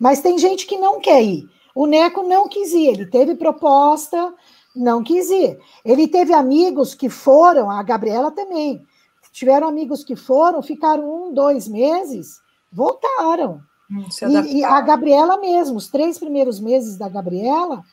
Mas 0.00 0.20
tem 0.20 0.38
gente 0.38 0.66
que 0.66 0.78
não 0.78 1.00
quer 1.00 1.22
ir. 1.22 1.48
O 1.74 1.86
Neco 1.86 2.22
não 2.22 2.48
quis 2.48 2.72
ir, 2.72 2.88
ele 2.88 3.06
teve 3.06 3.34
proposta, 3.34 4.34
não 4.74 5.02
quis 5.02 5.30
ir. 5.30 5.58
Ele 5.84 6.08
teve 6.08 6.34
amigos 6.34 6.94
que 6.94 7.08
foram, 7.08 7.70
a 7.70 7.82
Gabriela 7.82 8.30
também. 8.30 8.84
Tiveram 9.32 9.68
amigos 9.68 10.04
que 10.04 10.14
foram, 10.14 10.62
ficaram 10.62 11.28
um, 11.28 11.32
dois 11.32 11.66
meses, 11.66 12.40
voltaram. 12.70 13.62
Hum, 13.92 14.06
e, 14.22 14.60
e, 14.60 14.64
a 14.64 14.80
Gabriela 14.80 15.36
mesmo, 15.36 15.76
os 15.76 15.88
três 15.88 16.18
primeiros 16.18 16.58
meses 16.58 16.96
da 16.96 17.08
Gabriela, 17.08 17.84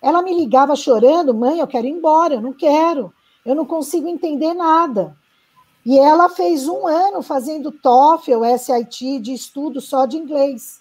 ela 0.00 0.22
me 0.22 0.34
ligava 0.34 0.74
chorando, 0.74 1.34
mãe, 1.34 1.58
eu 1.58 1.66
quero 1.66 1.86
ir 1.86 1.90
embora, 1.90 2.34
eu 2.34 2.40
não 2.40 2.54
quero, 2.54 3.12
eu 3.44 3.54
não 3.54 3.66
consigo 3.66 4.08
entender 4.08 4.54
nada. 4.54 5.14
E 5.84 5.98
ela 5.98 6.28
fez 6.28 6.66
um 6.68 6.86
ano 6.86 7.22
fazendo 7.22 7.72
TOEFL, 7.72 8.44
SIT, 8.56 9.18
de 9.18 9.32
estudo 9.32 9.80
só 9.80 10.06
de 10.06 10.16
inglês. 10.16 10.80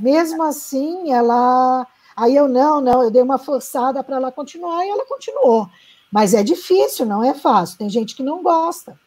Mesmo 0.00 0.42
assim, 0.42 1.12
ela. 1.12 1.86
Aí 2.14 2.36
eu, 2.36 2.46
não, 2.46 2.80
não, 2.80 3.02
eu 3.02 3.10
dei 3.10 3.22
uma 3.22 3.38
forçada 3.38 4.04
para 4.04 4.16
ela 4.16 4.30
continuar 4.30 4.84
e 4.84 4.90
ela 4.90 5.06
continuou. 5.06 5.68
Mas 6.12 6.34
é 6.34 6.42
difícil, 6.42 7.06
não 7.06 7.24
é 7.24 7.32
fácil. 7.32 7.78
Tem 7.78 7.88
gente 7.88 8.14
que 8.14 8.22
não 8.22 8.42
gosta. 8.42 8.98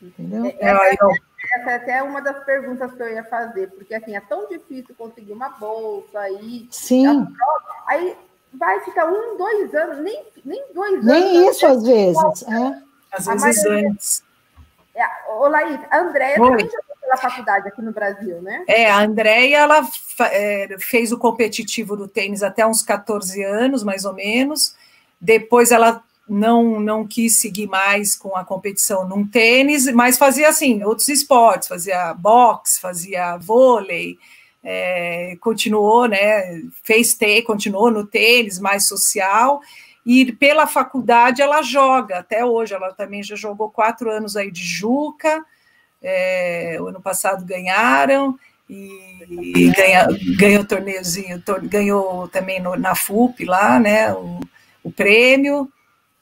Entendeu? 0.00 0.46
É, 0.46 0.56
é, 0.60 0.96
essa 1.54 1.70
é 1.70 1.74
até 1.76 2.02
uma 2.02 2.20
das 2.20 2.44
perguntas 2.44 2.92
que 2.92 3.02
eu 3.02 3.12
ia 3.12 3.24
fazer, 3.24 3.70
porque 3.70 3.94
assim, 3.94 4.16
é 4.16 4.20
tão 4.20 4.48
difícil 4.48 4.94
conseguir 4.96 5.32
uma 5.32 5.48
bolsa 5.50 6.18
aí. 6.20 6.66
Sim. 6.70 7.26
Aí 7.86 8.16
vai 8.52 8.80
ficar 8.80 9.06
um, 9.06 9.36
dois 9.36 9.74
anos, 9.74 9.98
nem, 9.98 10.24
nem 10.44 10.64
dois 10.74 11.04
nem 11.04 11.16
anos. 11.16 11.32
Nem 11.32 11.48
isso 11.48 11.66
às 11.66 11.82
vezes. 11.82 12.42
É. 12.42 12.82
Às 13.12 13.42
vezes 13.42 13.66
antes. 13.66 14.22
É, 14.94 15.04
ô, 15.30 15.46
Laís, 15.48 15.78
a 15.90 15.98
Andréia 15.98 16.36
também 16.36 16.68
já 16.68 16.78
pela 17.06 17.16
faculdade 17.16 17.68
aqui 17.68 17.80
no 17.80 17.92
Brasil, 17.92 18.42
né? 18.42 18.64
É, 18.66 18.90
a 18.90 19.00
Andréia, 19.00 19.58
ela 19.58 19.88
é, 20.32 20.76
fez 20.78 21.12
o 21.12 21.18
competitivo 21.18 21.96
do 21.96 22.08
tênis 22.08 22.42
até 22.42 22.66
uns 22.66 22.82
14 22.82 23.42
anos, 23.44 23.84
mais 23.84 24.04
ou 24.04 24.12
menos. 24.12 24.74
Depois 25.20 25.70
ela 25.70 26.02
não, 26.28 26.80
não 26.80 27.06
quis 27.06 27.36
seguir 27.36 27.66
mais 27.66 28.16
com 28.16 28.36
a 28.36 28.44
competição 28.44 29.08
num 29.08 29.26
tênis, 29.26 29.86
mas 29.92 30.18
fazia, 30.18 30.48
assim, 30.48 30.82
outros 30.82 31.08
esportes, 31.08 31.68
fazia 31.68 32.12
boxe, 32.14 32.80
fazia 32.80 33.36
vôlei, 33.36 34.18
é, 34.62 35.36
continuou, 35.40 36.06
né, 36.06 36.62
fez 36.82 37.14
tênis, 37.14 37.44
continuou 37.44 37.90
no 37.90 38.04
tênis 38.04 38.58
mais 38.58 38.88
social, 38.88 39.60
e 40.06 40.32
pela 40.32 40.68
faculdade 40.68 41.42
ela 41.42 41.62
joga 41.62 42.20
até 42.20 42.44
hoje. 42.44 42.72
Ela 42.72 42.92
também 42.92 43.24
já 43.24 43.34
jogou 43.34 43.68
quatro 43.68 44.08
anos 44.08 44.36
aí 44.36 44.52
de 44.52 44.62
Juca. 44.62 45.44
É, 46.00 46.78
o 46.80 46.86
ano 46.86 47.00
passado 47.00 47.44
ganharam 47.44 48.38
e 48.70 49.72
ganha, 49.76 50.06
ganhou 50.38 50.64
torneiozinho, 50.64 51.42
tor, 51.42 51.60
ganhou 51.60 52.28
também 52.28 52.60
no, 52.60 52.76
na 52.76 52.94
FUP 52.94 53.44
lá, 53.44 53.80
né? 53.80 54.12
O, 54.14 54.38
o 54.84 54.92
prêmio. 54.92 55.68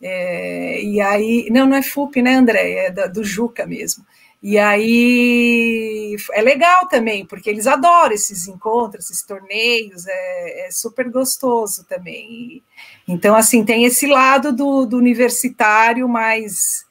É, 0.06 0.82
e 0.82 1.00
aí, 1.00 1.48
não, 1.50 1.66
não 1.66 1.76
é 1.76 1.82
FUP, 1.82 2.20
né, 2.20 2.34
André? 2.34 2.86
É 2.86 2.90
da, 2.90 3.06
do 3.06 3.24
Juca 3.24 3.66
mesmo. 3.66 4.04
E 4.42 4.58
aí 4.58 6.14
é 6.32 6.42
legal 6.42 6.86
também, 6.88 7.24
porque 7.24 7.48
eles 7.48 7.66
adoram 7.66 8.12
esses 8.12 8.46
encontros, 8.46 9.06
esses 9.06 9.22
torneios, 9.22 10.06
é, 10.06 10.66
é 10.66 10.70
super 10.70 11.10
gostoso 11.10 11.86
também. 11.86 12.62
Então, 13.08 13.34
assim, 13.34 13.64
tem 13.64 13.84
esse 13.86 14.06
lado 14.06 14.52
do, 14.52 14.84
do, 14.84 14.98
universitário 14.98 16.06
mais 16.06 16.84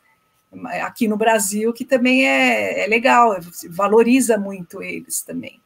aqui 0.82 1.08
no 1.08 1.16
Brasil, 1.16 1.72
que 1.72 1.86
também 1.86 2.28
é, 2.28 2.86
é 2.86 2.88
legal, 2.88 3.38
valoriza 3.70 4.36
muito 4.36 4.82
eles 4.82 5.22
também. 5.22 5.62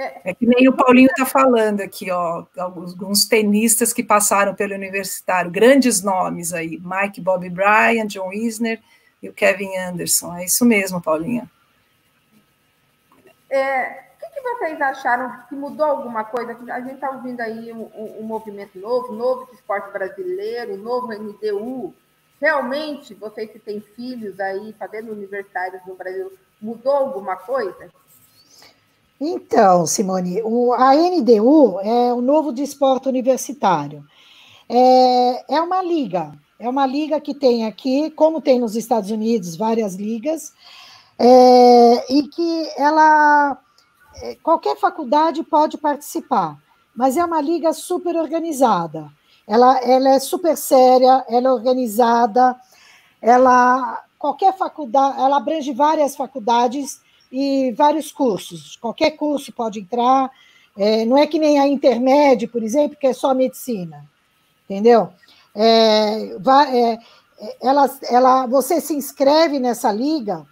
É, 0.00 0.32
que 0.32 0.46
nem 0.46 0.68
o 0.68 0.72
Paulinho 0.72 1.10
está 1.10 1.26
falando 1.26 1.80
aqui, 1.80 2.08
ó, 2.08 2.46
alguns 2.56 3.26
tenistas 3.26 3.92
que 3.92 4.04
passaram 4.04 4.54
pelo 4.54 4.72
universitário, 4.72 5.50
grandes 5.50 6.04
nomes 6.04 6.52
aí, 6.52 6.80
Mike 6.80 7.20
Bob 7.20 7.50
Bryan, 7.50 8.06
John 8.06 8.32
Isner, 8.32 8.80
e 9.20 9.28
o 9.28 9.34
Kevin 9.34 9.76
Anderson. 9.76 10.36
É 10.36 10.44
isso 10.44 10.64
mesmo, 10.64 11.02
Paulinha. 11.02 11.50
É, 13.50 14.04
o 14.14 14.18
que, 14.20 14.30
que, 14.34 14.40
vocês 14.40 14.80
acharam 14.80 15.42
que 15.48 15.56
mudou 15.56 15.84
alguma 15.84 16.22
coisa? 16.22 16.56
A 16.72 16.80
gente 16.80 16.94
está 16.94 17.10
ouvindo 17.10 17.40
aí 17.40 17.72
um, 17.72 17.90
um, 17.92 18.20
um, 18.20 18.22
movimento 18.22 18.78
novo, 18.78 19.12
novo 19.12 19.46
de 19.46 19.54
esporte 19.54 19.90
brasileiro, 19.90 20.76
novo 20.76 21.12
NDU. 21.12 21.92
Realmente, 22.40 23.14
vocês 23.14 23.50
que 23.50 23.58
têm 23.58 23.80
filhos 23.80 24.38
aí 24.38 24.72
fazendo 24.78 25.10
universitários 25.10 25.84
no 25.84 25.96
Brasil, 25.96 26.32
mudou 26.62 26.92
alguma 26.92 27.34
coisa? 27.34 27.90
Então, 29.20 29.84
Simone, 29.84 30.40
o, 30.44 30.72
a 30.72 30.94
NDU 30.94 31.80
é 31.80 32.12
o 32.12 32.20
novo 32.20 32.52
de 32.52 32.62
esporte 32.62 33.08
universitário. 33.08 34.04
É, 34.68 35.56
é 35.56 35.60
uma 35.60 35.82
liga, 35.82 36.32
é 36.58 36.68
uma 36.68 36.86
liga 36.86 37.20
que 37.20 37.34
tem 37.34 37.66
aqui, 37.66 38.10
como 38.10 38.40
tem 38.40 38.60
nos 38.60 38.76
Estados 38.76 39.10
Unidos, 39.10 39.56
várias 39.56 39.94
ligas, 39.94 40.52
é, 41.18 42.14
e 42.14 42.28
que 42.28 42.70
ela 42.76 43.58
é, 44.22 44.36
qualquer 44.36 44.76
faculdade 44.76 45.42
pode 45.42 45.76
participar, 45.78 46.56
mas 46.94 47.16
é 47.16 47.24
uma 47.24 47.40
liga 47.40 47.72
super 47.72 48.14
organizada. 48.14 49.10
Ela, 49.46 49.78
ela 49.78 50.10
é 50.10 50.18
super 50.20 50.56
séria, 50.56 51.24
ela 51.28 51.48
é 51.48 51.52
organizada, 51.52 52.54
ela 53.20 54.04
qualquer 54.18 54.56
faculdade, 54.56 55.20
ela 55.20 55.38
abrange 55.38 55.72
várias 55.72 56.14
faculdades 56.14 57.00
e 57.30 57.72
vários 57.72 58.10
cursos. 58.12 58.76
Qualquer 58.76 59.12
curso 59.12 59.52
pode 59.52 59.80
entrar. 59.80 60.30
É, 60.76 61.04
não 61.04 61.18
é 61.18 61.26
que 61.26 61.38
nem 61.38 61.58
a 61.58 61.66
intermédio, 61.66 62.48
por 62.48 62.62
exemplo, 62.62 62.96
que 62.96 63.06
é 63.06 63.12
só 63.12 63.34
medicina, 63.34 64.06
entendeu? 64.64 65.10
É, 65.54 66.36
vai, 66.38 66.78
é, 66.78 66.98
ela, 67.60 67.90
ela, 68.10 68.46
você 68.46 68.80
se 68.80 68.94
inscreve 68.94 69.58
nessa 69.58 69.90
liga, 69.92 70.46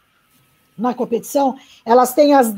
na 0.76 0.92
competição, 0.92 1.56
elas 1.84 2.12
têm 2.12 2.34
as 2.34 2.54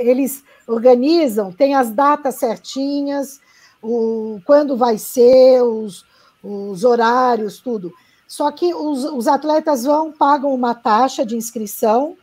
eles 0.00 0.44
organizam, 0.66 1.52
tem 1.52 1.74
as 1.74 1.90
datas 1.90 2.34
certinhas, 2.34 3.40
o, 3.82 4.40
quando 4.44 4.76
vai 4.76 4.98
ser, 4.98 5.62
os, 5.62 6.04
os 6.42 6.84
horários, 6.84 7.60
tudo. 7.60 7.92
Só 8.28 8.50
que 8.50 8.74
os, 8.74 9.04
os 9.04 9.26
atletas 9.26 9.84
vão, 9.84 10.12
pagam 10.12 10.54
uma 10.54 10.74
taxa 10.74 11.24
de 11.24 11.36
inscrição, 11.36 12.16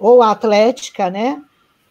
ou 0.00 0.22
a 0.22 0.30
atlética, 0.30 1.10
né? 1.10 1.44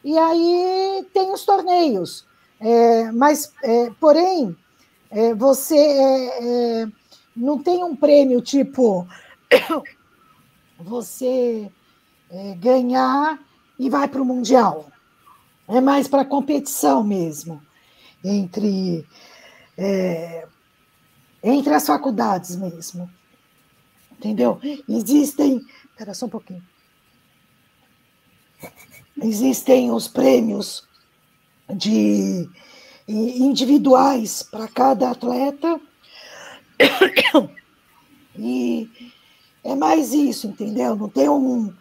E 0.03 0.17
aí 0.17 1.07
tem 1.13 1.31
os 1.31 1.45
torneios. 1.45 2.25
É, 2.59 3.11
mas, 3.11 3.53
é, 3.63 3.91
porém, 3.99 4.57
é, 5.11 5.33
você 5.35 5.77
é, 5.77 6.81
é, 6.81 6.87
não 7.35 7.61
tem 7.61 7.83
um 7.83 7.95
prêmio 7.95 8.41
tipo 8.41 9.07
você 10.79 11.71
é, 12.31 12.55
ganhar 12.55 13.39
e 13.77 13.89
vai 13.89 14.07
para 14.07 14.21
o 14.21 14.25
Mundial. 14.25 14.91
É 15.67 15.79
mais 15.79 16.07
para 16.07 16.25
competição 16.25 17.03
mesmo, 17.03 17.61
entre, 18.23 19.05
entre 21.43 21.73
as 21.75 21.85
faculdades 21.85 22.55
mesmo. 22.55 23.07
Entendeu? 24.13 24.59
Existem. 24.89 25.63
Espera 25.91 26.15
só 26.15 26.25
um 26.25 26.29
pouquinho. 26.29 26.63
Existem 29.21 29.91
os 29.91 30.07
prêmios 30.07 30.87
de 31.67 32.49
individuais 33.07 34.43
para 34.43 34.67
cada 34.67 35.11
atleta 35.11 35.79
e 38.37 38.89
é 39.63 39.75
mais 39.75 40.13
isso, 40.13 40.47
entendeu? 40.47 40.95
Não 40.95 41.09
tem 41.09 41.27
um, 41.27 41.73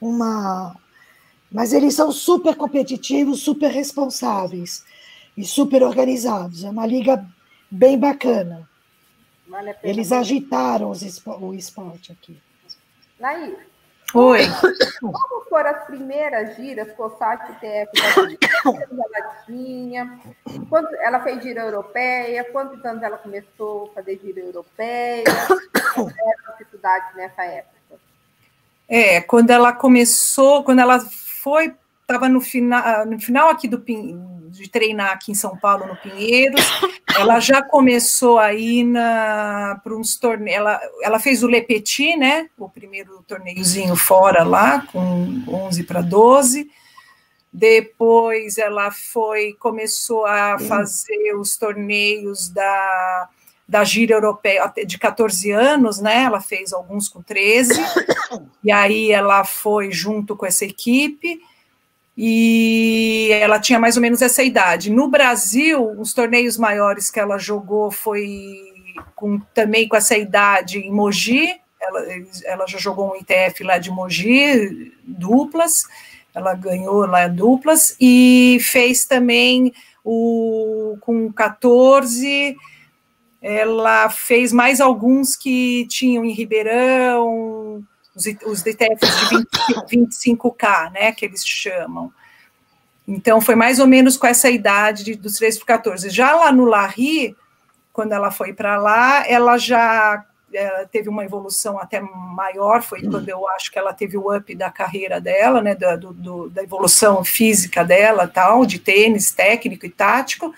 uma. 0.00 0.76
Mas 1.50 1.72
eles 1.72 1.94
são 1.94 2.10
super 2.12 2.56
competitivos, 2.56 3.40
super 3.40 3.70
responsáveis 3.70 4.84
e 5.36 5.44
super 5.44 5.82
organizados. 5.82 6.64
É 6.64 6.70
uma 6.70 6.86
liga 6.86 7.26
bem 7.70 7.98
bacana. 7.98 8.68
Vale 9.46 9.74
eles 9.82 10.12
agitaram 10.12 10.92
o 11.40 11.54
esporte 11.54 12.12
aqui. 12.12 12.38
Laís, 13.20 13.54
Oi. 14.14 14.42
Como 15.00 15.44
foram 15.48 15.70
as 15.70 15.84
primeiras 15.84 16.56
giras 16.56 16.92
COSAT 16.92 17.58
TF 17.60 17.90
da 17.92 18.26
vida? 18.26 18.48
Quantos 18.62 18.90
ela 18.90 19.44
tinha? 19.46 20.20
Quando 20.68 20.94
ela 20.96 21.20
fez 21.20 21.42
gira 21.42 21.62
europeia? 21.62 22.44
Quantos 22.52 22.84
anos 22.84 23.02
ela 23.02 23.16
começou 23.16 23.90
a 23.90 23.94
fazer 23.94 24.20
gira 24.22 24.40
europeia? 24.40 25.24
Qual 25.94 26.08
era 26.08 26.48
a 26.48 26.52
dificuldade 26.52 27.16
nessa 27.16 27.42
época? 27.44 27.72
É, 28.88 29.20
quando 29.22 29.50
ela 29.50 29.72
começou, 29.72 30.62
quando 30.62 30.80
ela 30.80 31.00
foi, 31.00 31.74
estava 32.02 32.28
no 32.28 32.40
final, 32.40 33.06
no 33.06 33.18
final 33.18 33.48
aqui 33.48 33.66
do 33.66 33.80
de 34.52 34.68
treinar 34.68 35.12
aqui 35.12 35.32
em 35.32 35.34
São 35.34 35.56
Paulo 35.56 35.86
no 35.86 35.96
Pinheiros, 35.96 36.60
ela 37.18 37.40
já 37.40 37.62
começou 37.62 38.38
aí 38.38 38.84
para 39.82 39.94
uns 39.94 40.16
torneios. 40.16 40.58
Ela, 40.58 40.80
ela 41.02 41.18
fez 41.18 41.42
o 41.42 41.48
Le 41.48 41.62
Petit, 41.62 42.16
né? 42.16 42.48
O 42.58 42.68
primeiro 42.68 43.22
torneiozinho 43.26 43.96
fora 43.96 44.44
lá, 44.44 44.86
com 44.92 45.42
11 45.48 45.84
para 45.84 46.02
12. 46.02 46.70
Depois 47.52 48.58
ela 48.58 48.90
foi, 48.90 49.54
começou 49.54 50.24
a 50.24 50.58
fazer 50.58 51.34
os 51.34 51.56
torneios 51.56 52.48
da 52.48 53.28
da 53.72 53.84
gira 53.84 54.14
europeia 54.14 54.70
de 54.86 54.98
14 54.98 55.50
anos, 55.50 55.98
né? 55.98 56.24
Ela 56.24 56.40
fez 56.40 56.74
alguns 56.74 57.08
com 57.08 57.22
13, 57.22 57.72
e 58.62 58.70
aí 58.70 59.10
ela 59.10 59.44
foi 59.44 59.90
junto 59.90 60.36
com 60.36 60.44
essa 60.44 60.66
equipe, 60.66 61.40
e 62.16 63.28
ela 63.32 63.58
tinha 63.58 63.78
mais 63.78 63.96
ou 63.96 64.02
menos 64.02 64.20
essa 64.22 64.42
idade. 64.42 64.90
No 64.90 65.08
Brasil, 65.08 65.98
os 65.98 66.12
torneios 66.12 66.56
maiores 66.56 67.10
que 67.10 67.18
ela 67.18 67.38
jogou 67.38 67.90
foi 67.90 68.60
com, 69.14 69.40
também 69.54 69.88
com 69.88 69.96
essa 69.96 70.16
idade 70.16 70.78
em 70.78 70.92
Mogi, 70.92 71.48
ela, 71.80 72.00
ela 72.44 72.66
já 72.66 72.78
jogou 72.78 73.12
um 73.12 73.16
ITF 73.16 73.64
lá 73.64 73.78
de 73.78 73.90
Mogi, 73.90 74.92
duplas, 75.02 75.84
ela 76.34 76.54
ganhou 76.54 77.06
lá 77.06 77.26
duplas, 77.28 77.96
e 78.00 78.58
fez 78.60 79.04
também 79.04 79.72
o 80.04 80.96
com 81.00 81.32
14 81.32 82.56
ela 83.42 84.08
fez 84.08 84.52
mais 84.52 84.80
alguns 84.80 85.34
que 85.34 85.84
tinham 85.88 86.24
em 86.24 86.32
Ribeirão, 86.32 87.82
os, 88.14 88.24
os 88.44 88.62
DTFs 88.62 89.28
de 89.28 89.36
20, 89.88 90.08
25K, 90.10 90.92
né, 90.92 91.12
que 91.12 91.24
eles 91.24 91.46
chamam. 91.46 92.12
Então, 93.06 93.40
foi 93.40 93.54
mais 93.54 93.78
ou 93.78 93.86
menos 93.86 94.16
com 94.16 94.26
essa 94.26 94.48
idade 94.50 95.04
de, 95.04 95.14
dos 95.14 95.34
3 95.36 95.58
para 95.58 95.78
14. 95.78 96.10
Já 96.10 96.34
lá 96.34 96.52
no 96.52 96.64
Larry, 96.64 97.36
quando 97.92 98.12
ela 98.12 98.30
foi 98.30 98.52
para 98.52 98.76
lá, 98.76 99.26
ela 99.26 99.58
já 99.58 100.24
ela 100.54 100.86
teve 100.86 101.08
uma 101.08 101.24
evolução 101.24 101.78
até 101.78 101.98
maior, 102.00 102.82
foi 102.82 103.00
quando 103.02 103.26
eu 103.26 103.48
acho 103.48 103.72
que 103.72 103.78
ela 103.78 103.94
teve 103.94 104.18
o 104.18 104.36
up 104.36 104.54
da 104.54 104.70
carreira 104.70 105.18
dela, 105.18 105.62
né, 105.62 105.74
da, 105.74 105.96
do, 105.96 106.50
da 106.50 106.62
evolução 106.62 107.24
física 107.24 107.82
dela, 107.82 108.28
tal, 108.28 108.66
de 108.66 108.78
tênis 108.78 109.32
técnico 109.32 109.86
e 109.86 109.90
tático, 109.90 110.54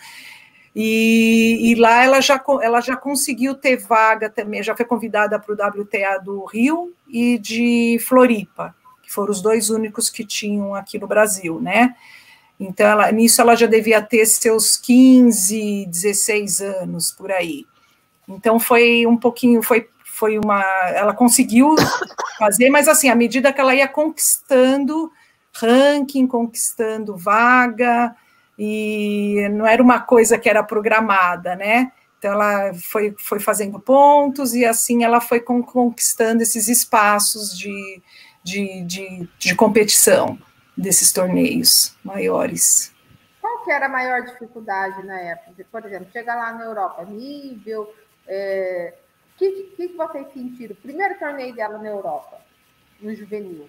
e, 0.74 1.70
e, 1.70 1.74
lá 1.76 2.02
ela 2.02 2.20
já, 2.20 2.42
ela 2.60 2.80
já 2.80 2.96
conseguiu 2.96 3.54
ter 3.54 3.76
vaga 3.76 4.28
também, 4.28 4.62
já 4.62 4.76
foi 4.76 4.84
convidada 4.84 5.38
para 5.38 5.52
o 5.52 5.80
WTA 5.80 6.18
do 6.18 6.44
Rio 6.46 6.92
e 7.08 7.38
de 7.38 7.98
Floripa, 8.06 8.74
que 9.02 9.12
foram 9.12 9.30
os 9.30 9.40
dois 9.40 9.70
únicos 9.70 10.10
que 10.10 10.24
tinham 10.24 10.74
aqui 10.74 10.98
no 10.98 11.06
Brasil, 11.06 11.60
né? 11.60 11.94
Então, 12.58 12.86
ela, 12.86 13.12
nisso 13.12 13.40
ela 13.40 13.54
já 13.54 13.66
devia 13.66 14.02
ter 14.02 14.26
seus 14.26 14.76
15, 14.76 15.86
16 15.86 16.60
anos 16.60 17.12
por 17.12 17.30
aí. 17.30 17.64
Então 18.28 18.58
foi 18.58 19.06
um 19.06 19.16
pouquinho, 19.16 19.62
foi, 19.62 19.88
foi 20.04 20.38
uma. 20.38 20.62
Ela 20.94 21.14
conseguiu 21.14 21.74
fazer, 22.38 22.70
mas 22.70 22.88
assim, 22.88 23.08
à 23.08 23.14
medida 23.14 23.52
que 23.52 23.60
ela 23.60 23.74
ia 23.74 23.86
conquistando 23.86 25.10
ranking, 25.52 26.26
conquistando 26.26 27.16
vaga, 27.16 28.14
e 28.58 29.48
não 29.50 29.66
era 29.66 29.82
uma 29.82 30.00
coisa 30.00 30.38
que 30.38 30.48
era 30.48 30.62
programada, 30.62 31.54
né? 31.56 31.92
Então 32.18 32.32
ela 32.32 32.72
foi, 32.74 33.14
foi 33.18 33.38
fazendo 33.38 33.78
pontos 33.78 34.54
e 34.54 34.64
assim 34.64 35.04
ela 35.04 35.20
foi 35.20 35.40
conquistando 35.40 36.42
esses 36.42 36.68
espaços 36.68 37.56
de, 37.56 38.02
de, 38.42 38.82
de, 38.82 39.28
de 39.38 39.54
competição 39.54 40.38
desses 40.76 41.12
torneios 41.12 41.94
maiores. 42.02 42.92
Qual 43.40 43.62
que 43.62 43.70
era 43.70 43.86
a 43.86 43.90
maior 43.90 44.22
dificuldade 44.22 45.04
na 45.04 45.20
época? 45.20 45.66
Por 45.70 45.84
exemplo, 45.84 46.08
chegar 46.12 46.34
lá 46.34 46.52
na 46.52 46.64
Europa, 46.64 47.04
nível. 47.04 47.94
É... 48.26 48.94
O 49.34 49.38
que, 49.38 49.50
que, 49.76 49.88
que 49.88 49.96
vocês 49.96 50.32
sentiram? 50.32 50.76
Primeiro 50.76 51.18
torneio 51.18 51.54
dela 51.54 51.76
na 51.76 51.88
Europa, 51.88 52.40
no 53.00 53.14
juvenil. 53.14 53.68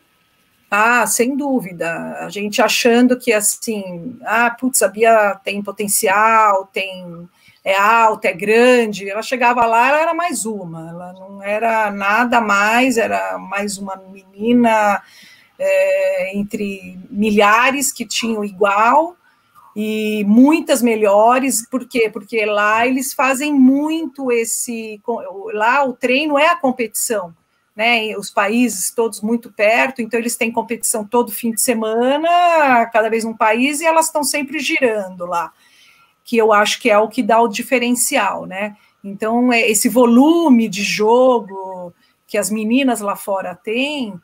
Ah, 0.70 1.06
sem 1.08 1.36
dúvida. 1.38 2.18
A 2.20 2.30
gente 2.30 2.62
achando 2.62 3.18
que 3.18 3.32
assim, 3.32 4.18
ah, 4.24 4.50
putz, 4.52 4.82
a 4.82 4.88
Bia 4.88 5.40
tem 5.44 5.62
potencial, 5.62 6.68
tem 6.74 7.28
é 7.64 7.76
alta, 7.76 8.28
é 8.28 8.34
grande. 8.34 9.10
Ela 9.10 9.24
chegava 9.24 9.66
lá, 9.66 9.90
ela 9.90 10.02
era 10.02 10.14
mais 10.14 10.46
uma, 10.46 10.90
ela 10.90 11.14
não 11.14 11.42
era 11.44 11.92
nada 11.92 12.40
mais, 12.40 12.98
era 12.98 13.38
mais 13.40 13.78
uma 13.78 13.96
menina 13.96 15.02
é, 15.58 16.38
entre 16.38 17.00
milhares 17.10 17.92
que 17.92 18.06
tinham 18.06 18.44
igual 18.46 19.16
e 19.76 20.24
muitas 20.26 20.82
melhores, 20.82 21.68
por 21.68 21.86
quê? 21.88 22.10
Porque 22.12 22.46
lá 22.46 22.88
eles 22.88 23.14
fazem 23.14 23.54
muito 23.54 24.32
esse. 24.32 25.02
Lá 25.54 25.84
o 25.84 25.94
treino 25.94 26.38
é 26.38 26.48
a 26.48 26.56
competição 26.56 27.34
né, 27.76 28.16
os 28.18 28.30
países 28.30 28.90
todos 28.92 29.22
muito 29.22 29.52
perto, 29.52 30.02
então 30.02 30.20
eles 30.20 30.38
têm 30.38 30.52
competição 30.52 31.06
todo 31.06 31.32
fim 31.32 31.52
de 31.52 31.62
semana, 31.62 32.86
cada 32.86 33.10
vez 33.10 33.26
um 33.26 33.36
país, 33.36 33.82
e 33.82 33.86
elas 33.86 34.06
estão 34.06 34.24
sempre 34.24 34.60
girando 34.60 35.26
lá, 35.26 35.52
que 36.24 36.38
eu 36.38 36.54
acho 36.54 36.80
que 36.80 36.90
é 36.90 36.98
o 36.98 37.10
que 37.10 37.22
dá 37.22 37.42
o 37.42 37.50
diferencial, 37.50 38.46
né? 38.46 38.78
Então, 39.04 39.52
é 39.52 39.70
esse 39.70 39.90
volume 39.90 40.68
de 40.68 40.84
jogo 40.84 41.94
que 42.26 42.38
as 42.38 42.50
meninas 42.50 43.02
lá 43.02 43.16
fora 43.16 43.54
têm, 43.54 44.20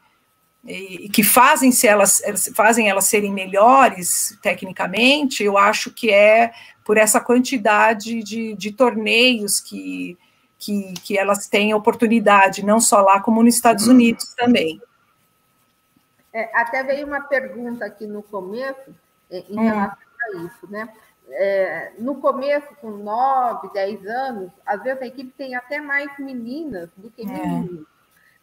e, 0.66 1.10
que 1.10 1.24
fazem, 1.24 1.72
se 1.72 1.88
elas, 1.88 2.22
fazem 2.56 2.90
elas 2.90 3.06
serem 3.06 3.32
melhores 3.32 4.38
tecnicamente, 4.42 5.44
eu 5.44 5.58
acho 5.58 5.92
que 5.92 6.10
é 6.10 6.52
por 6.86 6.98
essa 6.98 7.20
quantidade 7.20 8.24
de, 8.24 8.56
de 8.56 8.72
torneios 8.72 9.60
que, 9.60 10.18
que, 10.62 10.94
que 11.04 11.18
elas 11.18 11.48
têm 11.48 11.74
oportunidade, 11.74 12.64
não 12.64 12.80
só 12.80 13.02
lá, 13.02 13.20
como 13.20 13.42
nos 13.42 13.56
Estados 13.56 13.88
Unidos 13.88 14.36
também. 14.36 14.80
É, 16.32 16.56
até 16.56 16.84
veio 16.84 17.08
uma 17.08 17.22
pergunta 17.22 17.84
aqui 17.84 18.06
no 18.06 18.22
começo, 18.22 18.96
é, 19.32 19.40
em 19.50 19.60
hum. 19.60 19.64
relação 19.64 19.98
a 19.98 20.38
isso, 20.38 20.70
né? 20.70 20.94
É, 21.32 21.94
no 21.98 22.16
começo, 22.16 22.68
com 22.80 22.92
9, 22.92 23.74
10 23.74 24.06
anos, 24.06 24.52
às 24.64 24.84
vezes 24.84 25.02
a 25.02 25.08
equipe 25.08 25.32
tem 25.32 25.56
até 25.56 25.82
mais 25.82 26.12
meninas 26.20 26.90
do 26.96 27.10
que 27.10 27.24
é. 27.24 27.26
meninos. 27.26 27.88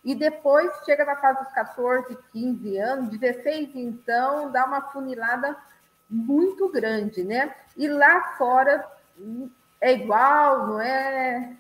E 0.04 0.14
depois 0.14 0.72
chega 0.84 1.04
na 1.04 1.16
fase 1.16 1.44
dos 1.44 1.52
14, 1.52 2.18
15 2.32 2.78
anos, 2.78 3.10
16, 3.10 3.70
então, 3.76 4.50
dá 4.50 4.64
uma 4.64 4.80
funilada 4.90 5.56
muito 6.10 6.68
grande, 6.68 7.22
né? 7.22 7.54
E 7.76 7.86
lá 7.86 8.34
fora 8.36 8.84
hum, 9.16 9.48
é 9.80 9.92
igual, 9.92 10.66
não 10.66 10.80
é? 10.80 11.56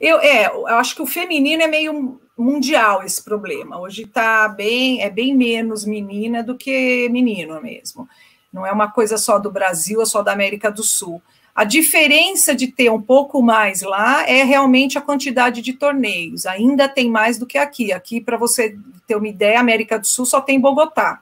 Eu, 0.00 0.18
é, 0.20 0.46
eu 0.46 0.66
acho 0.66 0.94
que 0.94 1.02
o 1.02 1.06
feminino 1.06 1.62
é 1.62 1.66
meio 1.66 2.20
mundial 2.36 3.02
esse 3.02 3.22
problema. 3.22 3.78
Hoje 3.78 4.02
está 4.02 4.48
bem, 4.48 5.02
é 5.02 5.10
bem 5.10 5.34
menos 5.34 5.84
menina 5.84 6.42
do 6.42 6.56
que 6.56 7.08
menino 7.10 7.60
mesmo. 7.60 8.08
Não 8.52 8.66
é 8.66 8.72
uma 8.72 8.90
coisa 8.90 9.16
só 9.16 9.38
do 9.38 9.50
Brasil, 9.50 10.00
é 10.00 10.06
só 10.06 10.22
da 10.22 10.32
América 10.32 10.70
do 10.70 10.82
Sul. 10.82 11.22
A 11.54 11.64
diferença 11.64 12.54
de 12.54 12.66
ter 12.66 12.90
um 12.90 13.00
pouco 13.00 13.40
mais 13.40 13.82
lá 13.82 14.28
é 14.28 14.42
realmente 14.42 14.98
a 14.98 15.00
quantidade 15.00 15.62
de 15.62 15.72
torneios. 15.72 16.46
Ainda 16.46 16.88
tem 16.88 17.08
mais 17.08 17.38
do 17.38 17.46
que 17.46 17.58
aqui. 17.58 17.92
Aqui, 17.92 18.20
para 18.20 18.36
você 18.36 18.76
ter 19.06 19.14
uma 19.14 19.28
ideia, 19.28 19.58
a 19.58 19.60
América 19.60 19.98
do 19.98 20.06
Sul 20.06 20.26
só 20.26 20.40
tem 20.40 20.58
Bogotá. 20.60 21.20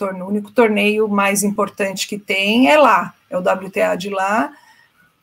O 0.00 0.24
único 0.24 0.50
torneio 0.50 1.06
mais 1.06 1.44
importante 1.44 2.08
que 2.08 2.18
tem 2.18 2.68
é 2.68 2.76
lá, 2.76 3.14
é 3.30 3.36
o 3.36 3.40
WTA 3.40 3.94
de 3.96 4.10
lá 4.10 4.52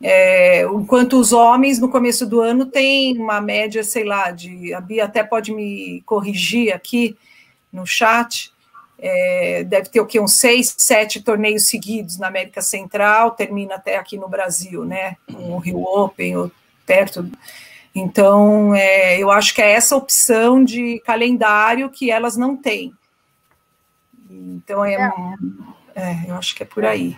é, 0.01 0.63
enquanto 0.63 1.19
os 1.19 1.33
homens, 1.33 1.77
no 1.77 1.89
começo 1.89 2.25
do 2.25 2.39
ano, 2.39 2.65
têm 2.65 3.17
uma 3.17 3.41
média, 3.41 3.83
sei 3.83 4.05
lá, 4.05 4.31
de. 4.31 4.73
A 4.73 4.79
Bia 4.79 5.05
até 5.05 5.23
pode 5.23 5.51
me 5.53 6.01
corrigir 6.05 6.73
aqui 6.73 7.17
no 7.71 7.85
chat. 7.85 8.53
É, 8.97 9.63
deve 9.63 9.89
ter 9.89 9.99
o 9.99 10.05
quê? 10.05 10.19
Uns 10.19 10.39
seis, 10.39 10.73
sete 10.77 11.21
torneios 11.21 11.67
seguidos 11.67 12.17
na 12.17 12.27
América 12.27 12.61
Central, 12.61 13.31
termina 13.31 13.75
até 13.75 13.97
aqui 13.97 14.17
no 14.17 14.29
Brasil, 14.29 14.85
né? 14.85 15.15
O 15.33 15.57
Rio 15.57 15.83
Open, 15.83 16.37
ou 16.37 16.51
perto. 16.85 17.29
Então, 17.93 18.73
é, 18.73 19.17
eu 19.17 19.29
acho 19.31 19.53
que 19.53 19.61
é 19.61 19.71
essa 19.71 19.95
opção 19.95 20.63
de 20.63 21.01
calendário 21.05 21.89
que 21.89 22.09
elas 22.09 22.37
não 22.37 22.55
têm. 22.55 22.93
Então, 24.29 24.85
é, 24.85 24.95
é 25.95 26.25
eu 26.27 26.35
acho 26.35 26.55
que 26.55 26.63
é 26.63 26.65
por 26.65 26.85
aí. 26.85 27.17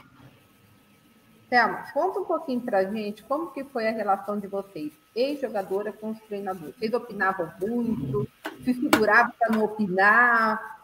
Thelma, 1.52 1.84
conta 1.94 2.18
um 2.18 2.24
pouquinho 2.24 2.62
para 2.62 2.86
gente 2.86 3.24
como 3.24 3.52
que 3.52 3.66
foi 3.66 3.86
a 3.86 3.92
relação 3.92 4.40
de 4.40 4.48
vocês, 4.48 4.94
ex-jogadora 5.14 5.92
com 5.92 6.12
os 6.12 6.20
treinadores. 6.22 6.74
Vocês 6.78 6.94
opinavam 6.94 7.52
muito? 7.60 8.26
Se 8.64 8.74
seguravam 8.74 9.34
para 9.38 9.52
não 9.52 9.66
opinar? 9.66 10.80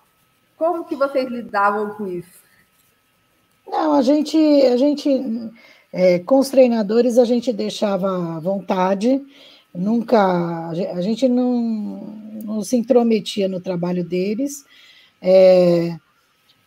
Como 0.58 0.84
que 0.84 0.94
vocês 0.94 1.30
lidavam 1.30 1.92
com 1.92 2.06
isso? 2.06 2.42
Não, 3.66 3.94
a 3.94 4.02
gente, 4.02 4.38
a 4.38 4.76
gente 4.76 5.10
é, 5.94 6.20
com 6.20 6.38
os 6.38 6.50
treinadores 6.50 7.18
a 7.18 7.24
gente 7.24 7.54
deixava 7.54 8.38
vontade, 8.42 9.26
nunca, 9.74 10.68
a 10.70 11.02
gente 11.02 11.30
não, 11.30 12.02
não 12.44 12.62
se 12.62 12.76
intrometia 12.76 13.48
no 13.48 13.62
trabalho 13.62 14.04
deles. 14.04 14.66
É, 15.22 15.98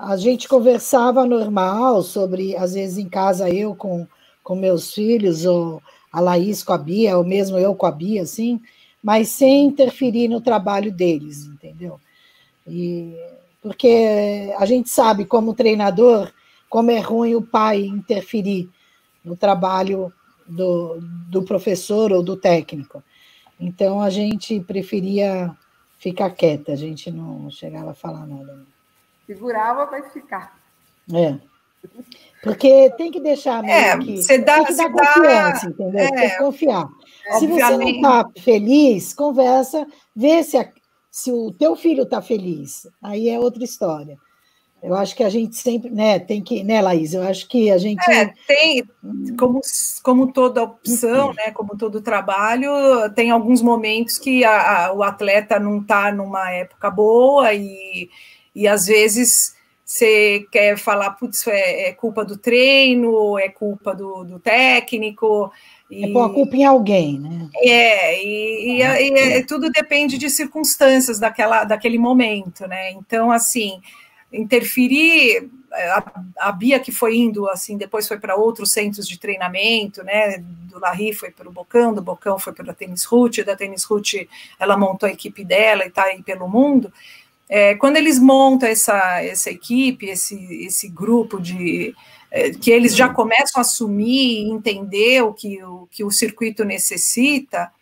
a 0.03 0.17
gente 0.17 0.49
conversava 0.49 1.27
normal 1.27 2.03
sobre, 2.03 2.57
às 2.57 2.73
vezes 2.73 2.97
em 2.97 3.09
casa 3.09 3.51
eu 3.51 3.75
com, 3.75 4.07
com 4.43 4.55
meus 4.55 4.95
filhos, 4.95 5.45
ou 5.45 5.83
a 6.11 6.21
Laís 6.21 6.63
com 6.63 6.73
a 6.73 6.79
Bia, 6.79 7.19
ou 7.19 7.25
mesmo 7.25 7.59
eu 7.59 7.75
com 7.75 7.85
a 7.85 7.93
Bia, 7.93 8.23
assim, 8.23 8.61
mas 9.03 9.29
sem 9.29 9.67
interferir 9.67 10.27
no 10.27 10.41
trabalho 10.41 10.91
deles, 10.91 11.45
entendeu? 11.45 12.01
E, 12.67 13.15
porque 13.63 14.55
a 14.59 14.65
gente 14.65 14.89
sabe, 14.89 15.27
como 15.27 15.55
treinador, 15.55 16.33
como 16.69 16.91
é 16.91 16.99
ruim 16.99 17.35
o 17.35 17.43
pai 17.43 17.83
interferir 17.83 18.71
no 19.23 19.37
trabalho 19.37 20.11
do, 20.47 20.99
do 21.29 21.43
professor 21.43 22.11
ou 22.11 22.23
do 22.23 22.37
técnico. 22.37 23.03
Então 23.59 24.01
a 24.01 24.09
gente 24.09 24.61
preferia 24.61 25.55
ficar 25.99 26.31
quieta, 26.31 26.73
a 26.73 26.77
gente 26.77 27.11
não 27.11 27.51
chegava 27.51 27.91
a 27.91 27.95
falar 27.95 28.27
nada. 28.27 28.65
Segurava 29.31 29.87
para 29.87 30.03
ficar. 30.11 30.59
É. 31.15 31.37
Porque 32.43 32.91
tem 32.97 33.13
que 33.13 33.21
deixar 33.21 33.65
é, 33.65 33.97
que. 33.97 34.17
Você 34.17 34.39
dá, 34.39 34.57
tem 34.57 34.65
que 34.65 34.75
dar 34.75 34.91
confiança, 34.91 35.67
dá, 35.67 35.71
entendeu? 35.71 36.01
É, 36.01 36.11
tem 36.11 36.31
que 36.31 36.39
confiar. 36.39 36.89
Se 37.39 37.47
você 37.47 37.77
não 37.77 37.89
está 37.89 38.29
feliz, 38.41 39.15
conversa, 39.15 39.87
vê 40.17 40.43
se, 40.43 40.59
a, 40.59 40.69
se 41.13 41.31
o 41.31 41.53
teu 41.53 41.77
filho 41.77 42.03
está 42.03 42.21
feliz. 42.21 42.89
Aí 43.01 43.29
é 43.29 43.39
outra 43.39 43.63
história. 43.63 44.19
Eu 44.83 44.97
acho 44.97 45.15
que 45.15 45.23
a 45.23 45.29
gente 45.29 45.55
sempre, 45.55 45.91
né, 45.91 46.19
tem 46.19 46.43
que, 46.43 46.65
né, 46.65 46.83
Laís? 46.83 47.15
Eu 47.15 47.23
acho 47.23 47.47
que 47.47 47.71
a 47.71 47.79
gente. 47.79 48.03
É, 48.11 48.35
tem, 48.49 48.83
como, 49.39 49.61
como 50.03 50.33
toda 50.33 50.65
opção, 50.65 51.33
né, 51.35 51.53
como 51.53 51.79
todo 51.79 52.01
trabalho, 52.01 52.73
tem 53.15 53.31
alguns 53.31 53.63
momentos 53.63 54.19
que 54.19 54.43
a, 54.43 54.87
a, 54.87 54.93
o 54.93 55.05
atleta 55.05 55.61
não 55.61 55.83
está 55.83 56.11
numa 56.11 56.51
época 56.51 56.91
boa 56.91 57.55
e, 57.55 58.09
e 58.55 58.67
às 58.67 58.87
vezes 58.87 59.55
você 59.85 60.47
quer 60.53 60.79
falar, 60.79 61.11
putz, 61.11 61.47
é, 61.49 61.89
é 61.89 61.93
culpa 61.93 62.25
do 62.25 62.37
treino, 62.37 63.37
é 63.39 63.49
culpa 63.49 63.93
do, 63.95 64.23
do 64.23 64.39
técnico. 64.39 65.51
E, 65.91 66.05
é 66.05 66.13
pôr 66.13 66.23
a 66.23 66.29
culpa 66.29 66.57
em 66.57 66.65
alguém, 66.65 67.19
né? 67.19 67.49
É, 67.57 68.25
e, 68.25 68.79
e, 68.79 68.83
e 68.83 69.19
é, 69.19 69.45
tudo 69.45 69.69
depende 69.69 70.17
de 70.17 70.31
circunstâncias 70.31 71.19
daquela, 71.19 71.65
daquele 71.65 71.99
momento, 71.99 72.69
né? 72.69 72.93
Então, 72.93 73.33
assim, 73.33 73.81
interferir, 74.33 75.51
a, 75.73 76.23
a 76.39 76.53
Bia 76.53 76.79
que 76.81 76.93
foi 76.93 77.17
indo, 77.17 77.49
assim, 77.49 77.77
depois 77.77 78.07
foi 78.07 78.19
para 78.19 78.37
outros 78.37 78.73
centros 78.73 79.09
de 79.09 79.19
treinamento, 79.19 80.03
né? 80.03 80.39
Do 80.39 80.79
Larry 80.79 81.13
foi 81.13 81.31
para 81.31 81.49
o 81.49 81.53
Bocão, 81.53 81.93
do 81.93 82.03
Bocão 82.03 82.39
foi 82.39 82.53
para 82.53 82.71
a 82.71 82.75
Tênis 82.75 83.05
Root, 83.05 83.43
da 83.43 83.57
Tênis 83.57 83.85
Root 83.85 84.29
ela 84.59 84.77
montou 84.77 85.09
a 85.09 85.13
equipe 85.13 85.45
dela 85.45 85.85
e 85.85 85.89
está 85.89 86.05
aí 86.05 86.23
pelo 86.23 86.49
mundo. 86.49 86.93
É, 87.53 87.75
quando 87.75 87.97
eles 87.97 88.17
montam 88.17 88.69
essa, 88.69 89.21
essa 89.21 89.51
equipe, 89.51 90.07
esse, 90.07 90.37
esse 90.65 90.89
grupo 90.89 91.41
de 91.41 91.93
é, 92.31 92.51
que 92.51 92.71
eles 92.71 92.95
já 92.95 93.09
começam 93.09 93.59
a 93.59 93.63
assumir 93.63 94.45
e 94.45 94.51
entender 94.51 95.21
o 95.25 95.35
que 95.35 95.61
o, 95.65 95.89
que 95.91 96.05
o 96.05 96.13
circuito 96.13 96.65
necessita, 96.65 97.73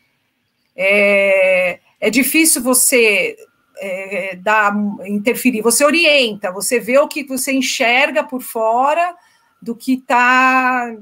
é, 0.75 1.81
é 2.01 2.09
difícil 2.09 2.63
você 2.63 3.37
é, 3.77 4.37
dar, 4.37 4.75
interferir. 5.07 5.61
Você 5.61 5.85
orienta, 5.85 6.51
você 6.51 6.81
vê 6.81 6.97
o 6.99 7.07
que 7.07 7.25
você 7.25 7.53
enxerga 7.53 8.25
por 8.25 8.41
fora 8.41 9.15
do 9.61 9.77
que 9.77 9.95
está, 9.95 10.97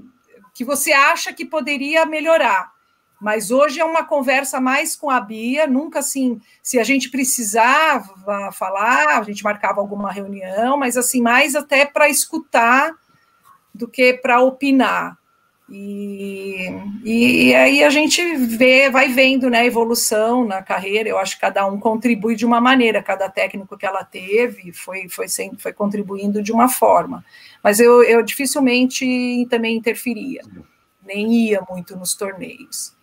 que 0.53 0.65
você 0.65 0.93
acha 0.93 1.33
que 1.33 1.45
poderia 1.45 2.05
melhorar. 2.05 2.76
Mas 3.21 3.51
hoje 3.51 3.81
é 3.81 3.85
uma 3.85 4.05
conversa 4.05 4.61
mais 4.61 4.95
com 4.95 5.09
a 5.09 5.21
Bia, 5.21 5.67
nunca 5.67 6.01
assim, 6.01 6.41
se 6.63 6.79
a 6.79 6.85
gente 6.85 7.11
precisava 7.11 8.53
falar, 8.53 9.19
a 9.19 9.23
gente 9.23 9.43
marcava 9.43 9.81
alguma 9.81 10.13
reunião, 10.13 10.77
mas 10.77 10.97
assim, 10.97 11.23
mais 11.23 11.55
até 11.55 11.87
para 11.87 12.09
escutar 12.09 12.93
do 13.75 13.89
que 13.89 14.15
para 14.15 14.41
opinar. 14.41 15.17
E, 15.69 16.69
e, 17.05 17.55
aí 17.55 17.83
a 17.83 17.91
gente 17.91 18.37
vê, 18.37 18.89
vai 18.89 19.09
vendo 19.09 19.51
né, 19.51 19.61
a 19.61 19.67
evolução 19.67 20.45
na 20.45 20.63
carreira. 20.63 21.09
Eu 21.09 21.19
acho 21.19 21.35
que 21.35 21.41
cada 21.41 21.67
um 21.67 21.81
contribui 21.81 22.37
de 22.37 22.47
uma 22.47 22.61
maneira, 22.61 23.03
cada 23.03 23.29
técnico 23.29 23.77
que 23.77 23.85
ela 23.85 24.05
teve 24.05 24.73
foi, 24.73 25.09
foi, 25.09 25.27
sempre, 25.27 25.61
foi 25.61 25.73
contribuindo 25.73 26.41
de 26.41 26.53
uma 26.53 26.69
forma. 26.69 27.25
Mas 27.65 27.81
eu, 27.81 28.03
eu 28.05 28.23
dificilmente 28.23 29.47
também 29.51 29.77
interferia, 29.77 30.43
nem 31.05 31.33
ia 31.49 31.61
muito 31.69 31.97
nos 31.97 32.15
torneios. 32.15 32.96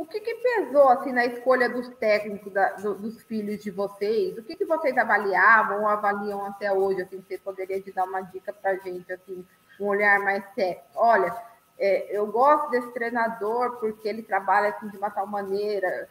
O 0.00 0.06
que, 0.06 0.18
que, 0.18 0.34
pesou 0.36 0.88
assim 0.88 1.12
na 1.12 1.26
escolha 1.26 1.68
dos 1.68 1.86
técnicos 1.96 2.50
da, 2.50 2.70
do, 2.72 2.94
dos 2.94 3.22
filhos 3.24 3.62
de 3.62 3.70
vocês? 3.70 4.38
O 4.38 4.42
que, 4.42 4.56
que 4.56 4.64
vocês 4.64 4.96
avaliavam 4.96 5.82
ou 5.82 5.86
avaliam 5.86 6.42
até 6.46 6.72
hoje? 6.72 7.02
Assim, 7.02 7.20
você 7.20 7.36
poderia 7.36 7.82
dar 7.94 8.04
uma 8.04 8.22
dica 8.22 8.50
para 8.50 8.70
a 8.70 8.76
gente, 8.76 9.12
assim, 9.12 9.44
um 9.78 9.86
olhar 9.88 10.18
mais 10.20 10.42
sério. 10.54 10.80
Olha, 10.94 11.36
é, 11.78 12.16
eu 12.16 12.26
gosto 12.28 12.70
desse 12.70 12.90
treinador 12.94 13.76
porque 13.76 14.08
ele 14.08 14.22
trabalha 14.22 14.70
assim 14.70 14.88
de 14.88 14.96
uma 14.96 15.10
tal 15.10 15.26
maneira. 15.26 16.08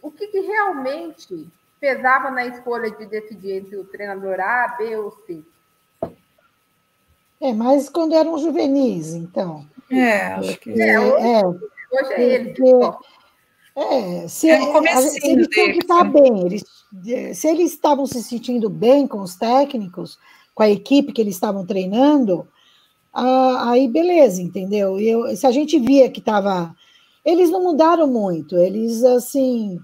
o 0.00 0.10
que, 0.10 0.28
que 0.28 0.40
realmente 0.40 1.46
pesava 1.78 2.30
na 2.30 2.46
escolha 2.46 2.90
de 2.90 3.04
decidir 3.04 3.58
entre 3.58 3.76
o 3.76 3.84
treinador 3.84 4.40
A, 4.40 4.68
B 4.78 4.96
ou 4.96 5.10
C? 5.26 5.44
É, 7.38 7.52
mas 7.52 7.90
quando 7.90 8.14
eram 8.14 8.38
juvenis, 8.38 9.12
então. 9.12 9.66
É, 9.90 10.28
acho 10.28 10.58
que 10.58 10.80
é. 10.80 10.98
Hoje 10.98 11.26
é, 11.26 11.71
hoje 11.92 12.12
é 12.12 12.22
ele. 12.22 12.54
é, 13.76 14.28
se, 14.28 14.50
é 14.50 14.96
se 15.00 15.26
eles 15.26 15.48
têm 15.48 15.72
que 15.72 15.78
estar 15.78 16.04
bem, 16.04 16.46
eles, 16.46 16.64
se 17.34 17.48
eles 17.48 17.72
estavam 17.72 18.06
se 18.06 18.22
sentindo 18.22 18.68
bem 18.68 19.06
com 19.06 19.20
os 19.20 19.36
técnicos, 19.36 20.18
com 20.54 20.62
a 20.62 20.70
equipe 20.70 21.12
que 21.12 21.20
eles 21.20 21.34
estavam 21.34 21.64
treinando, 21.64 22.46
ah, 23.12 23.70
aí 23.70 23.88
beleza, 23.88 24.40
entendeu? 24.40 24.98
Eu, 24.98 25.36
se 25.36 25.46
a 25.46 25.50
gente 25.50 25.78
via 25.78 26.10
que 26.10 26.20
estava. 26.20 26.74
Eles 27.24 27.50
não 27.50 27.62
mudaram 27.62 28.08
muito, 28.08 28.56
eles 28.56 29.04
assim 29.04 29.78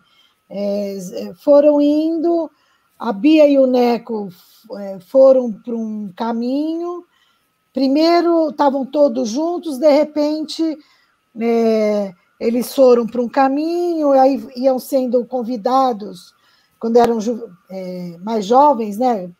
é, 0.51 0.99
foram 1.37 1.81
indo, 1.81 2.51
a 2.99 3.13
Bia 3.13 3.47
e 3.47 3.59
o 3.59 3.67
Neco 3.67 4.29
é, 4.77 4.99
foram 4.99 5.53
para 5.53 5.75
um 5.75 6.11
caminho. 6.17 7.05
Primeiro 7.73 8.49
estavam 8.49 8.85
todos 8.85 9.29
juntos, 9.29 9.79
de 9.79 9.91
repente 9.91 10.77
é, 11.41 12.15
eles 12.39 12.75
foram 12.75 13.07
para 13.07 13.23
um 13.23 13.29
caminho, 13.29 14.13
aí 14.13 14.47
iam 14.57 14.79
sendo 14.79 15.25
convidados 15.25 16.35
quando 16.79 16.97
eram 16.97 17.19
é, 17.71 18.17
mais 18.21 18.47
jovens, 18.47 18.99
né? 18.99 19.31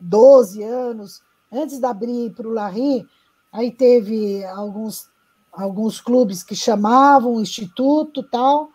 12 0.00 0.62
anos, 0.62 1.20
antes 1.52 1.78
de 1.78 1.86
abrir 1.86 2.30
para 2.30 2.46
o 2.46 2.52
Larry, 2.52 3.06
Aí 3.52 3.70
teve 3.70 4.44
alguns, 4.44 5.10
alguns 5.52 6.00
clubes 6.00 6.42
que 6.42 6.54
chamavam 6.54 7.40
instituto 7.40 8.22
tal. 8.22 8.70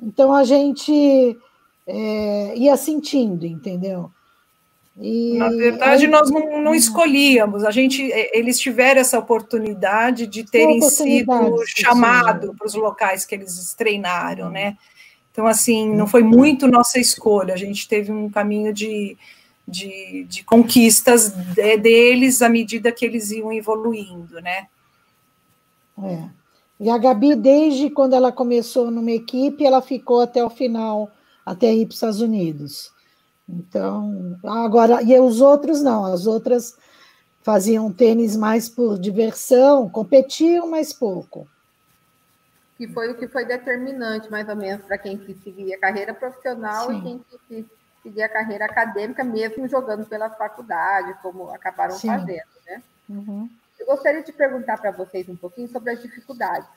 Então 0.00 0.32
a 0.32 0.44
gente 0.44 1.38
é, 1.86 2.56
ia 2.56 2.76
sentindo, 2.76 3.46
entendeu? 3.46 4.10
E 5.00 5.38
Na 5.38 5.48
verdade, 5.48 6.04
aí, 6.04 6.10
nós 6.10 6.30
não, 6.30 6.62
não, 6.62 6.74
escolhíamos, 6.74 7.64
a 7.64 7.70
gente, 7.70 8.02
eles 8.32 8.60
tiveram 8.60 9.00
essa 9.00 9.18
oportunidade 9.18 10.26
de 10.26 10.44
terem 10.44 10.82
sido 10.82 11.32
chamados 11.66 12.54
para 12.56 12.66
os 12.66 12.74
locais 12.74 13.24
que 13.24 13.34
eles 13.34 13.72
treinaram, 13.74 14.50
né? 14.50 14.76
Então, 15.30 15.46
assim, 15.46 15.94
não 15.94 16.06
foi 16.06 16.22
muito 16.22 16.68
nossa 16.68 16.98
escolha, 16.98 17.54
a 17.54 17.56
gente 17.56 17.88
teve 17.88 18.12
um 18.12 18.28
caminho 18.28 18.70
de, 18.70 19.16
de, 19.66 20.26
de 20.28 20.44
conquistas 20.44 21.30
de, 21.30 21.78
deles 21.78 22.42
à 22.42 22.50
medida 22.50 22.92
que 22.92 23.06
eles 23.06 23.30
iam 23.30 23.50
evoluindo, 23.50 24.42
né? 24.42 24.66
É. 26.04 26.28
E 26.78 26.90
a 26.90 26.98
Gabi, 26.98 27.34
desde 27.34 27.88
quando 27.88 28.14
ela 28.14 28.30
começou 28.30 28.90
numa 28.90 29.12
equipe, 29.12 29.64
ela 29.64 29.80
ficou 29.80 30.20
até 30.20 30.44
o 30.44 30.50
final, 30.50 31.10
até 31.46 31.72
ir 31.72 31.86
para 31.86 31.92
os 31.92 31.96
Estados 31.96 32.20
Unidos. 32.20 32.92
Então, 33.48 34.38
agora, 34.44 35.02
e 35.02 35.18
os 35.18 35.40
outros 35.40 35.82
não, 35.82 36.04
as 36.04 36.26
outras 36.26 36.76
faziam 37.42 37.92
tênis 37.92 38.36
mais 38.36 38.68
por 38.68 38.98
diversão, 38.98 39.88
competiam 39.88 40.68
mais 40.68 40.92
pouco. 40.92 41.48
Que 42.78 42.86
foi 42.88 43.10
o 43.10 43.16
que 43.16 43.28
foi 43.28 43.44
determinante, 43.44 44.30
mais 44.30 44.48
ou 44.48 44.56
menos, 44.56 44.84
para 44.84 44.98
quem 44.98 45.18
quis 45.18 45.42
seguir 45.42 45.74
a 45.74 45.78
carreira 45.78 46.14
profissional 46.14 46.86
Sim. 46.86 46.98
e 46.98 47.02
quem 47.02 47.24
quis 47.48 47.66
seguir 48.02 48.22
a 48.22 48.28
carreira 48.28 48.64
acadêmica, 48.64 49.22
mesmo 49.22 49.68
jogando 49.68 50.06
pela 50.06 50.30
faculdade, 50.30 51.14
como 51.20 51.50
acabaram 51.50 51.94
Sim. 51.94 52.08
fazendo, 52.08 52.50
né? 52.66 52.82
Uhum. 53.08 53.48
Eu 53.78 53.86
gostaria 53.86 54.22
de 54.22 54.32
perguntar 54.32 54.78
para 54.78 54.92
vocês 54.92 55.28
um 55.28 55.36
pouquinho 55.36 55.68
sobre 55.68 55.90
as 55.90 56.00
dificuldades. 56.00 56.68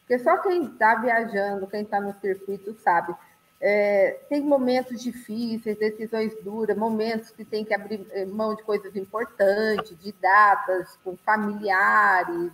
Porque 0.00 0.22
só 0.22 0.38
quem 0.38 0.64
está 0.64 0.94
viajando, 0.94 1.66
quem 1.66 1.82
está 1.82 2.00
no 2.00 2.14
circuito, 2.20 2.74
sabe. 2.82 3.14
É, 3.60 4.18
tem 4.28 4.42
momentos 4.42 5.02
difíceis, 5.02 5.78
decisões 5.78 6.32
duras, 6.42 6.76
momentos 6.76 7.30
que 7.30 7.44
tem 7.44 7.64
que 7.64 7.72
abrir 7.72 8.06
eh, 8.10 8.26
mão 8.26 8.54
de 8.54 8.62
coisas 8.62 8.94
importantes, 8.94 9.98
de 9.98 10.12
datas 10.12 10.98
com 11.02 11.16
familiares, 11.16 12.52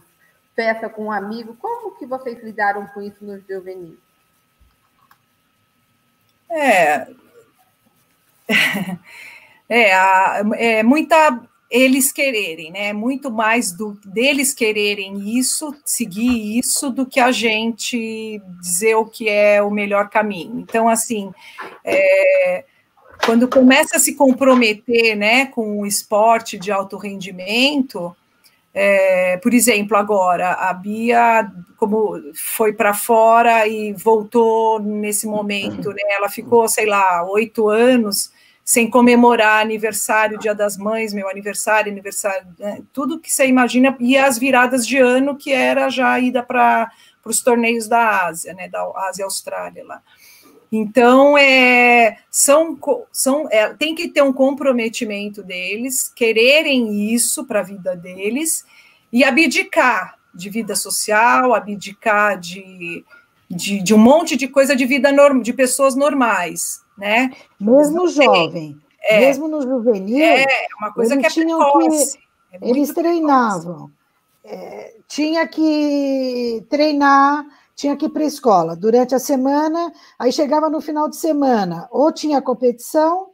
festa 0.55 0.88
com 0.88 1.07
um 1.07 1.12
amigo. 1.12 1.57
Como 1.57 1.96
que 1.96 2.07
vocês 2.07 2.42
lidaram 2.42 2.86
com 2.88 3.03
isso 3.03 3.24
nos 3.24 3.44
juvenis? 3.46 3.98
É, 6.48 7.09
é, 9.68 10.78
é 10.78 10.82
muita 10.82 11.48
eles 11.72 12.12
quererem, 12.12 12.70
né? 12.70 12.92
Muito 12.92 13.30
mais 13.32 13.72
do 13.72 13.98
deles 14.04 14.52
quererem 14.52 15.36
isso, 15.38 15.74
seguir 15.84 16.58
isso, 16.58 16.90
do 16.90 17.06
que 17.06 17.18
a 17.18 17.32
gente 17.32 18.42
dizer 18.60 18.94
o 18.96 19.06
que 19.06 19.28
é 19.28 19.62
o 19.62 19.70
melhor 19.70 20.10
caminho. 20.10 20.60
Então, 20.60 20.86
assim, 20.86 21.32
é, 21.82 22.64
quando 23.24 23.48
começa 23.48 23.96
a 23.96 24.00
se 24.00 24.14
comprometer, 24.14 25.16
né, 25.16 25.46
com 25.46 25.80
o 25.80 25.86
esporte 25.86 26.58
de 26.58 26.70
alto 26.70 26.98
rendimento, 26.98 28.14
É, 28.74 29.36
por 29.42 29.52
exemplo, 29.52 29.98
agora, 29.98 30.52
a 30.52 30.72
Bia, 30.72 31.46
como 31.76 32.14
foi 32.34 32.72
para 32.72 32.94
fora 32.94 33.66
e 33.68 33.92
voltou 33.92 34.80
nesse 34.80 35.26
momento, 35.26 35.90
né, 35.90 36.02
ela 36.16 36.30
ficou, 36.30 36.66
sei 36.66 36.86
lá, 36.86 37.22
oito 37.30 37.68
anos 37.68 38.30
sem 38.64 38.88
comemorar 38.88 39.60
aniversário, 39.60 40.38
Dia 40.38 40.54
das 40.54 40.76
Mães, 40.76 41.12
meu 41.12 41.28
aniversário, 41.28 41.90
aniversário, 41.90 42.46
né, 42.58 42.82
tudo 42.92 43.18
que 43.18 43.32
você 43.32 43.46
imagina, 43.46 43.96
e 43.98 44.16
as 44.16 44.38
viradas 44.38 44.86
de 44.86 44.98
ano, 44.98 45.36
que 45.36 45.52
era 45.52 45.88
já 45.88 46.12
a 46.12 46.20
ida 46.20 46.42
para 46.42 46.90
os 47.24 47.42
torneios 47.42 47.88
da 47.88 48.26
Ásia, 48.26 48.54
né, 48.54 48.68
da 48.68 48.82
Ásia 49.08 49.24
Austrália 49.24 49.84
lá. 49.84 50.00
Então, 50.70 51.36
é, 51.36 52.16
são, 52.30 52.78
são, 53.12 53.46
é, 53.50 53.74
tem 53.74 53.94
que 53.94 54.08
ter 54.08 54.22
um 54.22 54.32
comprometimento 54.32 55.42
deles, 55.42 56.08
quererem 56.08 57.12
isso 57.12 57.44
para 57.44 57.60
a 57.60 57.64
vida 57.64 57.94
deles 57.94 58.64
e 59.12 59.22
abdicar 59.22 60.18
de 60.34 60.48
vida 60.48 60.74
social, 60.74 61.52
abdicar 61.52 62.38
de, 62.38 63.04
de, 63.50 63.82
de 63.82 63.94
um 63.94 63.98
monte 63.98 64.34
de 64.34 64.48
coisa 64.48 64.74
de 64.74 64.86
vida 64.86 65.12
norm, 65.12 65.42
de 65.42 65.52
pessoas 65.52 65.94
normais, 65.94 66.82
né? 66.97 67.30
Mesmo 67.61 68.09
jovem, 68.09 68.78
é, 69.03 69.20
mesmo 69.20 69.49
no 69.49 69.62
juvenil, 69.62 70.24
é 70.24 70.47
uma 70.78 70.93
coisa 70.93 71.16
que 71.16 71.26
é 71.26 71.30
precoce. 71.30 72.18
Que, 72.18 72.57
é 72.57 72.70
eles 72.70 72.93
treinavam, 72.93 73.90
é, 74.45 74.95
tinha 75.09 75.47
que 75.47 76.64
treinar 76.68 77.47
tinha 77.74 77.97
que 77.97 78.07
ir 78.07 78.11
para 78.11 78.22
a 78.22 78.26
escola 78.26 78.76
durante 78.76 79.14
a 79.14 79.18
semana, 79.18 79.93
aí 80.18 80.32
chegava 80.32 80.68
no 80.68 80.80
final 80.80 81.09
de 81.09 81.16
semana, 81.16 81.88
ou 81.90 82.12
tinha 82.12 82.40
competição, 82.40 83.30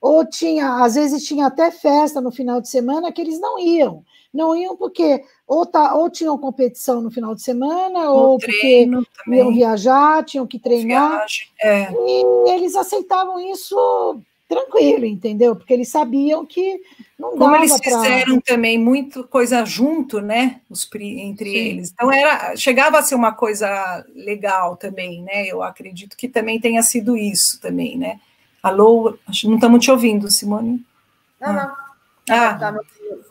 ou 0.00 0.26
tinha, 0.26 0.84
às 0.84 0.94
vezes 0.96 1.24
tinha 1.24 1.46
até 1.46 1.70
festa 1.70 2.20
no 2.20 2.30
final 2.30 2.60
de 2.60 2.68
semana 2.68 3.10
que 3.10 3.20
eles 3.20 3.40
não 3.40 3.58
iam. 3.58 4.04
Não 4.36 4.54
iam 4.54 4.76
porque 4.76 5.24
ou, 5.46 5.64
tá, 5.64 5.94
ou 5.94 6.10
tinham 6.10 6.36
competição 6.36 7.00
no 7.00 7.10
final 7.10 7.34
de 7.34 7.42
semana, 7.42 8.10
ou, 8.10 8.30
ou 8.30 8.38
porque 8.38 8.88
também. 9.24 9.40
iam 9.40 9.52
viajar, 9.52 10.24
tinham 10.24 10.46
que 10.46 10.58
treinar. 10.58 11.24
é. 11.62 11.88
E 11.90 12.50
eles 12.50 12.76
aceitavam 12.76 13.40
isso 13.40 14.20
tranquilo, 14.48 15.04
entendeu? 15.04 15.56
Porque 15.56 15.72
eles 15.72 15.88
sabiam 15.88 16.46
que 16.46 16.80
não 17.18 17.30
Como 17.30 17.44
dava 17.44 17.56
eles 17.56 17.76
fizeram 17.82 18.40
pra... 18.40 18.54
também 18.54 18.78
muito 18.78 19.24
coisa 19.24 19.64
junto, 19.64 20.20
né? 20.20 20.60
Os, 20.70 20.88
entre 20.94 21.50
Sim. 21.50 21.56
eles. 21.56 21.90
Então 21.92 22.12
era, 22.12 22.54
chegava 22.56 22.98
a 22.98 23.02
ser 23.02 23.14
uma 23.14 23.32
coisa 23.32 24.04
legal 24.14 24.76
também, 24.76 25.22
né? 25.22 25.46
Eu 25.46 25.62
acredito 25.62 26.16
que 26.16 26.28
também 26.28 26.60
tenha 26.60 26.82
sido 26.82 27.16
isso 27.16 27.60
também, 27.60 27.96
né? 27.96 28.20
Alô, 28.62 29.16
não 29.44 29.54
estamos 29.54 29.84
te 29.84 29.90
ouvindo, 29.90 30.30
Simone? 30.30 30.84
Não, 31.40 31.52
não. 31.52 31.85
Ah, 32.28 32.74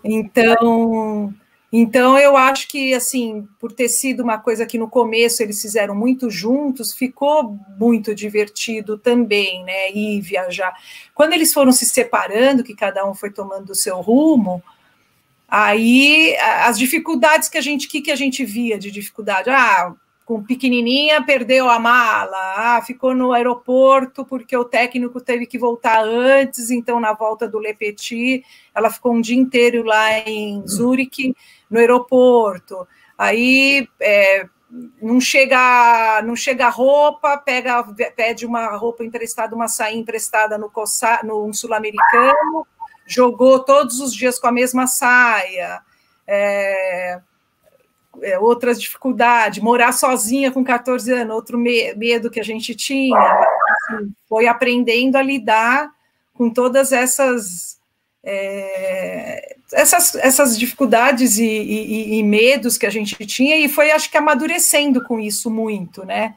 então 0.04 1.34
então, 1.78 2.18
eu 2.18 2.38
acho 2.38 2.70
que, 2.70 2.94
assim, 2.94 3.46
por 3.60 3.70
ter 3.70 3.90
sido 3.90 4.24
uma 4.24 4.38
coisa 4.38 4.66
que 4.66 4.78
no 4.78 4.90
começo 4.90 5.44
eles 5.44 5.62
fizeram 5.62 5.94
muito 5.94 6.30
juntos, 6.30 6.94
ficou 6.94 7.60
muito 7.78 8.16
divertido 8.16 8.98
também, 8.98 9.62
né? 9.66 9.92
Ir 9.92 10.22
viajar. 10.22 10.74
Quando 11.14 11.34
eles 11.34 11.52
foram 11.54 11.74
se 11.74 11.86
separando, 11.86 12.64
que 12.64 12.74
cada 12.74 13.06
um 13.06 13.14
foi 13.14 13.30
tomando 13.30 13.72
o 13.72 13.76
seu 13.76 14.00
rumo, 14.00 14.64
aí 15.50 16.34
as 16.64 16.80
dificuldades 16.80 17.50
que 17.50 17.58
a 17.58 17.62
gente, 17.62 17.90
que, 17.90 18.00
que 18.00 18.12
a 18.12 18.16
gente 18.16 18.46
via 18.46 18.80
de 18.80 18.90
dificuldade? 18.90 19.50
Ah, 19.50 19.94
com 20.26 20.44
pequenininha 20.44 21.24
perdeu 21.24 21.70
a 21.70 21.78
mala, 21.78 22.78
ah, 22.78 22.82
ficou 22.82 23.14
no 23.14 23.32
aeroporto 23.32 24.26
porque 24.26 24.58
o 24.58 24.66
técnico 24.66 25.22
teve 25.22 25.46
que 25.46 25.60
voltar 25.60 26.04
antes, 26.04 26.72
então 26.72 27.00
na 27.00 27.14
volta 27.14 27.48
do 27.48 27.60
Le 27.60 27.76
Petit, 27.76 28.44
ela 28.74 28.90
ficou 28.90 29.14
um 29.14 29.22
dia 29.22 29.38
inteiro 29.38 29.84
lá 29.84 30.18
em 30.20 30.66
Zurique, 30.68 31.36
no 31.70 31.78
aeroporto. 31.78 32.88
Aí 33.16 33.88
é, 34.02 34.48
não 35.00 35.22
chega 35.22 36.24
não 36.24 36.36
chega 36.36 36.70
roupa, 36.70 37.38
pega 37.38 37.84
pede 38.16 38.48
uma 38.48 38.76
roupa 38.76 39.04
emprestada, 39.06 39.56
uma 39.56 39.68
saia 39.68 39.96
emprestada 39.96 40.58
no, 40.58 40.72
no 41.24 41.54
sul-americano, 41.54 42.66
jogou 43.06 43.60
todos 43.60 44.00
os 44.00 44.12
dias 44.12 44.40
com 44.40 44.48
a 44.48 44.52
mesma 44.52 44.88
saia. 44.88 45.82
É, 46.28 47.22
outras 48.40 48.82
dificuldades, 48.82 49.64
morar 49.64 49.92
sozinha 49.92 50.52
com 50.52 50.64
14 50.64 51.12
anos, 51.12 51.36
outro 51.36 51.58
me 51.58 51.94
medo 51.96 52.30
que 52.30 52.40
a 52.40 52.44
gente 52.44 52.76
tinha, 52.76 53.18
assim, 53.18 54.12
foi 54.28 54.48
aprendendo 54.48 55.16
a 55.16 55.22
lidar 55.22 55.90
com 56.34 56.50
todas 56.50 56.92
essas 56.92 57.76
é, 58.24 59.56
essas, 59.72 60.16
essas 60.16 60.58
dificuldades 60.58 61.38
e, 61.38 61.46
e, 61.46 62.18
e, 62.18 62.24
medos 62.24 62.78
que 62.78 62.86
a 62.86 62.90
gente 62.90 63.16
tinha, 63.26 63.56
e 63.58 63.70
foi, 63.70 63.92
acho 63.92 64.10
que, 64.10 64.18
amadurecendo 64.18 65.04
com 65.04 65.20
isso 65.20 65.50
muito, 65.52 66.04
né? 66.04 66.36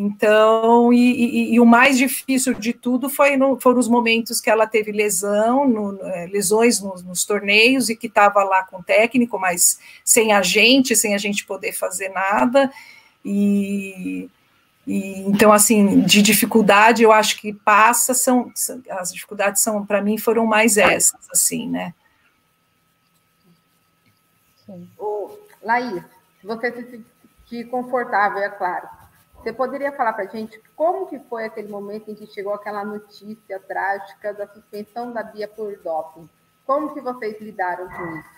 Então, 0.00 0.92
e, 0.92 1.54
e 1.54 1.58
o 1.58 1.66
mais 1.66 1.98
difícil 1.98 2.54
de 2.54 2.72
tudo 2.72 3.10
foi 3.10 3.36
no, 3.36 3.58
foram 3.58 3.80
os 3.80 3.88
momentos 3.88 4.40
que 4.40 4.48
ela 4.48 4.64
teve 4.64 4.92
lesão, 4.92 5.66
no, 5.66 6.00
é, 6.06 6.28
lesões 6.28 6.80
nos, 6.80 7.02
nos, 7.02 7.24
torneios, 7.24 7.88
e 7.88 7.96
que 7.96 8.06
estava 8.06 8.44
lá 8.44 8.62
com 8.62 8.78
o 8.78 8.82
técnico, 8.82 9.40
mas 9.40 9.80
sem 10.04 10.32
a 10.32 10.40
gente, 10.40 10.94
sem 10.94 11.16
a 11.16 11.18
gente 11.18 11.44
poder 11.44 11.72
fazer 11.72 12.10
nada, 12.10 12.70
e 13.24 14.30
e, 14.86 15.20
então, 15.28 15.52
assim, 15.52 16.00
de 16.00 16.22
dificuldade, 16.22 17.02
eu 17.02 17.12
acho 17.12 17.38
que 17.38 17.52
passa, 17.52 18.14
são, 18.14 18.50
as 18.88 19.12
dificuldades 19.12 19.60
são, 19.60 19.84
para 19.84 20.00
mim, 20.00 20.16
foram 20.16 20.46
mais 20.46 20.78
essas, 20.78 21.28
assim, 21.30 21.68
né? 21.68 21.92
Ô, 24.96 25.36
Laís, 25.62 26.02
você 26.42 26.72
se 26.72 27.04
sentir 27.46 27.68
confortável, 27.68 28.38
é 28.38 28.48
claro. 28.48 28.97
Você 29.48 29.52
poderia 29.54 29.90
falar 29.92 30.12
para 30.12 30.24
a 30.24 30.26
gente 30.26 30.60
como 30.76 31.06
que 31.06 31.18
foi 31.20 31.46
aquele 31.46 31.68
momento 31.68 32.10
em 32.10 32.14
que 32.14 32.26
chegou 32.26 32.52
aquela 32.52 32.84
notícia 32.84 33.58
trágica 33.58 34.34
da 34.34 34.46
suspensão 34.46 35.10
da 35.10 35.22
Bia 35.22 35.48
por 35.48 35.74
doping? 35.82 36.28
Como 36.66 36.92
que 36.92 37.00
vocês 37.00 37.40
lidaram 37.40 37.88
com 37.88 38.18
isso? 38.18 38.28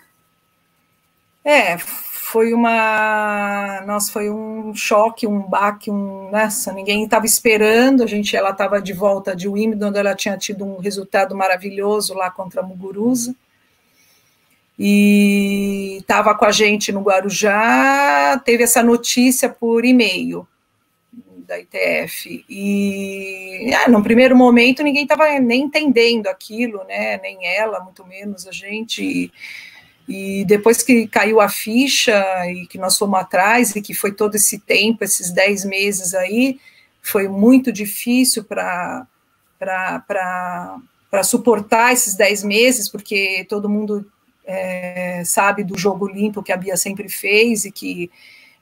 É, 1.43 1.77
foi 1.77 2.53
uma, 2.53 3.81
nossa, 3.85 4.09
foi 4.09 4.29
um 4.29 4.73
choque, 4.73 5.27
um 5.27 5.41
baque, 5.41 5.91
um, 5.91 6.31
nessa, 6.31 6.71
ninguém 6.71 7.03
estava 7.03 7.25
esperando, 7.25 8.03
a 8.03 8.07
gente, 8.07 8.33
ela 8.37 8.51
estava 8.51 8.81
de 8.81 8.93
volta 8.93 9.35
de 9.35 9.49
Wimbledon, 9.49 9.89
onde 9.89 9.99
ela 9.99 10.15
tinha 10.15 10.37
tido 10.37 10.63
um 10.63 10.79
resultado 10.79 11.35
maravilhoso 11.35 12.13
lá 12.13 12.31
contra 12.31 12.61
a 12.61 12.63
Muguruza, 12.63 13.35
e 14.79 15.97
estava 15.99 16.33
com 16.35 16.45
a 16.45 16.51
gente 16.51 16.89
no 16.89 17.01
Guarujá, 17.01 18.41
teve 18.45 18.63
essa 18.63 18.81
notícia 18.81 19.49
por 19.49 19.83
e-mail 19.83 20.47
da 21.51 21.59
ITF, 21.59 22.45
e 22.47 23.69
ah, 23.75 23.89
no 23.89 24.01
primeiro 24.01 24.37
momento 24.37 24.81
ninguém 24.81 25.03
estava 25.03 25.37
nem 25.37 25.63
entendendo 25.63 26.27
aquilo, 26.27 26.81
né, 26.85 27.17
nem 27.17 27.45
ela, 27.45 27.81
muito 27.81 28.05
menos 28.05 28.47
a 28.47 28.53
gente, 28.53 29.03
e, 29.03 29.31
e 30.07 30.45
depois 30.45 30.81
que 30.81 31.07
caiu 31.07 31.41
a 31.41 31.49
ficha 31.49 32.23
e 32.49 32.65
que 32.67 32.77
nós 32.77 32.97
fomos 32.97 33.19
atrás, 33.19 33.75
e 33.75 33.81
que 33.81 33.93
foi 33.93 34.13
todo 34.13 34.35
esse 34.35 34.59
tempo, 34.59 35.03
esses 35.03 35.29
dez 35.31 35.65
meses 35.65 36.13
aí, 36.13 36.57
foi 37.01 37.27
muito 37.27 37.69
difícil 37.71 38.45
para 38.45 39.05
suportar 41.23 41.91
esses 41.91 42.15
dez 42.15 42.43
meses, 42.43 42.87
porque 42.87 43.45
todo 43.49 43.69
mundo 43.69 44.09
é, 44.45 45.21
sabe 45.25 45.65
do 45.65 45.77
jogo 45.77 46.07
limpo 46.07 46.43
que 46.43 46.53
a 46.53 46.57
Bia 46.57 46.77
sempre 46.77 47.09
fez 47.09 47.65
e 47.65 47.71
que 47.71 48.09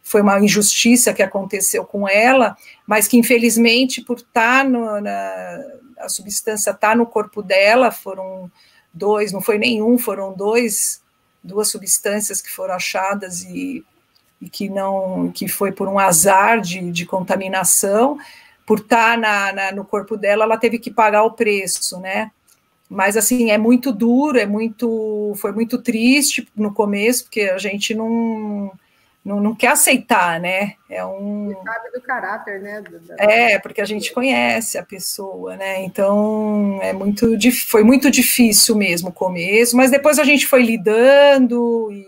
foi 0.10 0.22
uma 0.22 0.39
injustiça 0.39 1.14
que 1.14 1.22
aconteceu 1.22 1.86
com 1.86 2.10
ela, 2.10 2.57
mas 2.88 3.07
que 3.07 3.16
infelizmente 3.16 4.01
por 4.01 4.18
estar 4.18 4.64
tá 4.64 4.64
no, 4.64 4.99
na, 4.99 5.64
a 5.99 6.10
substância 6.10 6.72
está 6.72 6.95
no 6.95 7.05
corpo 7.05 7.43
dela, 7.43 7.91
foram 7.91 8.51
dois, 8.91 9.32
não 9.32 9.39
foi 9.39 9.60
nenhum, 9.60 9.99
foram 9.99 10.34
dois 10.34 10.99
duas 11.43 11.70
substâncias 11.70 12.41
que 12.41 12.49
foram 12.49 12.74
achadas 12.74 13.43
e, 13.43 13.86
e 14.41 14.49
que 14.49 14.68
não 14.68 15.32
que 15.32 15.47
foi 15.47 15.72
por 15.72 15.88
um 15.88 15.99
azar 15.99 16.60
de, 16.60 16.91
de 16.91 17.05
contaminação, 17.05 18.18
por 18.66 18.80
estar 18.80 19.16
na, 19.16 19.53
na, 19.53 19.72
no 19.72 19.86
corpo 19.86 20.18
dela, 20.18 20.43
ela 20.43 20.57
teve 20.57 20.80
que 20.80 20.89
pagar 20.89 21.24
o 21.24 21.34
preço, 21.34 21.99
né? 21.99 22.32
Mas 22.89 23.16
assim 23.16 23.51
é 23.51 23.60
muito 23.60 23.93
duro, 23.93 24.39
é 24.39 24.47
muito, 24.47 25.34
foi 25.38 25.51
muito 25.51 25.78
triste 25.78 26.47
no 26.55 26.74
começo, 26.74 27.26
porque 27.26 27.41
a 27.41 27.60
gente 27.60 27.93
não 27.93 28.72
não, 29.24 29.40
não, 29.40 29.54
quer 29.54 29.68
aceitar, 29.68 30.40
né? 30.40 30.76
É 30.90 31.06
um. 31.06 31.54
Sabe 31.64 31.92
do 31.92 32.02
caráter, 32.02 32.62
né? 32.62 32.84
É, 33.18 33.60
porque 33.60 33.82
a 33.82 33.86
gente 33.86 34.14
conhece 34.14 34.78
a 34.78 34.84
pessoa, 34.84 35.58
né? 35.58 35.84
Então 35.84 36.80
é 36.82 36.94
muito 36.94 37.38
foi 37.68 37.84
muito 37.84 38.10
difícil 38.10 38.76
mesmo 38.76 39.10
o 39.10 39.14
começo, 39.14 39.76
mas 39.76 39.92
depois 39.92 40.20
a 40.20 40.24
gente 40.24 40.48
foi 40.48 40.64
lidando 40.64 41.92
e, 41.92 42.08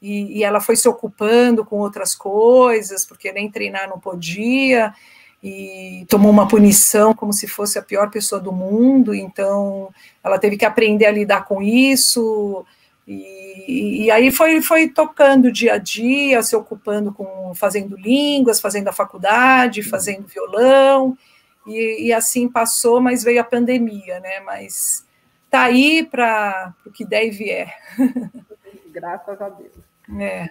e, 0.00 0.38
e, 0.38 0.44
ela 0.44 0.60
foi 0.60 0.76
se 0.76 0.88
ocupando 0.88 1.64
com 1.64 1.78
outras 1.78 2.14
coisas, 2.14 3.04
porque 3.04 3.30
nem 3.32 3.50
treinar 3.50 3.88
não 3.88 4.00
podia, 4.00 4.94
e 5.42 6.06
tomou 6.08 6.30
uma 6.30 6.48
punição 6.48 7.14
como 7.14 7.32
se 7.32 7.46
fosse 7.46 7.78
a 7.78 7.82
pior 7.82 8.10
pessoa 8.10 8.40
do 8.40 8.50
mundo, 8.52 9.14
então 9.14 9.88
ela 10.24 10.38
teve 10.38 10.56
que 10.56 10.64
aprender 10.64 11.06
a 11.06 11.12
lidar 11.12 11.44
com 11.44 11.62
isso 11.62 12.64
E, 13.12 14.04
e, 14.04 14.10
aí 14.10 14.30
foi, 14.30 14.62
foi 14.62 14.88
tocando 14.88 15.50
dia 15.50 15.74
a 15.74 15.78
dia, 15.78 16.42
se 16.44 16.54
ocupando 16.54 17.12
com 17.12 17.52
fazendo 17.56 17.96
línguas, 17.96 18.60
fazendo 18.60 18.86
a 18.86 18.92
faculdade, 18.92 19.82
fazendo 19.82 20.28
violão, 20.28 21.18
e, 21.66 22.06
e 22.06 22.12
assim 22.12 22.48
passou, 22.48 23.00
mas 23.00 23.24
veio 23.24 23.40
a 23.40 23.44
pandemia, 23.44 24.20
né? 24.20 24.38
Mas 24.40 25.04
tá 25.50 25.62
aí 25.64 26.06
para 26.06 26.72
o 26.86 26.90
que 26.92 27.04
der 27.04 27.26
e 27.26 27.30
vier. 27.30 27.74
Graças 28.92 29.42
a 29.42 29.48
Deus. 29.48 29.72
É. 30.20 30.48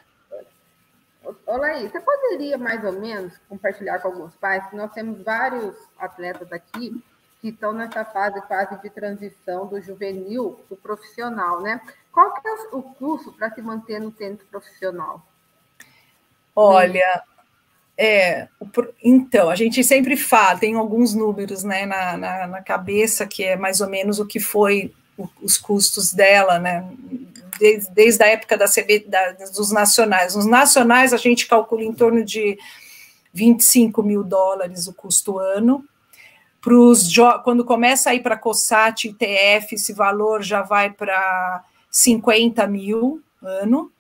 Olá 1.45 1.67
aí, 1.67 1.87
você 1.87 1.99
poderia 2.01 2.57
mais 2.57 2.83
ou 2.83 2.93
menos 2.93 3.33
compartilhar 3.47 3.99
com 3.99 4.09
alguns 4.09 4.35
pais 4.35 4.65
que 4.67 4.75
nós 4.75 4.91
temos 4.91 5.21
vários 5.23 5.75
atletas 5.97 6.51
aqui 6.51 7.01
que 7.41 7.49
estão 7.49 7.71
nessa 7.71 8.03
fase 8.03 8.41
quase 8.41 8.81
de 8.81 8.89
transição 8.89 9.67
do 9.67 9.81
juvenil 9.81 10.59
para 10.67 10.75
o 10.75 10.77
profissional, 10.77 11.61
né? 11.61 11.81
Qual 12.11 12.33
que 12.33 12.47
é 12.47 12.51
o 12.73 12.81
curso 12.81 13.31
para 13.33 13.53
se 13.53 13.61
manter 13.61 13.99
no 13.99 14.11
tênis 14.11 14.41
profissional? 14.49 15.25
Olha, 16.55 17.23
é, 18.01 18.47
então, 19.03 19.49
a 19.49 19.55
gente 19.55 19.83
sempre 19.83 20.15
fala, 20.15 20.57
tem 20.57 20.75
alguns 20.75 21.13
números 21.13 21.65
né, 21.65 21.85
na, 21.85 22.15
na, 22.15 22.47
na 22.47 22.61
cabeça, 22.61 23.27
que 23.27 23.43
é 23.43 23.57
mais 23.57 23.81
ou 23.81 23.89
menos 23.89 24.19
o 24.19 24.25
que 24.25 24.39
foi 24.39 24.93
o, 25.17 25.27
os 25.41 25.57
custos 25.57 26.13
dela, 26.13 26.59
né? 26.59 26.89
Desde, 27.59 27.91
desde 27.91 28.23
a 28.23 28.27
época 28.27 28.57
da 28.57 28.67
CB, 28.69 29.05
da, 29.07 29.33
dos 29.33 29.71
nacionais. 29.71 30.33
Nos 30.33 30.45
nacionais, 30.45 31.13
a 31.13 31.17
gente 31.17 31.45
calcula 31.45 31.83
em 31.83 31.93
torno 31.93 32.23
de 32.23 32.57
25 33.33 34.01
mil 34.01 34.23
dólares 34.23 34.87
o 34.87 34.93
custo 34.93 35.37
ano, 35.37 35.83
Pros, 36.61 37.09
quando 37.43 37.63
começa 37.63 38.09
a 38.09 38.15
ir 38.15 38.21
para 38.21 38.37
COSAT 38.37 39.07
e 39.07 39.13
TF, 39.13 39.75
esse 39.75 39.93
valor 39.93 40.43
já 40.43 40.61
vai 40.61 40.89
para 40.91 41.63
50 41.89 42.67
mil 42.67 43.21
ano. 43.41 43.91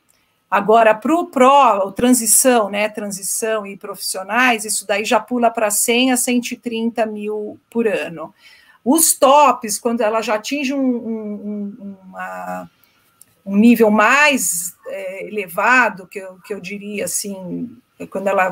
Agora, 0.51 0.95
para 0.95 1.13
o 1.13 1.27
PRO, 1.27 1.91
transição, 1.91 2.69
né? 2.69 2.89
Transição 2.89 3.65
e 3.65 3.77
profissionais, 3.77 4.65
isso 4.65 4.85
daí 4.85 5.05
já 5.05 5.19
pula 5.19 5.51
para 5.51 5.69
100 5.69 6.11
a 6.11 6.17
130 6.17 7.05
mil 7.05 7.59
por 7.69 7.87
ano. 7.87 8.33
Os 8.83 9.13
tops, 9.13 9.77
quando 9.77 10.01
ela 10.01 10.21
já 10.21 10.35
atinge 10.35 10.73
um, 10.73 10.79
um, 10.79 11.97
uma, 12.03 12.69
um 13.45 13.55
nível 13.55 13.91
mais 13.91 14.75
é, 14.87 15.27
elevado, 15.27 16.07
que 16.07 16.19
eu, 16.19 16.39
que 16.43 16.53
eu 16.53 16.59
diria 16.59 17.05
assim, 17.05 17.77
quando 18.09 18.27
ela 18.27 18.51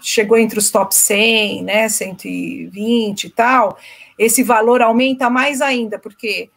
chegou 0.00 0.38
entre 0.38 0.58
os 0.58 0.70
top 0.70 0.94
100, 0.94 1.64
né, 1.64 1.88
120 1.88 3.24
e 3.24 3.30
tal, 3.30 3.78
esse 4.18 4.42
valor 4.42 4.82
aumenta 4.82 5.30
mais 5.30 5.60
ainda, 5.60 5.98
porque 5.98 6.50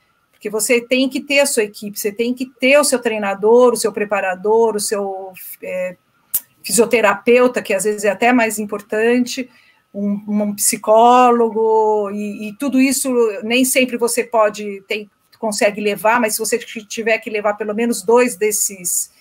porque 0.44 0.50
você 0.50 0.82
tem 0.82 1.08
que 1.08 1.22
ter 1.22 1.39
a 1.39 1.46
sua 1.46 1.64
equipe, 1.64 1.98
você 1.98 2.12
tem 2.12 2.34
que 2.34 2.46
ter 2.46 2.78
o 2.78 2.84
seu 2.84 3.00
treinador, 3.00 3.72
o 3.72 3.78
seu 3.78 3.94
preparador, 3.94 4.76
o 4.76 4.80
seu 4.80 5.32
é, 5.64 5.96
fisioterapeuta, 6.62 7.62
que 7.62 7.74
às 7.74 7.86
vezes 7.86 8.04
é 8.04 8.10
até 8.10 8.34
mais 8.34 8.60
importante, 8.60 9.50
um, 9.94 10.22
um 10.28 10.54
psicólogo, 10.54 12.12
e, 12.12 12.50
e, 12.50 12.58
tudo 12.58 12.82
isso 12.82 13.10
nem 13.41 13.64
sempre 13.64 13.96
você 13.96 14.22
pode, 14.22 14.84
tem, 14.86 15.10
consegue 15.39 15.80
levar, 15.80 16.20
mas 16.20 16.34
se 16.34 16.39
você 16.39 16.58
tiver 16.58 17.20
que 17.20 17.30
levar 17.30 17.54
pelo 17.54 17.74
menos 17.74 18.02
dois 18.02 18.36
desses 18.36 19.12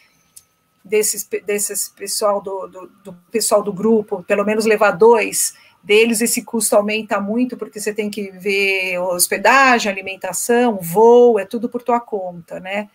desses, 0.84 1.28
desses 1.46 1.88
pessoal 1.88 2.40
do, 2.40 2.66
do, 2.66 2.90
do, 3.04 3.12
pessoal 3.30 3.62
do 3.62 3.72
grupo, 3.72 4.22
pelo 4.24 4.44
menos 4.44 4.64
levar 4.64 4.92
dois 4.92 5.54
deles, 5.82 6.20
esse 6.20 6.42
custo 6.42 6.76
aumenta 6.76 7.20
muito, 7.20 7.56
porque 7.56 7.80
você 7.80 7.92
tem 7.92 8.08
que 8.08 8.30
ver 8.30 8.98
hospedagem, 8.98 9.90
alimentação, 9.90 10.78
voo, 10.80 11.38
é 11.38 11.44
tudo 11.44 11.68
por 11.68 11.82
tua 11.82 12.00
conta, 12.00 12.60
né? 12.60 12.88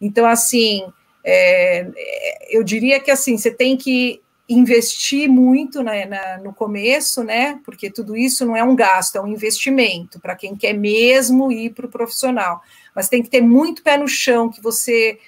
Então, 0.00 0.26
assim, 0.26 0.90
é, 1.22 1.86
eu 2.48 2.62
diria 2.62 2.98
que 2.98 3.10
assim, 3.10 3.36
você 3.36 3.50
tem 3.50 3.76
que 3.76 4.22
investir 4.48 5.28
muito 5.28 5.80
né, 5.80 6.06
na, 6.06 6.38
no 6.38 6.52
começo, 6.52 7.22
né? 7.22 7.60
Porque 7.64 7.88
tudo 7.88 8.16
isso 8.16 8.44
não 8.44 8.56
é 8.56 8.64
um 8.64 8.74
gasto, 8.74 9.16
é 9.16 9.20
um 9.20 9.28
investimento 9.28 10.18
para 10.18 10.34
quem 10.34 10.56
quer 10.56 10.72
mesmo 10.72 11.52
ir 11.52 11.70
para 11.70 11.86
o 11.86 11.90
profissional. 11.90 12.60
Mas 12.94 13.08
tem 13.08 13.22
que 13.22 13.30
ter 13.30 13.40
muito 13.40 13.82
pé 13.82 13.96
no 13.96 14.08
chão, 14.08 14.50
que 14.50 14.60
você 14.60 15.18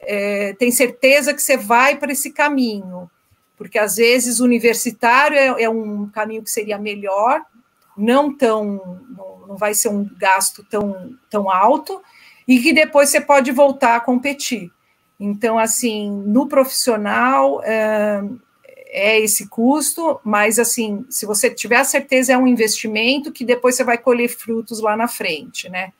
é, 0.00 0.54
tem 0.54 0.70
certeza 0.70 1.34
que 1.34 1.42
você 1.42 1.56
vai 1.56 1.96
para 1.96 2.12
esse 2.12 2.32
caminho, 2.32 3.10
porque 3.56 3.78
às 3.78 3.96
vezes 3.96 4.40
universitário 4.40 5.36
é, 5.36 5.62
é, 5.64 5.68
um 5.68 6.08
caminho 6.08 6.42
que 6.42 6.50
seria 6.50 6.78
melhor, 6.78 7.42
não 7.96 8.34
tão, 8.34 9.00
não, 9.10 9.48
não 9.48 9.56
vai 9.56 9.74
ser 9.74 9.88
um 9.88 10.08
gasto 10.16 10.64
tão, 10.64 11.16
tão 11.28 11.50
alto, 11.50 12.00
e 12.46 12.60
que 12.60 12.72
depois 12.72 13.10
você 13.10 13.20
pode 13.20 13.50
voltar 13.50 13.96
a 13.96 14.00
competir. 14.00 14.70
Então, 15.20 15.58
assim, 15.58 16.08
no 16.08 16.46
profissional 16.46 17.60
é, 17.64 18.22
é 18.90 19.20
esse 19.20 19.48
custo, 19.48 20.20
mas 20.24 20.58
assim, 20.58 21.04
se 21.10 21.26
você 21.26 21.50
tiver 21.50 21.76
a 21.76 21.84
certeza, 21.84 22.32
é 22.32 22.38
um 22.38 22.46
investimento 22.46 23.32
que 23.32 23.44
depois 23.44 23.74
você 23.74 23.84
vai 23.84 23.98
colher 23.98 24.28
frutos 24.28 24.80
lá 24.80 24.96
na 24.96 25.08
frente, 25.08 25.68
né? 25.68 25.92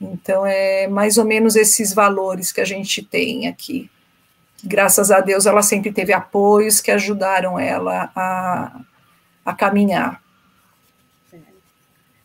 Então, 0.00 0.44
é 0.46 0.86
mais 0.86 1.16
ou 1.16 1.24
menos 1.24 1.56
esses 1.56 1.92
valores 1.92 2.52
que 2.52 2.60
a 2.60 2.64
gente 2.64 3.02
tem 3.02 3.48
aqui. 3.48 3.90
Graças 4.62 5.10
a 5.10 5.20
Deus, 5.20 5.46
ela 5.46 5.62
sempre 5.62 5.92
teve 5.92 6.12
apoios 6.12 6.80
que 6.80 6.90
ajudaram 6.90 7.58
ela 7.58 8.10
a, 8.14 8.80
a 9.44 9.54
caminhar. 9.54 10.22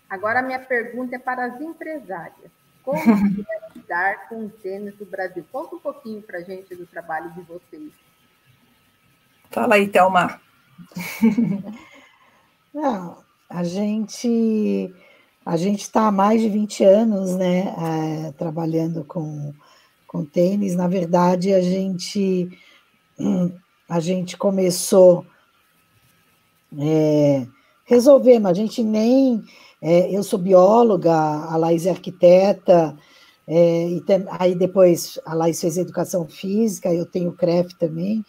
Agora, 0.10 0.40
a 0.40 0.44
minha 0.44 0.60
pergunta 0.60 1.16
é 1.16 1.20
para 1.20 1.46
as 1.46 1.62
empresárias. 1.62 2.52
Como 2.84 3.00
é 3.00 3.78
lidar 3.78 4.28
com 4.28 4.46
o 4.46 4.50
tênis 4.50 4.96
do 4.96 5.06
Brasil? 5.06 5.46
Conta 5.52 5.76
um 5.76 5.80
pouquinho 5.80 6.22
para 6.22 6.40
a 6.40 6.42
gente 6.42 6.76
do 6.76 6.86
trabalho 6.86 7.32
de 7.32 7.42
vocês. 7.42 7.92
Fala 9.50 9.76
aí, 9.76 9.88
Thelma. 9.88 10.42
Não, 12.74 13.24
a 13.50 13.64
gente 13.64 14.94
a 15.46 15.58
gente 15.58 15.82
está 15.82 16.08
há 16.08 16.12
mais 16.12 16.42
de 16.42 16.50
20 16.50 16.84
anos 16.84 17.36
né, 17.36 17.76
é, 17.78 18.32
trabalhando 18.34 19.04
com, 19.04 19.54
com 20.08 20.24
tênis. 20.24 20.76
Na 20.76 20.88
verdade, 20.88 21.54
a 21.54 21.62
gente, 21.62 22.50
a 23.90 24.00
gente 24.00 24.38
começou 24.38 25.26
é, 26.80 27.46
resolvemos, 27.86 28.50
a 28.50 28.54
gente 28.54 28.84
nem. 28.84 29.44
É, 29.82 30.16
eu 30.16 30.24
sou 30.24 30.38
bióloga, 30.38 31.14
a 31.14 31.58
Laís 31.58 31.86
é 31.86 31.90
arquiteta, 31.90 32.96
é, 33.48 33.90
e 33.90 34.02
tem, 34.02 34.24
aí 34.30 34.54
depois 34.54 35.20
a 35.26 35.34
Laís 35.34 35.60
fez 35.60 35.78
educação 35.78 36.28
física, 36.28 36.94
eu 36.94 37.06
tenho 37.06 37.34
CREF 37.34 37.74
também, 37.76 38.24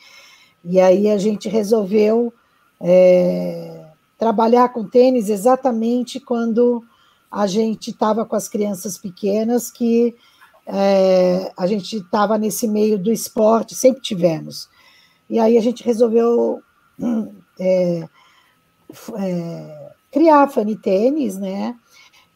e 0.65 0.81
aí 0.81 1.11
a 1.11 1.19
gente 1.19 1.49
resolveu 1.49 2.33
é, 2.81 3.85
trabalhar 4.19 4.71
com 4.71 4.89
tênis 4.89 5.29
exatamente 5.29 6.19
quando 6.19 6.83
a 7.33 7.47
gente 7.47 7.91
estava 7.91 8.27
com 8.27 8.37
as 8.37 8.47
crianças 8.47 8.99
pequenas 8.99 9.71
que 9.71 10.15
é, 10.67 11.51
a 11.57 11.67
gente 11.67 11.97
estava 11.97 12.37
nesse 12.37 12.69
meio 12.69 12.99
do 12.99 13.11
esporte, 13.11 13.75
sempre 13.75 14.03
tivemos. 14.03 14.69
E 15.31 15.41
aí 15.41 15.57
a 15.57 15.63
gente 15.63 15.83
resolveu 15.83 16.63
é, 17.59 18.07
é, 19.17 19.93
criar 20.11 20.43
a 20.43 20.49
Funny 20.49 20.77
Tênis, 20.77 21.39
né? 21.39 21.75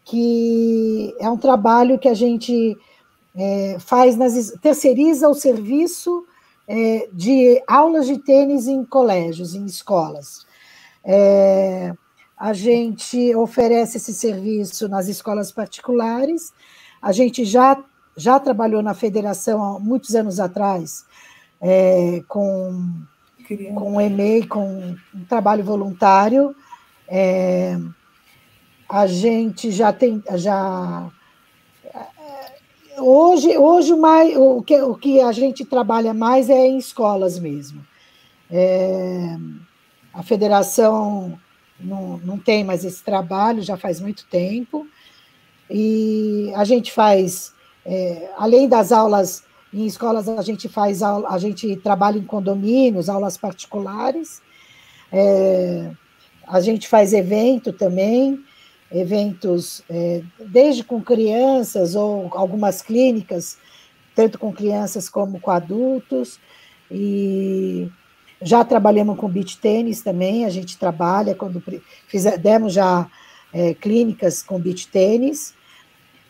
Que 0.02 1.14
é 1.20 1.28
um 1.28 1.36
trabalho 1.36 1.98
que 1.98 2.08
a 2.08 2.14
gente 2.14 2.74
é, 3.34 3.76
faz, 3.78 4.16
nas, 4.16 4.52
terceiriza 4.62 5.28
o 5.28 5.34
serviço 5.34 6.24
é, 6.66 7.06
de 7.12 7.62
aulas 7.66 8.06
de 8.06 8.16
tênis 8.18 8.66
em 8.66 8.82
colégios, 8.82 9.54
em 9.54 9.66
escolas. 9.66 10.46
É, 11.04 11.92
a 12.36 12.52
gente 12.52 13.34
oferece 13.34 13.96
esse 13.96 14.12
serviço 14.12 14.88
nas 14.88 15.08
escolas 15.08 15.50
particulares. 15.50 16.52
A 17.00 17.10
gente 17.10 17.44
já, 17.44 17.82
já 18.16 18.38
trabalhou 18.38 18.82
na 18.82 18.92
federação 18.92 19.62
há 19.62 19.80
muitos 19.80 20.14
anos 20.14 20.38
atrás, 20.38 21.06
é, 21.60 22.22
com, 22.28 22.92
com 23.74 23.96
o 23.96 24.00
EMEI, 24.00 24.46
com 24.46 24.96
um 25.14 25.24
trabalho 25.24 25.64
voluntário. 25.64 26.54
É, 27.08 27.78
a 28.86 29.06
gente 29.06 29.70
já 29.70 29.90
tem. 29.92 30.22
Já, 30.34 31.10
hoje, 32.98 33.56
hoje 33.56 33.96
mais, 33.96 34.36
o, 34.36 34.60
que, 34.62 34.80
o 34.82 34.94
que 34.94 35.20
a 35.20 35.32
gente 35.32 35.64
trabalha 35.64 36.12
mais 36.12 36.50
é 36.50 36.66
em 36.66 36.76
escolas 36.76 37.38
mesmo. 37.38 37.84
É, 38.50 39.36
a 40.12 40.22
federação 40.22 41.38
não, 41.78 42.18
não 42.18 42.38
tem 42.38 42.64
mais 42.64 42.84
esse 42.84 43.02
trabalho, 43.02 43.62
já 43.62 43.76
faz 43.76 44.00
muito 44.00 44.26
tempo. 44.26 44.86
E 45.70 46.52
a 46.54 46.64
gente 46.64 46.92
faz, 46.92 47.52
é, 47.84 48.30
além 48.36 48.68
das 48.68 48.92
aulas 48.92 49.44
em 49.72 49.84
escolas, 49.84 50.28
a 50.28 50.42
gente 50.42 50.68
faz 50.68 51.02
aula, 51.02 51.28
a 51.28 51.38
gente 51.38 51.76
trabalha 51.76 52.18
em 52.18 52.24
condomínios, 52.24 53.08
aulas 53.08 53.36
particulares. 53.36 54.40
É, 55.12 55.90
a 56.46 56.60
gente 56.60 56.88
faz 56.88 57.12
evento 57.12 57.72
também, 57.72 58.40
eventos 58.90 59.82
é, 59.90 60.22
desde 60.38 60.84
com 60.84 61.02
crianças 61.02 61.94
ou 61.94 62.30
algumas 62.32 62.80
clínicas 62.80 63.58
tanto 64.16 64.38
com 64.38 64.50
crianças 64.50 65.08
como 65.10 65.38
com 65.38 65.50
adultos. 65.50 66.40
E 66.90 67.88
já 68.40 68.64
trabalhamos 68.64 69.18
com 69.18 69.28
beach 69.28 69.58
tênis 69.58 70.02
também, 70.02 70.44
a 70.44 70.50
gente 70.50 70.76
trabalha 70.76 71.34
quando 71.34 71.62
fizer, 72.06 72.36
demos 72.38 72.72
já 72.72 73.06
é, 73.52 73.74
clínicas 73.74 74.42
com 74.42 74.60
beach 74.60 74.88
tênis. 74.88 75.54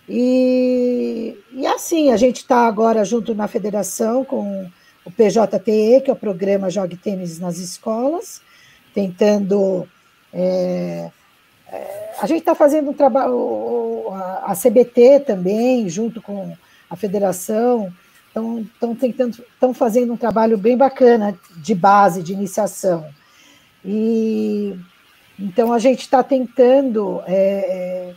E, 0.09 1.37
e 1.53 1.67
assim, 1.67 2.11
a 2.13 2.17
gente 2.17 2.37
está 2.37 2.67
agora 2.67 3.05
junto 3.05 3.35
na 3.35 3.49
federação 3.49 4.25
com 4.25 4.71
o 5.05 5.11
PJTE, 5.11 6.01
que 6.05 6.11
é 6.11 6.13
o 6.13 6.17
programa 6.17 6.71
Jogue 6.71 6.97
Tênis 6.97 7.39
nas 7.39 7.59
Escolas, 7.59 8.41
tentando. 8.95 9.87
É, 10.33 11.11
é, 11.69 12.11
a 12.21 12.27
gente 12.27 12.41
está 12.41 12.55
fazendo 12.55 12.91
um 12.91 12.95
trabalho, 12.95 14.09
a, 14.13 14.53
a 14.53 14.55
CBT 14.55 15.21
também, 15.21 15.89
junto 15.89 16.23
com 16.23 16.57
a 16.89 16.97
federação, 16.97 17.93
estão 18.37 18.95
tentando, 18.95 19.31
estão 19.31 19.73
fazendo 19.73 20.13
um 20.13 20.17
trabalho 20.17 20.59
bem 20.59 20.77
bacana 20.77 21.39
de 21.57 21.75
base, 21.75 22.23
de 22.23 22.33
iniciação. 22.33 23.07
E 23.85 24.79
então 25.39 25.73
a 25.73 25.79
gente 25.79 26.01
está 26.01 26.23
tentando 26.23 27.23
é, 27.27 27.35
é, 27.35 28.15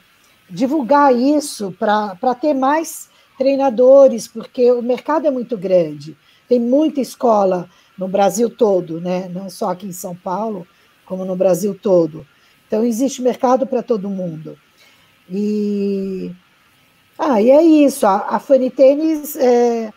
divulgar 0.49 1.15
isso 1.15 1.73
para 1.77 2.35
ter 2.35 2.53
mais 2.53 3.09
treinadores, 3.37 4.27
porque 4.27 4.71
o 4.71 4.81
mercado 4.81 5.27
é 5.27 5.31
muito 5.31 5.57
grande. 5.57 6.17
Tem 6.47 6.59
muita 6.59 6.99
escola 6.99 7.69
no 7.97 8.07
Brasil 8.07 8.49
todo, 8.49 8.99
né? 8.99 9.29
não 9.29 9.49
só 9.49 9.71
aqui 9.71 9.87
em 9.87 9.91
São 9.91 10.15
Paulo, 10.15 10.67
como 11.05 11.23
no 11.23 11.35
Brasil 11.35 11.77
todo. 11.79 12.25
Então 12.67 12.83
existe 12.83 13.21
mercado 13.21 13.65
para 13.65 13.83
todo 13.83 14.09
mundo. 14.09 14.57
E 15.29 16.31
ah, 17.17 17.41
e 17.41 17.51
é 17.51 17.61
isso. 17.61 18.07
A, 18.07 18.35
a 18.35 18.39
Funny 18.39 18.69
Tênis 18.69 19.35
é, 19.35 19.93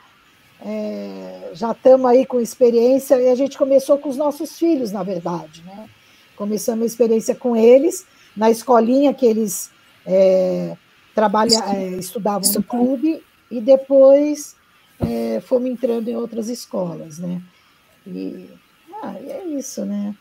é, 0.65 1.51
já 1.55 1.73
estamos 1.73 2.07
aí 2.07 2.25
com 2.25 2.41
experiência, 2.41 3.21
e 3.21 3.29
a 3.29 3.35
gente 3.35 3.59
começou 3.59 3.99
com 3.99 4.09
os 4.09 4.17
nossos 4.17 4.59
filhos, 4.59 4.93
na 4.93 5.03
verdade, 5.03 5.63
né? 5.65 5.89
Começamos 6.37 6.83
a 6.83 6.87
experiência 6.87 7.35
com 7.35 7.57
eles, 7.57 8.07
na 8.37 8.51
escolinha 8.51 9.13
que 9.13 9.27
eles 9.27 9.71
é, 10.07 10.77
trabalha, 11.15 11.57
é, 11.75 11.89
estudavam 11.91 12.51
no 12.53 12.63
clube, 12.63 13.23
e 13.51 13.61
depois 13.61 14.57
é, 15.01 15.41
fomos 15.41 15.71
entrando 15.71 16.09
em 16.09 16.17
outras 16.17 16.49
escolas, 16.49 17.19
né? 17.19 17.43
E, 18.07 18.49
ah, 19.03 19.17
é 19.19 19.45
isso, 19.45 19.85
né? 19.85 20.15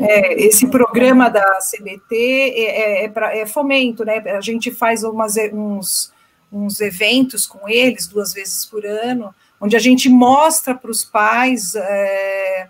É, 0.00 0.34
esse 0.34 0.66
programa 0.66 1.30
da 1.30 1.58
CBT 1.60 2.14
é, 2.14 3.04
é, 3.04 3.08
pra, 3.08 3.34
é, 3.34 3.46
fomento, 3.46 4.04
né? 4.04 4.18
A 4.18 4.40
gente 4.40 4.70
faz 4.70 5.02
umas, 5.02 5.36
uns, 5.52 6.12
uns 6.52 6.80
eventos 6.80 7.46
com 7.46 7.68
eles 7.68 8.06
duas 8.06 8.34
vezes 8.34 8.66
por 8.66 8.84
ano, 8.84 9.34
onde 9.62 9.76
a 9.76 9.78
gente 9.78 10.08
mostra 10.08 10.74
para 10.74 10.90
os 10.90 11.04
pais 11.04 11.76
é, 11.76 12.66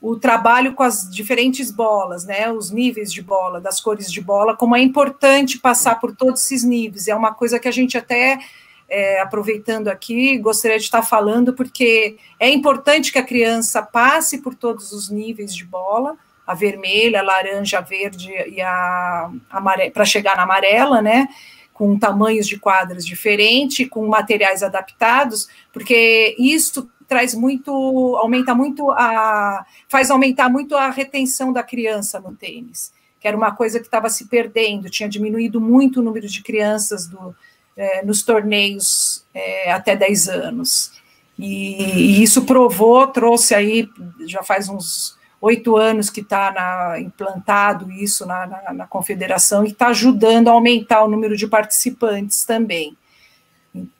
o 0.00 0.16
trabalho 0.16 0.74
com 0.74 0.82
as 0.82 1.08
diferentes 1.08 1.70
bolas, 1.70 2.26
né, 2.26 2.50
os 2.50 2.72
níveis 2.72 3.12
de 3.12 3.22
bola, 3.22 3.60
das 3.60 3.80
cores 3.80 4.10
de 4.10 4.20
bola, 4.20 4.56
como 4.56 4.74
é 4.74 4.80
importante 4.80 5.60
passar 5.60 6.00
por 6.00 6.14
todos 6.14 6.42
esses 6.42 6.64
níveis. 6.64 7.06
É 7.06 7.14
uma 7.14 7.32
coisa 7.32 7.60
que 7.60 7.68
a 7.68 7.70
gente 7.70 7.96
até 7.96 8.40
é, 8.88 9.20
aproveitando 9.20 9.86
aqui, 9.86 10.36
gostaria 10.38 10.76
de 10.76 10.84
estar 10.84 11.02
falando, 11.02 11.54
porque 11.54 12.16
é 12.40 12.50
importante 12.50 13.12
que 13.12 13.18
a 13.18 13.24
criança 13.24 13.80
passe 13.80 14.38
por 14.42 14.56
todos 14.56 14.90
os 14.90 15.08
níveis 15.08 15.54
de 15.54 15.64
bola, 15.64 16.16
a 16.44 16.52
vermelha, 16.52 17.20
a 17.20 17.22
laranja, 17.22 17.78
a 17.78 17.80
verde 17.80 18.32
e 18.48 18.60
a 18.60 19.30
amarela, 19.48 19.90
para 19.92 20.04
chegar 20.04 20.36
na 20.36 20.42
amarela, 20.42 21.00
né? 21.00 21.28
Com 21.74 21.98
tamanhos 21.98 22.46
de 22.46 22.58
quadras 22.58 23.04
diferentes, 23.04 23.88
com 23.88 24.06
materiais 24.06 24.62
adaptados, 24.62 25.48
porque 25.72 26.36
isso 26.38 26.88
traz 27.06 27.34
muito, 27.34 27.70
aumenta 28.16 28.54
muito 28.54 28.90
a, 28.92 29.66
faz 29.88 30.10
aumentar 30.10 30.48
muito 30.48 30.76
a 30.76 30.88
retenção 30.88 31.52
da 31.52 31.62
criança 31.62 32.20
no 32.20 32.34
tênis, 32.34 32.92
que 33.20 33.28
era 33.28 33.36
uma 33.36 33.50
coisa 33.50 33.80
que 33.80 33.86
estava 33.86 34.08
se 34.08 34.28
perdendo, 34.28 34.88
tinha 34.88 35.08
diminuído 35.08 35.60
muito 35.60 36.00
o 36.00 36.02
número 36.02 36.28
de 36.28 36.42
crianças 36.42 37.08
do, 37.08 37.34
é, 37.76 38.04
nos 38.04 38.22
torneios 38.22 39.26
é, 39.34 39.72
até 39.72 39.96
10 39.96 40.28
anos. 40.28 40.92
E, 41.36 41.82
e, 41.82 42.22
isso 42.22 42.44
provou, 42.44 43.06
trouxe 43.08 43.54
aí, 43.54 43.88
já 44.26 44.42
faz 44.44 44.68
uns 44.68 45.18
oito 45.44 45.76
anos 45.76 46.08
que 46.08 46.20
está 46.20 46.96
implantado 46.98 47.90
isso 47.92 48.24
na, 48.24 48.46
na, 48.46 48.72
na 48.72 48.86
confederação 48.86 49.64
e 49.64 49.68
está 49.68 49.88
ajudando 49.88 50.48
a 50.48 50.52
aumentar 50.52 51.04
o 51.04 51.08
número 51.08 51.36
de 51.36 51.46
participantes 51.46 52.44
também. 52.44 52.96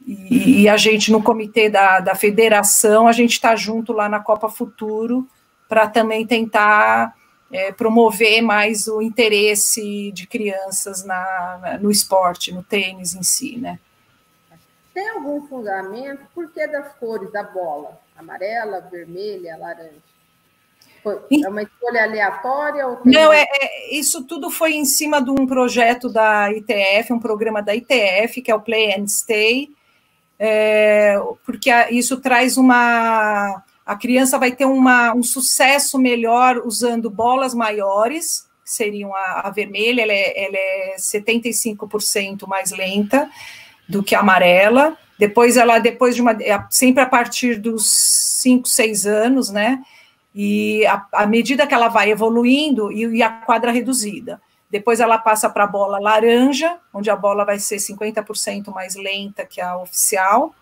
E, 0.07 0.62
e 0.62 0.68
a 0.68 0.76
gente, 0.76 1.12
no 1.12 1.22
comitê 1.22 1.68
da, 1.68 2.01
da 2.01 2.14
federação, 2.14 3.07
a 3.07 3.12
gente 3.12 3.32
está 3.32 3.55
junto 3.57 3.92
lá 3.92 4.09
na 4.09 4.20
Copa 4.20 4.49
Futuro 4.49 5.28
para 5.68 5.86
também 5.86 6.26
tentar 6.26 7.14
é, 7.53 7.72
promover 7.72 8.40
mais 8.40 8.88
o 8.88 9.03
interesse 9.03 10.12
de 10.12 10.26
crianças 10.26 11.05
na, 11.05 11.78
no 11.80 11.90
esporte, 11.90 12.53
no 12.53 12.62
tênis 12.62 13.14
em 13.14 13.22
si, 13.22 13.59
né? 13.59 13.78
Tem 14.95 15.11
algum 15.11 15.47
fundamento? 15.47 16.22
Por 16.34 16.51
que 16.53 16.66
das 16.68 16.95
cores 16.95 17.30
da 17.32 17.42
bola? 17.42 18.01
Amarela, 18.16 18.80
vermelha, 18.80 19.57
laranja? 19.59 20.14
É 21.30 21.48
uma 21.48 21.62
escolha 21.62 22.02
aleatória? 22.02 22.86
Ou 22.86 23.00
Não, 23.05 23.32
é, 23.32 23.42
é, 23.42 23.94
isso 23.94 24.24
tudo 24.24 24.50
foi 24.50 24.74
em 24.74 24.84
cima 24.84 25.22
de 25.22 25.30
um 25.30 25.46
projeto 25.46 26.09
da 26.09 26.50
ITF, 26.50 27.12
um 27.12 27.18
programa 27.18 27.62
da 27.62 27.74
ITF, 27.74 28.40
que 28.40 28.50
é 28.50 28.55
o 28.55 28.61
Play 28.61 28.94
and 28.94 29.07
Stay, 29.07 29.70
é, 30.38 31.16
porque 31.44 31.70
a, 31.70 31.90
isso 31.90 32.20
traz 32.20 32.57
uma. 32.57 33.62
A 33.84 33.96
criança 33.96 34.38
vai 34.38 34.52
ter 34.52 34.64
uma, 34.64 35.14
um 35.14 35.22
sucesso 35.22 35.98
melhor 35.98 36.59
usando 36.64 37.11
bolas 37.11 37.55
maiores, 37.55 38.48
que 38.64 38.70
seriam 38.70 39.14
a, 39.14 39.42
a 39.44 39.50
vermelha, 39.50 40.02
ela 40.02 40.12
é, 40.12 40.44
ela 40.44 40.57
é 40.57 40.96
75% 40.98 42.46
mais 42.48 42.70
lenta 42.72 43.28
do 43.86 44.02
que 44.02 44.14
a 44.14 44.20
amarela. 44.20 44.96
Depois 45.18 45.57
ela, 45.57 45.78
depois 45.78 46.14
de 46.14 46.22
uma. 46.22 46.32
É 46.32 46.59
sempre 46.70 47.02
a 47.02 47.07
partir 47.07 47.57
dos 47.57 47.90
5, 48.42 48.68
6 48.68 49.07
anos, 49.07 49.50
né? 49.50 49.82
E 50.35 50.85
à 51.12 51.26
medida 51.26 51.66
que 51.66 51.74
ela 51.74 51.89
vai 51.89 52.11
evoluindo 52.11 52.91
e, 52.91 53.18
e 53.18 53.22
a 53.22 53.30
quadra 53.30 53.70
reduzida. 53.70 54.41
Depois 54.68 54.99
ela 54.99 55.18
passa 55.18 55.49
para 55.49 55.62
a 55.62 55.68
bola 55.68 56.01
laranja, 56.01 56.78
onde 56.93 57.09
a 57.09 57.14
bola 57.14 57.45
vai 57.45 57.61
ser 57.61 57.76
50% 57.76 58.74
mais 58.74 58.97
lenta 58.97 59.47
que 59.47 59.61
a 59.61 59.76
oficial. 59.76 60.53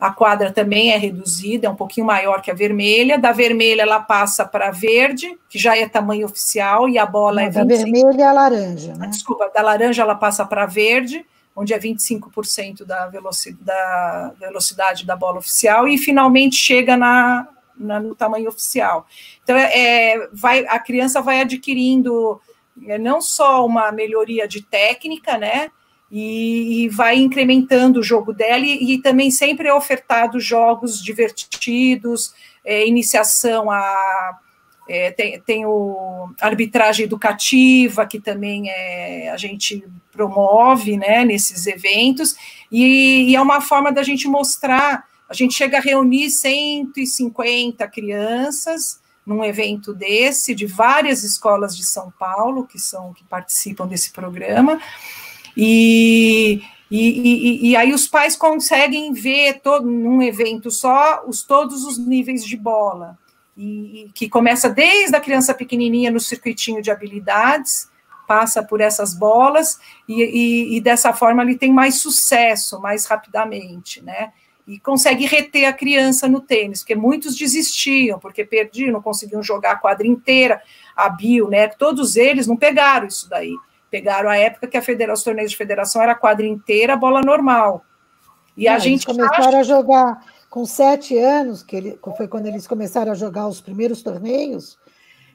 A 0.00 0.10
quadra 0.10 0.52
também 0.52 0.92
é 0.92 0.96
reduzida, 0.96 1.68
é 1.68 1.70
um 1.70 1.76
pouquinho 1.76 2.06
maior 2.06 2.40
que 2.40 2.50
a 2.50 2.54
vermelha. 2.54 3.16
Da 3.18 3.30
vermelha 3.30 3.82
ela 3.82 4.00
passa 4.00 4.44
para 4.44 4.72
verde, 4.72 5.38
que 5.48 5.58
já 5.58 5.76
é 5.76 5.88
tamanho 5.88 6.26
oficial, 6.26 6.88
e 6.88 6.98
a 6.98 7.06
bola 7.06 7.42
Não, 7.42 7.48
é 7.48 7.50
25%. 7.50 7.54
Da 7.54 7.64
vermelha 7.64 8.22
é 8.22 8.26
a 8.26 8.32
laranja, 8.32 8.94
né? 8.94 9.06
Desculpa, 9.06 9.50
da 9.54 9.62
laranja 9.62 10.02
ela 10.02 10.16
passa 10.16 10.44
para 10.44 10.66
verde, 10.66 11.24
onde 11.54 11.72
é 11.72 11.78
25% 11.78 12.84
da 12.84 13.06
velocidade, 13.06 13.64
da 13.64 14.34
velocidade 14.40 15.06
da 15.06 15.16
bola 15.16 15.38
oficial, 15.38 15.86
e 15.86 15.98
finalmente 15.98 16.56
chega 16.56 16.96
na, 16.96 17.48
no 17.78 18.14
tamanho 18.14 18.48
oficial. 18.48 19.06
Então, 19.42 19.56
é, 19.56 20.12
é, 20.12 20.28
vai, 20.32 20.66
a 20.66 20.78
criança 20.78 21.22
vai 21.22 21.40
adquirindo 21.40 22.40
é, 22.86 22.98
não 22.98 23.20
só 23.20 23.64
uma 23.64 23.90
melhoria 23.92 24.46
de 24.46 24.62
técnica, 24.62 25.38
né? 25.38 25.70
E, 26.10 26.84
e 26.84 26.88
vai 26.88 27.16
incrementando 27.16 28.00
o 28.00 28.02
jogo 28.02 28.32
dela, 28.32 28.64
e, 28.64 28.94
e, 28.94 29.02
também 29.02 29.30
sempre 29.30 29.68
é 29.68 29.74
ofertado 29.74 30.40
jogos 30.40 31.02
divertidos, 31.02 32.34
é, 32.64 32.86
iniciação 32.86 33.70
a. 33.70 34.38
É, 34.90 35.10
tem, 35.10 35.38
tem 35.40 35.66
o 35.66 36.30
arbitragem 36.40 37.04
educativa, 37.04 38.06
que 38.06 38.18
também 38.18 38.70
é, 38.70 39.28
a 39.30 39.36
gente 39.36 39.86
promove 40.10 40.96
né, 40.96 41.26
nesses 41.26 41.66
eventos, 41.66 42.34
e, 42.72 43.30
e 43.30 43.36
é 43.36 43.40
uma 43.40 43.60
forma 43.60 43.92
da 43.92 44.02
gente 44.02 44.26
mostrar 44.26 45.07
a 45.28 45.34
gente 45.34 45.54
chega 45.54 45.78
a 45.78 45.80
reunir 45.80 46.30
150 46.30 47.86
crianças 47.88 49.00
num 49.26 49.44
evento 49.44 49.92
desse, 49.92 50.54
de 50.54 50.64
várias 50.64 51.22
escolas 51.22 51.76
de 51.76 51.84
São 51.84 52.10
Paulo 52.18 52.66
que 52.66 52.78
são 52.78 53.12
que 53.12 53.22
participam 53.24 53.86
desse 53.86 54.10
programa, 54.10 54.80
e, 55.54 56.62
e, 56.90 57.10
e, 57.10 57.70
e 57.70 57.76
aí 57.76 57.92
os 57.92 58.08
pais 58.08 58.34
conseguem 58.34 59.12
ver 59.12 59.60
todo, 59.60 59.86
num 59.86 60.22
evento 60.22 60.70
só 60.70 61.24
os, 61.26 61.42
todos 61.42 61.84
os 61.84 61.98
níveis 61.98 62.42
de 62.42 62.56
bola, 62.56 63.18
e, 63.54 64.10
que 64.14 64.30
começa 64.30 64.70
desde 64.70 65.14
a 65.14 65.20
criança 65.20 65.52
pequenininha 65.52 66.10
no 66.10 66.20
circuitinho 66.20 66.80
de 66.80 66.90
habilidades, 66.90 67.90
passa 68.26 68.62
por 68.62 68.80
essas 68.80 69.12
bolas, 69.12 69.78
e, 70.08 70.76
e 70.76 70.80
dessa 70.80 71.12
forma 71.12 71.42
ele 71.42 71.58
tem 71.58 71.72
mais 71.72 72.00
sucesso 72.00 72.80
mais 72.80 73.04
rapidamente, 73.04 74.02
né? 74.02 74.32
E 74.68 74.78
consegue 74.78 75.24
reter 75.24 75.64
a 75.64 75.72
criança 75.72 76.28
no 76.28 76.42
tênis, 76.42 76.80
porque 76.80 76.94
muitos 76.94 77.34
desistiam, 77.34 78.18
porque 78.18 78.44
perdiam, 78.44 78.92
não 78.92 79.00
conseguiam 79.00 79.42
jogar 79.42 79.72
a 79.72 79.76
quadra 79.76 80.06
inteira, 80.06 80.60
a 80.94 81.08
Bio, 81.08 81.48
né, 81.48 81.68
todos 81.68 82.16
eles 82.16 82.46
não 82.46 82.54
pegaram 82.54 83.06
isso 83.06 83.30
daí, 83.30 83.54
pegaram 83.90 84.28
a 84.28 84.36
época 84.36 84.66
que 84.68 84.76
a 84.76 84.82
federação, 84.82 85.14
os 85.14 85.24
torneios 85.24 85.50
de 85.52 85.56
federação 85.56 86.02
era 86.02 86.14
quadra 86.14 86.46
inteira, 86.46 86.96
bola 86.96 87.22
normal, 87.22 87.82
E 88.54 88.68
a 88.68 88.78
gente 88.78 89.06
começaram 89.06 89.48
acha... 89.48 89.58
a 89.60 89.62
jogar 89.62 90.22
com 90.50 90.66
sete 90.66 91.16
anos, 91.16 91.62
que 91.62 91.74
ele, 91.74 91.98
foi 92.14 92.28
quando 92.28 92.46
eles 92.46 92.66
começaram 92.66 93.12
a 93.12 93.14
jogar 93.14 93.48
os 93.48 93.62
primeiros 93.62 94.02
torneios, 94.02 94.78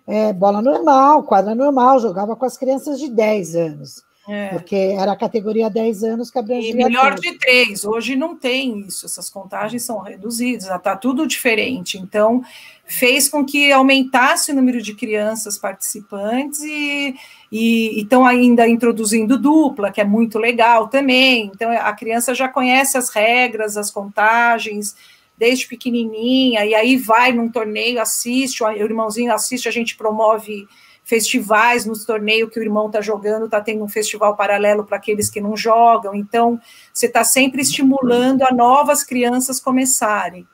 é, 0.06 0.32
bola 0.32 0.62
normal, 0.62 1.24
quadra 1.24 1.56
normal, 1.56 2.00
jogava 2.00 2.36
com 2.36 2.46
as 2.46 2.56
crianças 2.56 3.00
de 3.00 3.10
10 3.10 3.56
anos. 3.56 4.04
É. 4.28 4.50
Porque 4.50 4.76
era 4.76 5.12
a 5.12 5.18
categoria 5.18 5.70
10 5.70 6.04
anos 6.04 6.32
que 6.32 6.40
abrangia. 6.40 6.72
E 6.72 6.76
melhor 6.76 7.16
de 7.16 7.38
três. 7.38 7.84
Hoje 7.84 8.16
não 8.16 8.38
tem 8.38 8.80
isso, 8.80 9.06
essas 9.06 9.30
contagens 9.30 9.84
são 9.84 10.00
reduzidas, 10.00 10.70
está 10.70 10.96
tudo 10.96 11.28
diferente. 11.28 11.98
Então, 11.98 12.42
fez 12.86 13.28
com 13.28 13.44
que 13.44 13.72
aumentasse 13.72 14.52
o 14.52 14.56
número 14.56 14.82
de 14.82 14.94
crianças 14.96 15.58
participantes 15.58 16.62
e 16.62 17.16
estão 17.52 18.26
ainda 18.26 18.68
introduzindo 18.68 19.38
dupla, 19.38 19.92
que 19.92 20.00
é 20.00 20.06
muito 20.06 20.40
legal 20.40 20.88
também. 20.88 21.52
Então, 21.54 21.70
a 21.70 21.92
criança 21.94 22.34
já 22.34 22.48
conhece 22.48 22.98
as 22.98 23.10
regras, 23.10 23.76
as 23.76 23.92
contagens, 23.92 24.96
desde 25.38 25.68
pequenininha, 25.68 26.66
e 26.66 26.74
aí 26.74 26.96
vai 26.96 27.34
num 27.34 27.50
torneio, 27.50 28.00
assiste, 28.00 28.64
o 28.64 28.72
irmãozinho 28.72 29.34
assiste, 29.34 29.68
a 29.68 29.72
gente 29.72 29.98
promove 29.98 30.66
festivais 31.04 31.86
nos 31.86 32.06
torneios 32.06 32.50
que 32.50 32.60
o 32.60 32.64
irmão 32.64 32.88
está 32.88 33.02
jogando, 33.02 33.46
está 33.46 33.62
tendo 33.62 33.84
um 33.84 33.90
festival 33.90 34.36
paralelo 34.36 34.86
para 34.86 34.98
aqueles 34.98 35.30
que 35.30 35.42
não 35.42 35.56
jogam. 35.56 36.16
Então, 36.16 36.60
você 36.94 37.08
está 37.08 37.24
sempre 37.24 37.62
estimulando 37.62 38.44
a 38.44 38.54
novas 38.54 39.04
crianças 39.04 39.60
começarem. 39.60 40.48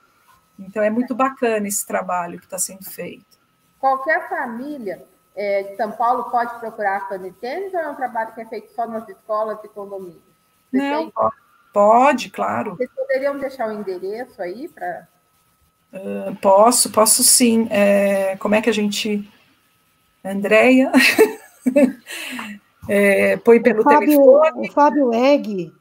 Então, 0.58 0.82
é 0.84 0.90
muito 0.90 1.14
bacana 1.14 1.68
esse 1.68 1.86
trabalho 1.86 2.40
que 2.40 2.46
está 2.46 2.58
sendo 2.58 2.84
feito. 2.84 3.26
Qualquer 3.80 4.28
família 4.28 5.06
é, 5.36 5.64
de 5.64 5.76
São 5.78 5.92
Paulo 5.92 6.26
pode 6.26 6.60
procurar 6.60 6.98
a 6.98 7.08
Fanny 7.08 7.32
Tênis 7.32 7.74
ou 7.74 7.80
é 7.80 7.90
um 7.90 7.96
trabalho 7.96 8.34
que 8.34 8.42
é 8.42 8.46
feito 8.46 8.74
só 8.74 8.86
nas 8.88 9.08
escolas 9.08 9.64
e 9.64 9.68
condomínios? 9.70 10.18
Você 10.70 10.78
não, 10.78 11.04
tem... 11.04 11.14
pode, 11.72 12.30
claro. 12.30 12.76
Vocês 12.76 12.90
poderiam 12.94 13.38
deixar 13.38 13.70
o 13.70 13.72
endereço 13.72 14.42
aí 14.42 14.68
para. 14.68 15.08
Uh, 15.94 16.36
posso, 16.42 16.92
posso 16.92 17.24
sim. 17.24 17.68
É, 17.72 18.36
como 18.38 18.56
é 18.56 18.62
que 18.62 18.70
a 18.70 18.74
gente 18.74 19.32
Andréia. 20.30 20.92
é, 22.88 23.38
põe 23.38 23.62
pelo 23.62 23.82
o 23.82 23.84
Fábio, 23.84 24.08
telefone. 24.08 24.70
O 24.70 24.72
Fábio 24.72 25.10
Reg, 25.10 25.74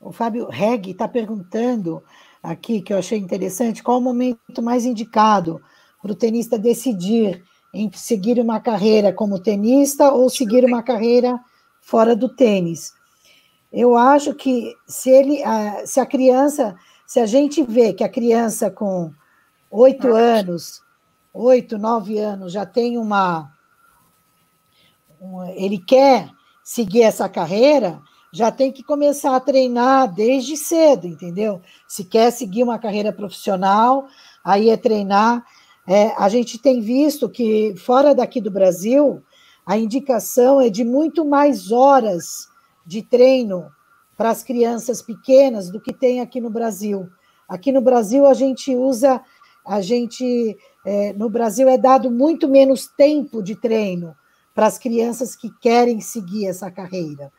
o 0.00 0.12
Fábio 0.12 0.48
Reg 0.48 0.90
está 0.90 1.08
perguntando 1.08 2.02
aqui, 2.42 2.82
que 2.82 2.92
eu 2.92 2.98
achei 2.98 3.18
interessante, 3.18 3.82
qual 3.82 3.98
o 3.98 4.02
momento 4.02 4.62
mais 4.62 4.84
indicado 4.84 5.60
para 6.02 6.12
o 6.12 6.14
tenista 6.14 6.58
decidir 6.58 7.42
em 7.72 7.90
seguir 7.92 8.38
uma 8.38 8.60
carreira 8.60 9.12
como 9.12 9.40
tenista 9.40 10.12
ou 10.12 10.28
seguir 10.28 10.64
uma 10.64 10.82
carreira 10.82 11.40
fora 11.80 12.14
do 12.14 12.28
tênis. 12.28 12.92
Eu 13.72 13.96
acho 13.96 14.34
que 14.34 14.76
se 14.86 15.10
ele, 15.10 15.42
se 15.84 15.98
a 15.98 16.06
criança, 16.06 16.76
se 17.06 17.18
a 17.18 17.26
gente 17.26 17.62
vê 17.62 17.92
que 17.92 18.04
a 18.04 18.08
criança 18.08 18.70
com 18.70 19.10
oito 19.70 20.14
anos, 20.14 20.82
oito, 21.32 21.76
nove 21.76 22.18
anos 22.18 22.52
já 22.52 22.64
tem 22.64 22.96
uma 22.96 23.53
ele 25.56 25.78
quer 25.78 26.28
seguir 26.62 27.02
essa 27.02 27.28
carreira, 27.28 28.00
já 28.32 28.50
tem 28.50 28.72
que 28.72 28.82
começar 28.82 29.36
a 29.36 29.40
treinar 29.40 30.12
desde 30.12 30.56
cedo, 30.56 31.06
entendeu? 31.06 31.60
Se 31.86 32.04
quer 32.04 32.32
seguir 32.32 32.64
uma 32.64 32.78
carreira 32.78 33.12
profissional, 33.12 34.06
aí 34.44 34.70
é 34.70 34.76
treinar. 34.76 35.44
É, 35.86 36.12
a 36.16 36.28
gente 36.28 36.58
tem 36.58 36.80
visto 36.80 37.28
que 37.28 37.74
fora 37.76 38.14
daqui 38.14 38.40
do 38.40 38.50
Brasil, 38.50 39.22
a 39.64 39.78
indicação 39.78 40.60
é 40.60 40.68
de 40.68 40.82
muito 40.82 41.24
mais 41.24 41.70
horas 41.70 42.48
de 42.84 43.02
treino 43.02 43.70
para 44.16 44.30
as 44.30 44.42
crianças 44.42 45.00
pequenas 45.00 45.70
do 45.70 45.80
que 45.80 45.92
tem 45.92 46.20
aqui 46.20 46.40
no 46.40 46.50
Brasil. 46.50 47.08
Aqui 47.48 47.70
no 47.70 47.80
Brasil 47.80 48.26
a 48.26 48.34
gente 48.34 48.74
usa, 48.74 49.22
a 49.64 49.80
gente 49.80 50.56
é, 50.84 51.12
no 51.12 51.30
Brasil 51.30 51.68
é 51.68 51.78
dado 51.78 52.10
muito 52.10 52.48
menos 52.48 52.86
tempo 52.86 53.42
de 53.42 53.54
treino 53.54 54.16
para 54.54 54.66
as 54.66 54.78
crianças 54.78 55.34
que 55.34 55.50
querem 55.60 56.00
seguir 56.00 56.46
essa 56.46 56.70
carreira. 56.70 57.32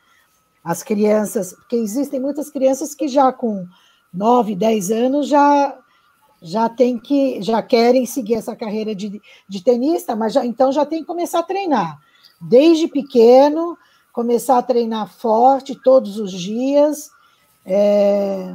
As 0.63 0.84
crianças, 0.84 1.53
porque 1.53 1.76
existem 1.78 2.20
muitas 2.20 2.49
crianças 2.49 2.93
que 2.93 3.07
já 3.07 3.32
com 3.32 3.66
9, 4.13 4.55
10 4.55 4.91
anos 4.91 5.28
já 5.28 5.78
já 6.41 6.70
tem 6.70 6.99
que 6.99 7.41
já 7.41 7.61
querem 7.63 8.05
seguir 8.05 8.36
essa 8.36 8.55
carreira 8.55 8.93
de, 8.93 9.20
de 9.47 9.63
tenista, 9.63 10.16
mas 10.16 10.34
já, 10.34 10.45
então 10.45 10.72
já 10.72 10.86
tem 10.86 10.99
que 10.99 11.07
começar 11.07 11.39
a 11.39 11.43
treinar. 11.43 11.99
Desde 12.39 12.88
pequeno, 12.88 13.78
começar 14.11 14.57
a 14.57 14.61
treinar 14.61 15.07
forte 15.07 15.80
todos 15.82 16.20
os 16.20 16.32
dias, 16.32 17.09
é, 17.66 18.53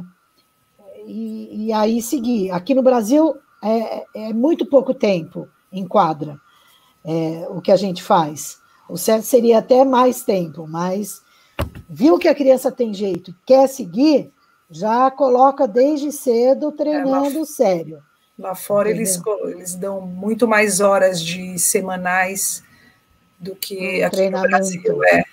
e, 1.05 1.65
e, 1.65 1.73
aí 1.73 2.01
seguir. 2.01 2.51
Aqui 2.51 2.73
no 2.73 2.83
Brasil 2.83 3.35
é, 3.61 4.05
é 4.29 4.33
muito 4.33 4.65
pouco 4.65 4.93
tempo 4.93 5.49
em 5.71 5.85
quadra 5.85 6.39
é, 7.05 7.47
o 7.49 7.61
que 7.61 7.71
a 7.71 7.75
gente 7.75 8.01
faz. 8.03 8.59
O 8.89 8.97
certo 8.97 9.23
seria 9.23 9.59
até 9.59 9.85
mais 9.85 10.23
tempo, 10.23 10.67
mas 10.67 11.21
viu 11.89 12.17
que 12.17 12.27
a 12.27 12.35
criança 12.35 12.71
tem 12.71 12.93
jeito, 12.93 13.33
quer 13.45 13.67
seguir, 13.67 14.31
já 14.69 15.09
coloca 15.11 15.67
desde 15.67 16.11
cedo 16.11 16.71
treinando 16.71 17.35
é, 17.35 17.39
lá, 17.39 17.45
sério. 17.45 17.99
Lá 18.37 18.55
fora 18.55 18.89
eles, 18.89 19.21
eles 19.45 19.75
dão 19.75 20.01
muito 20.01 20.47
mais 20.47 20.79
horas 20.79 21.21
de 21.21 21.59
semanais 21.59 22.63
do 23.37 23.55
que 23.55 24.03
aqui 24.03 24.29
no 24.29 24.41
Brasil. 24.41 25.03
É. 25.05 25.23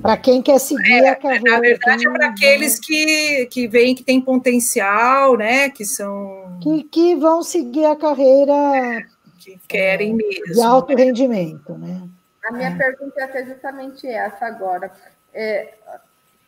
Para 0.00 0.16
quem 0.16 0.40
quer 0.40 0.58
seguir 0.58 1.04
é, 1.04 1.10
a 1.10 1.16
carreira. 1.16 1.50
Na 1.50 1.60
verdade, 1.60 2.06
é 2.06 2.10
para 2.10 2.28
aqueles 2.28 2.78
que, 2.78 3.46
que 3.46 3.68
veem 3.68 3.94
que 3.94 4.02
tem 4.02 4.20
potencial, 4.20 5.36
né? 5.36 5.68
Que 5.68 5.84
são. 5.84 6.58
Que, 6.62 6.82
que 6.84 7.14
vão 7.16 7.42
seguir 7.42 7.84
a 7.84 7.94
carreira 7.94 9.06
que 9.44 9.58
querem 9.68 10.14
mesmo. 10.14 10.54
De 10.54 10.62
alto 10.62 10.94
rendimento, 10.94 11.76
né? 11.76 12.08
A 12.44 12.52
minha 12.52 12.70
é. 12.70 12.76
pergunta 12.76 13.20
é 13.20 13.46
justamente 13.46 14.06
essa 14.06 14.46
agora. 14.46 14.92
É, 15.32 15.74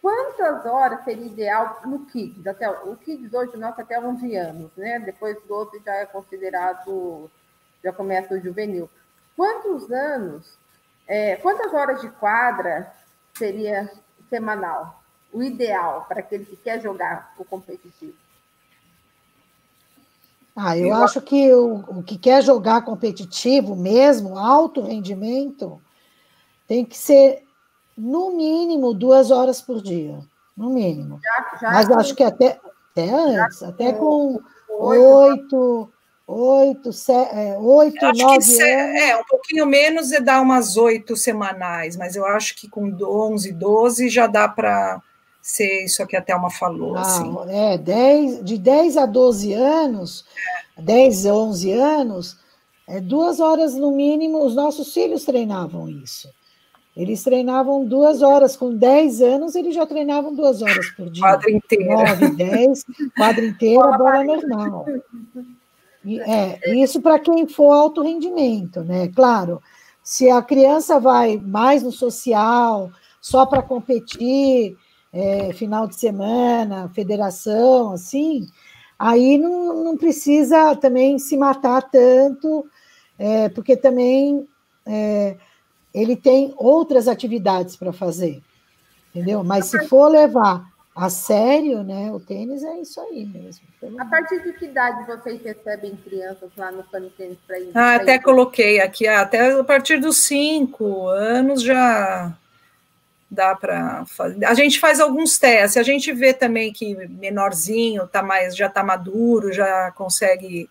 quantas 0.03 0.66
horas 0.66 1.05
seria 1.05 1.26
ideal 1.26 1.80
no 1.84 2.07
Kids? 2.07 2.47
Até, 2.47 2.68
o 2.68 2.97
Kids 2.97 3.32
hoje 3.32 3.57
nosso 3.57 3.80
até 3.80 3.99
11 3.99 4.36
anos, 4.36 4.70
né? 4.76 4.99
Depois 4.99 5.36
12 5.47 5.82
já 5.84 5.95
é 5.95 6.07
considerado, 6.07 7.30
já 7.82 7.92
começa 7.92 8.34
o 8.34 8.40
juvenil. 8.40 8.90
Quantos 9.36 9.90
anos, 9.90 10.59
é, 11.07 11.36
quantas 11.36 11.72
horas 11.72 12.01
de 12.01 12.09
quadra 12.11 12.92
seria 13.34 13.90
semanal? 14.28 15.03
O 15.32 15.42
ideal 15.42 16.05
para 16.09 16.20
aquele 16.20 16.45
que 16.45 16.57
quer 16.57 16.80
jogar 16.80 17.34
o 17.38 17.45
competitivo? 17.45 18.14
Ah, 20.57 20.78
eu, 20.78 20.88
eu 20.88 20.94
acho 20.94 21.20
que 21.20 21.52
o, 21.52 21.84
o, 21.88 22.02
que 22.02 22.16
quer 22.16 22.42
jogar 22.42 22.82
competitivo 22.82 23.74
mesmo, 23.74 24.38
alto 24.38 24.80
rendimento, 24.80 25.80
tem 26.68 26.84
que 26.84 26.96
ser 26.96 27.42
no 27.96 28.36
mínimo 28.36 28.94
duas 28.94 29.30
horas 29.30 29.61
por 29.61 29.82
dia. 29.82 30.20
No 30.57 30.70
mínimo. 30.70 31.20
Já, 31.22 31.59
já 31.61 31.70
Mas 31.72 31.90
acho 31.90 32.14
que 32.14 32.22
até, 32.22 32.61
até 32.92 33.11
antes, 33.11 33.62
até 33.64 33.92
com 33.92 34.40
oito, 34.70 35.90
oito, 36.26 36.90
é, 37.32 37.59
oito, 37.59 38.07
nove 38.12 38.34
anos. 38.34 38.59
É, 38.61 39.16
um 39.16 39.24
pouquinho 39.24 39.66
menos 39.66 40.12
é 40.12 40.20
dar 40.20 40.40
umas 40.40 40.76
oito 40.76 41.16
semanais, 41.16 41.96
mas 41.96 42.14
eu 42.14 42.24
acho 42.24 42.55
que 42.55 42.68
com 42.68 42.96
11, 42.96 43.52
12 43.52 44.09
já 44.09 44.28
dá 44.28 44.48
para 44.48 45.02
ser 45.45 45.84
isso 45.84 46.07
que 46.07 46.16
a 46.16 46.22
Thelma 46.22 46.49
falou. 46.49 46.97
Ah, 46.97 47.03
assim. 47.03 47.36
É, 47.51 47.76
10, 47.76 48.42
de 48.42 48.57
10 48.57 48.97
a 48.97 49.05
12 49.05 49.53
anos, 49.53 50.24
é. 50.78 50.82
10 50.82 51.26
a 51.26 51.34
11 51.34 51.72
anos, 51.72 52.38
é, 52.88 52.99
duas 52.99 53.40
horas 53.40 53.74
no 53.74 53.90
mínimo, 53.90 54.42
os 54.42 54.55
nossos 54.55 54.95
filhos 54.95 55.22
treinavam 55.26 55.86
isso. 55.86 56.30
Eles 56.97 57.22
treinavam 57.22 57.84
duas 57.84 58.22
horas, 58.22 58.57
com 58.57 58.74
10 58.74 59.20
anos, 59.20 59.55
eles 59.55 59.74
já 59.74 59.84
treinavam 59.84 60.34
duas 60.34 60.62
horas 60.62 60.88
por 60.90 61.11
dia. 61.11 61.22
Quadra 61.22 61.51
inteira. 61.51 61.95
9, 61.95 62.28
10, 62.36 62.84
quadra 63.14 63.45
inteira, 63.45 63.99
bola 63.99 64.24
normal. 64.24 64.86
E, 66.03 66.20
é, 66.20 66.74
isso 66.82 67.03
para 67.03 67.18
quem 67.18 67.47
for 67.47 67.70
alto 67.70 68.03
rendimento, 68.03 68.80
né? 68.80 69.09
Claro, 69.14 69.61
se 70.03 70.30
a 70.30 70.40
criança 70.40 70.99
vai 70.99 71.36
mais 71.36 71.82
no 71.82 71.92
social, 71.92 72.90
só 73.20 73.45
para 73.45 73.61
competir, 73.61 74.76
é, 75.14 75.52
final 75.52 75.86
de 75.86 75.94
semana, 75.94 76.90
federação, 76.92 77.92
assim, 77.92 78.48
aí 78.98 79.38
não, 79.38 79.84
não 79.84 79.96
precisa 79.96 80.74
também 80.74 81.20
se 81.20 81.36
matar 81.36 81.82
tanto, 81.82 82.66
é, 83.16 83.48
porque 83.48 83.76
também 83.76 84.48
é, 84.84 85.36
ele 85.94 86.16
tem 86.16 86.52
outras 86.56 87.06
atividades 87.06 87.76
para 87.76 87.92
fazer, 87.92 88.42
entendeu? 89.14 89.44
Mas 89.44 89.66
se 89.66 89.86
for 89.86 90.08
levar 90.08 90.68
a 90.96 91.08
sério, 91.08 91.84
né, 91.84 92.10
o 92.12 92.18
tênis 92.18 92.64
é 92.64 92.80
isso 92.80 93.00
aí 93.00 93.24
mesmo. 93.24 93.64
A 93.98 94.04
partir 94.06 94.42
de 94.42 94.52
que 94.54 94.64
idade 94.64 95.06
vocês 95.06 95.40
recebem 95.42 95.96
crianças 95.96 96.50
lá 96.56 96.72
no 96.72 96.82
Funny 96.84 97.10
Tênis 97.10 97.38
para 97.46 97.58
ir? 97.60 97.70
Ah, 97.72 97.96
até 97.96 98.18
coloquei 98.18 98.80
aqui, 98.80 99.06
até 99.06 99.52
a 99.52 99.64
partir 99.64 99.98
dos 99.98 100.18
cinco 100.18 101.06
anos 101.06 101.62
já 101.62 102.36
dá 103.35 103.55
para 103.55 104.05
fazer. 104.07 104.45
A 104.45 104.55
gente 104.55 104.78
faz 104.80 105.01
alguns 105.01 105.39
testes, 105.39 105.76
a 105.76 105.82
gente 105.82 106.12
vê 106.12 106.32
também 106.32 106.72
que 106.72 106.95
menorzinho 107.09 108.07
tá 108.07 108.22
mais, 108.22 108.57
já 108.57 108.66
está 108.66 108.82
maduro, 108.82 109.53
já 109.53 109.91
consegue 109.93 110.70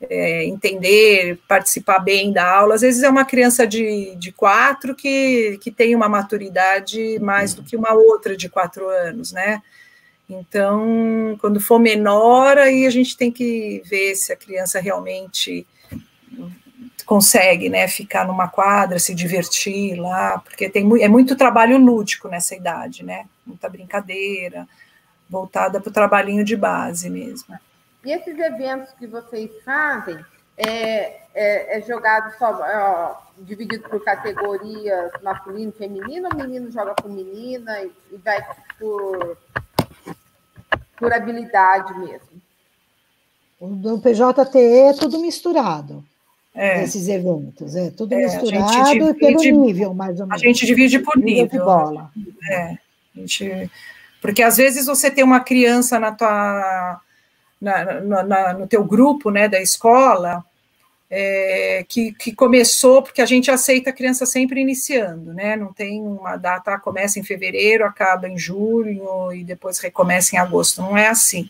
é, 0.00 0.44
entender, 0.44 1.38
participar 1.48 1.98
bem 1.98 2.32
da 2.32 2.48
aula. 2.48 2.74
Às 2.74 2.82
vezes 2.82 3.02
é 3.02 3.08
uma 3.08 3.24
criança 3.24 3.66
de, 3.66 4.14
de 4.16 4.32
quatro 4.32 4.94
que, 4.94 5.58
que 5.60 5.70
tem 5.70 5.94
uma 5.94 6.08
maturidade 6.08 7.18
mais 7.20 7.54
do 7.54 7.62
que 7.62 7.76
uma 7.76 7.92
outra 7.92 8.36
de 8.36 8.48
quatro 8.48 8.88
anos, 8.88 9.32
né? 9.32 9.62
Então, 10.28 11.36
quando 11.40 11.60
for 11.60 11.78
menor, 11.78 12.58
aí 12.58 12.84
a 12.84 12.90
gente 12.90 13.16
tem 13.16 13.30
que 13.30 13.80
ver 13.84 14.16
se 14.16 14.32
a 14.32 14.36
criança 14.36 14.80
realmente 14.80 15.66
consegue, 17.06 17.68
né, 17.70 17.86
ficar 17.86 18.26
numa 18.26 18.48
quadra, 18.48 18.98
se 18.98 19.14
divertir 19.14 19.94
lá, 19.94 20.38
porque 20.40 20.68
tem 20.68 20.84
é 21.00 21.08
muito 21.08 21.36
trabalho 21.36 21.78
lúdico 21.78 22.28
nessa 22.28 22.56
idade, 22.56 23.04
né? 23.04 23.26
Muita 23.46 23.68
brincadeira, 23.68 24.66
voltada 25.30 25.80
para 25.80 25.88
o 25.88 25.92
trabalhinho 25.92 26.44
de 26.44 26.56
base 26.56 27.08
mesmo. 27.08 27.56
E 28.04 28.12
esses 28.12 28.36
eventos 28.36 28.92
que 28.98 29.06
vocês 29.06 29.50
fazem 29.64 30.18
é, 30.56 31.20
é, 31.32 31.78
é 31.78 31.82
jogado 31.82 32.36
só 32.38 32.58
ó, 32.60 33.14
dividido 33.38 33.88
por 33.88 34.02
categorias 34.02 35.12
masculino 35.22 35.72
e 35.74 35.78
feminino, 35.78 36.28
ou 36.32 36.36
menino 36.36 36.72
joga 36.72 36.94
com 37.00 37.08
menina 37.08 37.82
e, 37.82 37.92
e 38.10 38.16
vai 38.16 38.44
por, 38.78 39.38
por 40.98 41.12
habilidade 41.12 41.96
mesmo? 41.98 42.42
O 43.60 44.00
PJTE 44.00 44.88
é 44.88 44.92
tudo 44.92 45.20
misturado. 45.20 46.04
É. 46.56 46.82
Esses 46.82 47.06
eventos, 47.06 47.76
é 47.76 47.90
tudo 47.90 48.14
é, 48.14 48.24
misturado 48.24 49.12
divide, 49.12 49.14
pelo 49.14 49.42
nível, 49.66 49.92
mais 49.92 50.18
ou 50.18 50.26
menos. 50.26 50.42
A 50.42 50.46
gente 50.46 50.64
divide 50.64 50.98
por 51.00 51.16
nível. 51.18 51.44
nível 51.44 51.46
de 51.46 51.58
bola. 51.58 52.10
É, 52.50 52.78
gente, 53.14 53.70
porque 54.22 54.42
às 54.42 54.56
vezes 54.56 54.86
você 54.86 55.10
tem 55.10 55.22
uma 55.22 55.40
criança 55.40 56.00
na 56.00 56.12
tua 56.12 57.00
na, 57.60 58.00
na, 58.24 58.52
no 58.54 58.66
teu 58.66 58.84
grupo 58.84 59.30
né, 59.30 59.48
da 59.48 59.60
escola, 59.60 60.44
é, 61.08 61.84
que, 61.88 62.12
que, 62.12 62.34
começou, 62.34 63.02
porque 63.02 63.22
a 63.22 63.26
gente 63.26 63.50
aceita 63.50 63.90
a 63.90 63.92
criança 63.92 64.26
sempre 64.26 64.60
iniciando, 64.60 65.32
né? 65.32 65.54
Não 65.54 65.72
tem 65.72 66.02
uma 66.02 66.36
data, 66.36 66.78
começa 66.78 67.18
em 67.20 67.22
fevereiro, 67.22 67.84
acaba 67.84 68.28
em 68.28 68.36
julho 68.36 69.32
e 69.32 69.44
depois 69.44 69.78
recomeça 69.78 70.34
em 70.34 70.38
agosto. 70.38 70.82
Não 70.82 70.98
é 70.98 71.06
assim. 71.06 71.48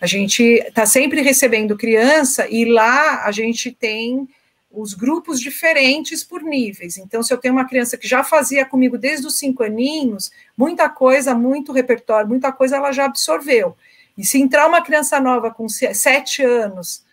A 0.00 0.06
gente 0.06 0.42
está 0.42 0.86
sempre 0.86 1.20
recebendo 1.20 1.76
criança 1.76 2.46
e 2.48 2.64
lá 2.64 3.24
a 3.24 3.30
gente 3.30 3.70
tem 3.70 4.26
os 4.76 4.94
grupos 4.94 5.40
diferentes 5.40 6.24
por 6.24 6.42
níveis. 6.42 6.96
Então, 6.96 7.22
se 7.22 7.32
eu 7.32 7.38
tenho 7.38 7.54
uma 7.54 7.66
criança 7.66 7.96
que 7.96 8.08
já 8.08 8.24
fazia 8.24 8.64
comigo 8.64 8.98
desde 8.98 9.26
os 9.26 9.38
cinco 9.38 9.62
aninhos, 9.62 10.30
muita 10.56 10.88
coisa, 10.88 11.34
muito 11.34 11.72
repertório, 11.72 12.28
muita 12.28 12.52
coisa 12.52 12.76
ela 12.76 12.92
já 12.92 13.04
absorveu. 13.04 13.76
E 14.16 14.24
se 14.24 14.40
entrar 14.40 14.66
uma 14.66 14.82
criança 14.82 15.18
nova 15.20 15.50
com 15.50 15.68
sete 15.68 16.42
anos, 16.42 17.04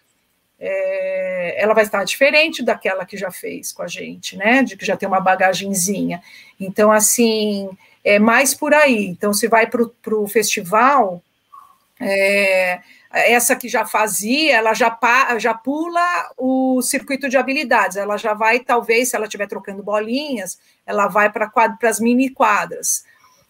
é, 0.59 1.55
ela 1.57 1.73
vai 1.73 1.83
estar 1.83 2.03
diferente 2.03 2.63
daquela 2.63 3.05
que 3.05 3.17
já 3.17 3.31
fez 3.31 3.71
com 3.71 3.81
a 3.81 3.87
gente, 3.87 4.37
né? 4.37 4.61
De 4.61 4.77
que 4.77 4.85
já 4.85 4.95
tem 4.95 5.07
uma 5.07 5.19
bagagenzinha. 5.19 6.21
Então, 6.59 6.91
assim, 6.91 7.69
é 8.03 8.19
mais 8.19 8.53
por 8.53 8.73
aí. 8.73 9.07
Então, 9.07 9.33
se 9.33 9.47
vai 9.47 9.67
para 9.67 10.15
o 10.15 10.27
festival, 10.27 11.21
é, 11.99 12.79
essa 13.11 13.55
que 13.55 13.67
já 13.67 13.85
fazia, 13.85 14.55
ela 14.55 14.73
já, 14.73 14.97
já 15.37 15.53
pula 15.53 16.31
o 16.37 16.81
circuito 16.81 17.27
de 17.27 17.37
habilidades, 17.37 17.97
ela 17.97 18.17
já 18.17 18.33
vai, 18.33 18.59
talvez, 18.59 19.09
se 19.09 19.15
ela 19.15 19.25
estiver 19.25 19.47
trocando 19.47 19.83
bolinhas, 19.83 20.57
ela 20.85 21.07
vai 21.07 21.29
para 21.31 21.51
as 21.83 21.99
mini 21.99 22.29
quadras. 22.29 23.03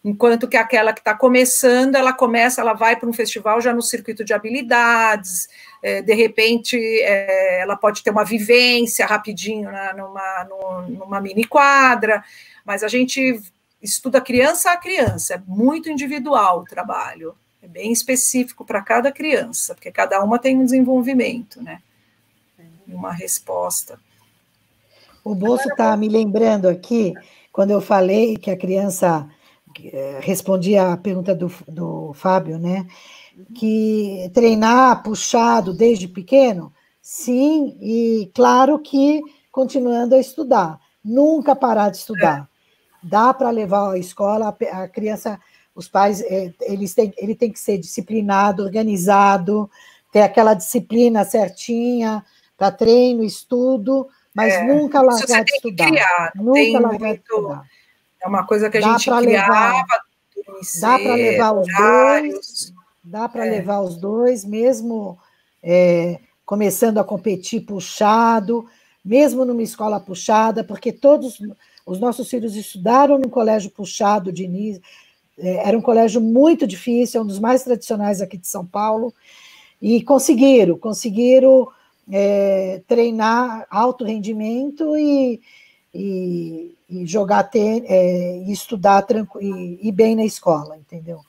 Enquanto 0.04 0.48
que 0.48 0.58
aquela 0.58 0.94
que 0.94 1.00
está 1.00 1.14
começando, 1.14 1.94
ela 1.94 2.12
começa, 2.12 2.60
ela 2.60 2.74
vai 2.74 2.96
para 2.96 3.08
um 3.08 3.14
festival 3.14 3.62
já 3.62 3.72
no 3.72 3.84
circuito 3.84 4.26
de 4.26 4.34
habilidades, 4.34 5.48
é, 5.84 6.02
de 6.02 6.14
repente 6.16 6.76
é, 7.04 7.62
ela 7.62 7.76
pode 7.76 8.04
ter 8.04 8.10
uma 8.10 8.26
vivência 8.26 9.06
rapidinho 9.06 9.72
na, 9.72 9.94
numa, 9.94 10.48
numa 10.90 11.22
mini 11.22 11.44
quadra, 11.44 12.24
mas 12.66 12.84
a 12.84 12.88
gente 12.88 13.40
estuda 13.80 14.20
criança 14.20 14.72
a 14.72 14.78
criança, 14.78 15.36
é 15.36 15.42
muito 15.46 15.88
individual 15.88 16.62
o 16.62 16.66
trabalho, 16.66 17.36
é 17.62 17.68
bem 17.68 17.92
específico 17.92 18.66
para 18.66 18.82
cada 18.82 19.12
criança, 19.12 19.76
porque 19.76 19.92
cada 19.92 20.24
uma 20.24 20.40
tem 20.40 20.58
um 20.58 20.66
desenvolvimento, 20.66 21.62
né? 21.62 21.82
Uma 22.88 23.12
resposta. 23.12 24.00
O 25.24 25.36
Bolso 25.36 25.70
está 25.70 25.96
me 25.96 26.10
lembrando 26.10 26.68
aqui, 26.68 27.14
quando 27.52 27.72
eu 27.72 27.80
falei 27.80 28.36
que 28.38 28.50
a 28.50 28.58
criança 28.58 29.30
eh, 29.84 30.20
respondi 30.22 30.76
à 30.76 30.98
pergunta 30.98 31.36
do, 31.36 31.52
do 31.68 32.14
Fábio, 32.14 32.58
né? 32.58 32.88
Que 33.56 34.30
treinar 34.34 35.04
puxado 35.04 35.74
desde 35.74 36.08
pequeno, 36.08 36.74
sim, 37.02 37.78
e 37.80 38.32
claro 38.34 38.80
que 38.80 39.22
continuando 39.52 40.16
a 40.16 40.20
estudar, 40.20 40.80
nunca 41.04 41.56
parar 41.56 41.90
de 41.90 41.98
estudar. 41.98 42.50
Dá 43.04 43.34
para 43.34 43.50
levar 43.50 43.92
à 43.92 43.98
escola, 43.98 44.56
a 44.72 44.88
criança, 44.88 45.40
os 45.76 45.88
pais, 45.88 46.22
eh, 46.22 46.54
eles 46.62 46.94
têm, 46.94 47.14
ele 47.18 47.36
tem 47.36 47.52
que 47.52 47.60
ser 47.60 47.78
disciplinado, 47.78 48.64
organizado, 48.64 49.70
ter 50.12 50.22
aquela 50.22 50.54
disciplina 50.54 51.24
certinha 51.24 52.24
para 52.58 52.72
treino, 52.72 53.24
estudo, 53.24 54.08
mas 54.34 54.54
é, 54.54 54.64
nunca 54.64 55.02
largar 55.02 55.44
de 55.44 55.54
estudar. 55.54 55.88
Criar, 55.88 56.32
nunca 56.36 56.80
largar 56.80 57.00
muito... 57.00 57.24
de 57.24 57.30
estudar 57.30 57.66
é 58.22 58.28
uma 58.28 58.46
coisa 58.46 58.70
que 58.70 58.78
a 58.78 58.82
dá 58.82 58.98
gente 58.98 59.04
criava. 59.06 59.22
Levar, 59.22 59.86
dá 60.80 61.00
para 61.00 61.14
levar 61.16 61.52
os 61.54 61.68
dois. 61.76 62.74
Dá 63.04 63.28
para 63.28 63.48
é. 63.48 63.50
levar 63.50 63.82
os 63.82 63.98
dois, 63.98 64.46
mesmo 64.46 65.18
é, 65.64 66.20
começando 66.46 67.00
a 67.00 67.04
competir 67.04 67.62
puxado, 67.62 68.68
mesmo 69.04 69.44
numa 69.44 69.64
escola 69.64 70.00
puxada, 70.00 70.64
porque 70.64 70.92
todos 70.92 71.40
os 71.84 72.00
nossos 72.00 72.30
filhos 72.30 72.56
estudaram 72.56 73.18
no 73.18 73.28
colégio 73.28 73.72
puxado 73.72 74.32
de 74.32 74.44
início. 74.44 74.84
É, 75.42 75.68
era 75.68 75.78
um 75.78 75.82
colégio 75.82 76.22
muito 76.22 76.68
difícil, 76.68 77.20
é 77.20 77.24
um 77.24 77.28
dos 77.28 77.40
mais 77.40 77.64
tradicionais 77.64 78.22
aqui 78.22 78.38
de 78.38 78.48
São 78.48 78.66
Paulo, 78.66 79.14
e 79.82 80.04
conseguiram, 80.04 80.78
conseguiram 80.78 81.68
é, 82.12 82.82
treinar 82.88 83.66
alto 83.70 84.06
rendimento 84.06 84.96
e, 84.96 85.42
e, 85.94 86.76
e 86.88 87.06
jogar 87.06 87.44
ter, 87.44 87.84
é, 87.88 88.38
e 88.38 88.52
estudar 88.52 89.06
e 89.40 89.88
ir 89.88 89.92
bem 89.92 90.16
na 90.16 90.24
escola, 90.24 90.78
entendeu? 90.78 91.22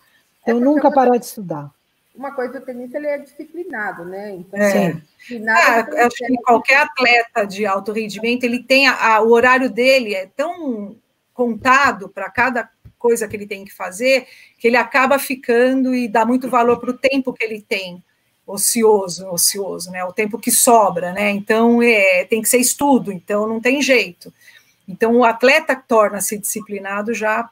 Então, 0.43 0.59
é 0.59 0.61
nunca 0.61 0.91
parar 0.93 1.17
de 1.17 1.25
estudar. 1.25 1.71
Uma 2.15 2.33
coisa, 2.33 2.59
o 2.59 2.61
tenista 2.61 2.99
ele 2.99 3.07
é 3.07 3.19
disciplinado, 3.19 4.05
né? 4.05 4.35
Então, 4.35 4.61
é. 4.61 5.01
Ah, 5.49 6.07
acho 6.07 6.17
que 6.17 6.37
qualquer 6.43 6.83
atleta 6.83 7.47
de 7.47 7.65
alto 7.65 7.91
rendimento, 7.91 8.45
ele 8.45 8.63
tem 8.63 8.87
a, 8.87 9.15
a, 9.15 9.23
o 9.23 9.31
horário 9.31 9.71
dele 9.71 10.15
é 10.15 10.27
tão 10.37 10.95
contado 11.33 12.11
para 12.11 12.29
cada 12.29 12.69
coisa 13.03 13.26
que 13.26 13.34
ele 13.34 13.46
tem 13.46 13.64
que 13.64 13.74
fazer, 13.74 14.26
que 14.57 14.68
ele 14.68 14.76
acaba 14.76 15.18
ficando 15.18 15.92
e 15.94 16.07
dá 16.07 16.24
muito 16.24 16.48
valor 16.48 16.78
para 16.78 16.90
o 16.90 16.96
tempo 16.96 17.32
que 17.32 17.44
ele 17.44 17.61
tem 17.61 18.03
ocioso, 18.46 19.28
ocioso, 19.28 19.90
né? 19.90 20.05
O 20.05 20.12
tempo 20.12 20.38
que 20.38 20.53
sobra, 20.53 21.12
né? 21.12 21.30
Então 21.30 21.82
é, 21.82 22.24
tem 22.24 22.40
que 22.40 22.48
ser 22.48 22.59
estudo, 22.59 23.11
então 23.11 23.46
não 23.48 23.61
tem 23.61 23.82
jeito. 23.82 24.32
Então, 24.86 25.16
o 25.16 25.24
atleta 25.24 25.74
torna-se 25.76 26.38
disciplinado 26.38 27.14
já 27.14 27.48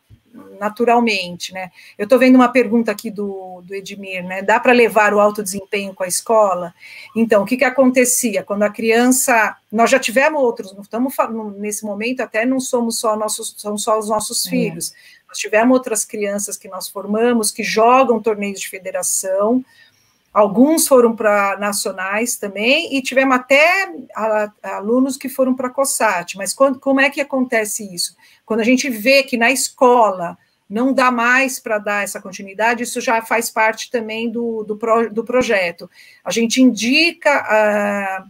naturalmente, 0.60 1.52
né? 1.52 1.70
Eu 1.98 2.04
estou 2.04 2.18
vendo 2.18 2.36
uma 2.36 2.48
pergunta 2.48 2.92
aqui 2.92 3.10
do, 3.10 3.62
do 3.62 3.74
Edmir, 3.74 4.22
né? 4.24 4.42
Dá 4.42 4.60
para 4.60 4.72
levar 4.72 5.12
o 5.12 5.20
alto 5.20 5.42
desempenho 5.42 5.94
com 5.94 6.04
a 6.04 6.06
escola? 6.06 6.72
Então, 7.16 7.42
o 7.42 7.46
que, 7.46 7.56
que 7.56 7.64
acontecia? 7.64 8.42
Quando 8.42 8.62
a 8.62 8.70
criança. 8.70 9.56
Nós 9.72 9.88
já 9.88 9.98
tivemos 9.98 10.40
outros, 10.40 10.72
não 10.74 10.82
estamos 10.82 11.14
falando, 11.14 11.56
nesse 11.58 11.84
momento, 11.84 12.20
até 12.20 12.44
não 12.44 12.58
somos 12.58 12.98
só 12.98 13.16
nossos, 13.16 13.54
são 13.56 13.78
só 13.78 13.98
os 13.98 14.08
nossos 14.08 14.46
é. 14.46 14.50
filhos. 14.50 14.92
Nós 15.30 15.38
tivemos 15.38 15.74
outras 15.74 16.04
crianças 16.04 16.58
que 16.58 16.68
nós 16.68 16.88
formamos 16.88 17.50
que 17.50 17.62
jogam 17.62 18.20
torneios 18.20 18.60
de 18.60 18.68
federação, 18.68 19.64
Alguns 20.32 20.86
foram 20.86 21.14
para 21.16 21.58
nacionais 21.58 22.36
também, 22.36 22.96
e 22.96 23.02
tivemos 23.02 23.34
até 23.34 23.92
alunos 24.62 25.16
que 25.16 25.28
foram 25.28 25.54
para 25.54 25.68
COSAT. 25.68 26.36
Mas 26.36 26.54
quando, 26.54 26.78
como 26.78 27.00
é 27.00 27.10
que 27.10 27.20
acontece 27.20 27.92
isso? 27.92 28.16
Quando 28.46 28.60
a 28.60 28.64
gente 28.64 28.88
vê 28.88 29.24
que 29.24 29.36
na 29.36 29.50
escola 29.50 30.38
não 30.68 30.92
dá 30.92 31.10
mais 31.10 31.58
para 31.58 31.78
dar 31.78 32.04
essa 32.04 32.20
continuidade, 32.20 32.84
isso 32.84 33.00
já 33.00 33.20
faz 33.22 33.50
parte 33.50 33.90
também 33.90 34.30
do, 34.30 34.62
do, 34.62 34.76
pro, 34.76 35.12
do 35.12 35.24
projeto. 35.24 35.90
A 36.24 36.30
gente 36.30 36.62
indica 36.62 38.24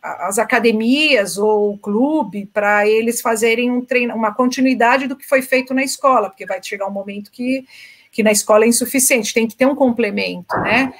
as 0.00 0.38
academias 0.38 1.36
ou 1.36 1.72
o 1.72 1.78
clube 1.78 2.46
para 2.46 2.86
eles 2.86 3.20
fazerem 3.20 3.70
um 3.70 3.84
treino, 3.84 4.14
uma 4.14 4.32
continuidade 4.32 5.08
do 5.08 5.16
que 5.16 5.28
foi 5.28 5.42
feito 5.42 5.74
na 5.74 5.82
escola, 5.82 6.30
porque 6.30 6.46
vai 6.46 6.62
chegar 6.62 6.86
um 6.86 6.92
momento 6.92 7.30
que 7.30 7.66
que 8.12 8.22
na 8.22 8.30
escola 8.30 8.66
é 8.66 8.68
insuficiente, 8.68 9.32
tem 9.32 9.48
que 9.48 9.56
ter 9.56 9.64
um 9.64 9.74
complemento, 9.74 10.54
né? 10.58 10.92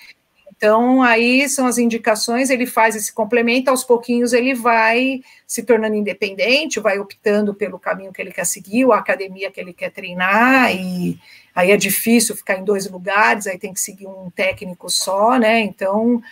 Então, 0.56 1.02
aí 1.02 1.46
são 1.48 1.66
as 1.66 1.76
indicações, 1.76 2.48
ele 2.48 2.66
faz 2.66 2.96
esse 2.96 3.12
complemento, 3.12 3.68
aos 3.68 3.84
pouquinhos 3.84 4.32
ele 4.32 4.54
vai 4.54 5.20
se 5.46 5.62
tornando 5.62 5.94
independente, 5.94 6.80
vai 6.80 6.98
optando 6.98 7.52
pelo 7.52 7.78
caminho 7.78 8.12
que 8.12 8.22
ele 8.22 8.32
quer 8.32 8.46
seguir, 8.46 8.90
a 8.90 8.96
academia 8.96 9.50
que 9.50 9.60
ele 9.60 9.74
quer 9.74 9.90
treinar, 9.90 10.74
e 10.74 11.18
aí 11.54 11.70
é 11.70 11.76
difícil 11.76 12.34
ficar 12.34 12.56
em 12.56 12.64
dois 12.64 12.88
lugares, 12.88 13.46
aí 13.46 13.58
tem 13.58 13.74
que 13.74 13.80
seguir 13.80 14.06
um 14.06 14.30
técnico 14.30 14.88
só, 14.88 15.36
né? 15.36 15.60
Então, 15.60 16.22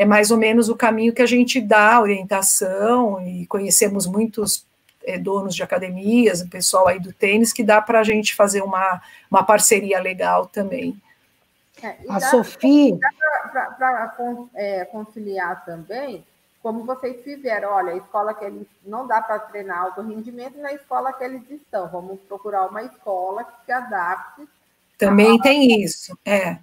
é 0.00 0.04
mais 0.06 0.30
ou 0.30 0.38
menos 0.38 0.70
o 0.70 0.76
caminho 0.76 1.12
que 1.12 1.20
a 1.20 1.26
gente 1.26 1.60
dá 1.60 2.00
orientação, 2.00 3.22
e 3.22 3.46
conhecemos 3.46 4.06
muitos 4.06 4.64
é, 5.04 5.18
donos 5.18 5.54
de 5.54 5.62
academias, 5.62 6.40
o 6.40 6.48
pessoal 6.48 6.88
aí 6.88 6.98
do 6.98 7.12
tênis, 7.12 7.52
que 7.52 7.62
dá 7.62 7.82
para 7.82 8.00
a 8.00 8.02
gente 8.02 8.34
fazer 8.34 8.62
uma, 8.62 9.02
uma 9.30 9.44
parceria 9.44 10.00
legal 10.00 10.46
também. 10.46 10.98
É, 11.82 11.96
a 12.08 12.18
Sofia. 12.18 12.98
Para 13.52 14.16
é, 14.54 14.86
conciliar 14.86 15.66
também, 15.66 16.24
como 16.62 16.86
vocês 16.86 17.22
fizeram, 17.22 17.68
olha, 17.70 17.92
a 17.92 17.96
escola 17.98 18.32
que 18.32 18.46
eles 18.46 18.66
não 18.82 19.06
dá 19.06 19.20
para 19.20 19.38
treinar 19.38 19.82
alto 19.82 20.00
rendimento 20.00 20.56
na 20.56 20.72
escola 20.72 21.12
que 21.12 21.24
eles 21.24 21.42
estão. 21.50 21.88
Vamos 21.88 22.18
procurar 22.26 22.68
uma 22.68 22.82
escola 22.84 23.44
que 23.44 23.66
se 23.66 23.72
adapte. 23.72 24.48
Também 24.96 25.38
tem 25.40 25.82
isso, 25.82 26.18
é 26.24 26.56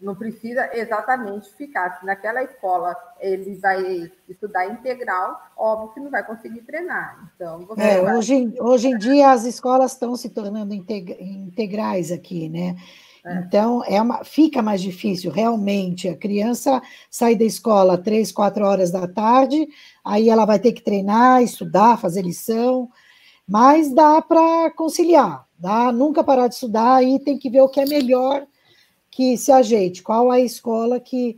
não 0.00 0.14
precisa 0.14 0.70
exatamente 0.72 1.52
ficar. 1.54 1.98
Se 1.98 2.06
naquela 2.06 2.42
escola 2.42 2.96
ele 3.20 3.56
vai 3.56 4.10
estudar 4.28 4.66
integral, 4.66 5.40
óbvio 5.56 5.94
que 5.94 6.00
não 6.00 6.10
vai 6.10 6.24
conseguir 6.24 6.62
treinar. 6.62 7.30
Então, 7.34 7.66
é, 7.76 8.00
vai... 8.00 8.16
hoje, 8.16 8.54
hoje 8.60 8.88
em 8.88 8.98
dia 8.98 9.30
as 9.32 9.44
escolas 9.44 9.92
estão 9.92 10.16
se 10.16 10.30
tornando 10.30 10.74
integrais 10.74 12.12
aqui, 12.12 12.48
né? 12.48 12.76
É. 13.24 13.34
Então, 13.40 13.82
é 13.84 14.00
uma, 14.00 14.24
fica 14.24 14.62
mais 14.62 14.80
difícil, 14.80 15.30
realmente. 15.30 16.08
A 16.08 16.16
criança 16.16 16.80
sai 17.10 17.34
da 17.34 17.44
escola 17.44 17.98
três, 17.98 18.30
quatro 18.30 18.64
horas 18.64 18.90
da 18.90 19.06
tarde, 19.08 19.68
aí 20.04 20.28
ela 20.30 20.44
vai 20.44 20.58
ter 20.58 20.72
que 20.72 20.82
treinar, 20.82 21.42
estudar, 21.42 21.98
fazer 21.98 22.22
lição, 22.22 22.88
mas 23.46 23.92
dá 23.92 24.22
para 24.22 24.70
conciliar, 24.70 25.44
dá 25.58 25.90
nunca 25.90 26.22
parar 26.22 26.48
de 26.48 26.54
estudar 26.54 27.02
e 27.02 27.18
tem 27.18 27.36
que 27.36 27.50
ver 27.50 27.62
o 27.62 27.68
que 27.68 27.80
é 27.80 27.86
melhor 27.86 28.46
que 29.10 29.36
se 29.36 29.50
ajeite, 29.50 30.02
qual 30.02 30.30
a 30.30 30.40
escola 30.40 31.00
que, 31.00 31.36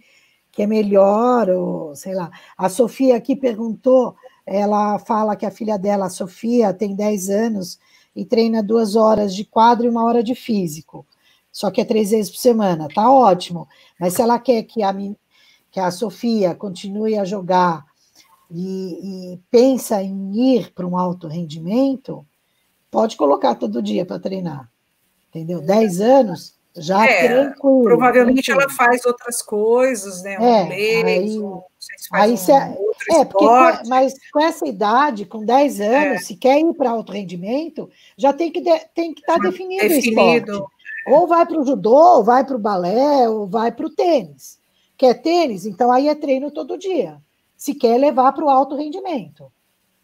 que 0.53 0.63
é 0.63 0.67
melhor, 0.67 1.49
ou 1.49 1.95
sei 1.95 2.15
lá. 2.15 2.31
A 2.57 2.69
Sofia 2.69 3.17
aqui 3.17 3.35
perguntou, 3.35 4.15
ela 4.47 4.99
fala 4.99 5.37
que 5.37 5.47
a 5.47 5.51
filha 5.51 5.79
dela, 5.79 6.07
a 6.07 6.11
Sofia, 6.11 6.75
tem 6.75 6.95
10 6.95 7.31
anos 7.31 7.79
e 8.15 8.25
treina 8.25 8.63
duas 8.63 8.97
horas 8.97 9.35
de 9.35 9.45
quadro 9.45 9.87
e 9.87 9.89
uma 9.89 10.05
hora 10.05 10.23
de 10.23 10.35
físico. 10.35 11.07
Só 11.53 11.71
que 11.71 11.81
é 11.81 11.85
três 11.85 12.11
vezes 12.11 12.31
por 12.31 12.39
semana, 12.39 12.89
tá 12.93 13.11
ótimo. 13.11 13.69
Mas 13.99 14.15
se 14.15 14.23
ela 14.23 14.39
quer 14.39 14.63
que 14.65 14.83
a, 14.83 14.95
que 15.71 15.81
a 15.81 15.91
Sofia 15.91 16.55
continue 16.55 17.19
a 17.19 17.25
jogar 17.25 17.85
e, 18.51 19.33
e 19.33 19.41
pensa 19.51 20.03
em 20.03 20.57
ir 20.57 20.73
para 20.73 20.87
um 20.87 20.97
alto 20.97 21.29
rendimento, 21.29 22.27
pode 22.91 23.17
colocar 23.17 23.55
todo 23.55 23.83
dia 23.83 24.05
para 24.05 24.19
treinar. 24.19 24.71
Entendeu? 25.29 25.61
10 25.61 26.01
anos, 26.01 26.55
já 26.77 27.05
é, 27.05 27.29
tranquilo. 27.29 27.83
Provavelmente 27.83 28.47
tranquilo. 28.47 28.69
ela 28.69 28.77
faz 28.77 29.05
outras 29.05 29.43
coisas, 29.43 30.23
né? 30.23 30.39
Um 30.39 30.45
é, 30.45 31.03
aí, 31.05 31.39
um, 31.39 31.63
aí 32.13 32.37
se, 32.37 32.53
é, 32.53 32.77
é 33.11 33.25
porque 33.25 33.89
mas 33.89 34.15
com 34.33 34.41
essa 34.41 34.67
idade, 34.67 35.27
com 35.27 35.45
10 35.45 35.81
anos, 35.81 36.17
é. 36.17 36.19
se 36.19 36.37
quer 36.37 36.61
ir 36.61 36.75
para 36.75 36.91
alto 36.91 37.13
rendimento, 37.13 37.91
já 38.17 38.33
tem 38.33 38.51
que 38.51 38.61
de, 38.61 38.79
tem 38.95 39.13
que 39.13 39.21
estar 39.21 39.39
tá 39.39 39.41
definido, 39.41 39.89
definido. 39.89 40.53
o 40.53 40.55
esporte. 40.55 40.75
Ou 41.09 41.27
vai 41.27 41.47
para 41.47 41.59
o 41.59 41.65
judô, 41.65 42.17
ou 42.17 42.25
vai 42.25 42.45
para 42.45 42.57
o 42.57 42.61
balé, 42.61 43.29
ou 43.29 43.47
vai 43.47 43.73
para 43.73 43.87
o 43.87 43.91
tênis. 43.91 44.59
Quer 44.97 45.15
tênis? 45.15 45.65
Então 45.65 45.91
aí 45.91 46.09
é 46.09 46.15
treino 46.15 46.51
todo 46.51 46.79
dia. 46.79 47.17
Se 47.57 47.75
quer 47.75 47.99
levar 47.99 48.33
para 48.33 48.45
o 48.45 48.51
alto 48.51 48.77
rendimento. 48.77 49.51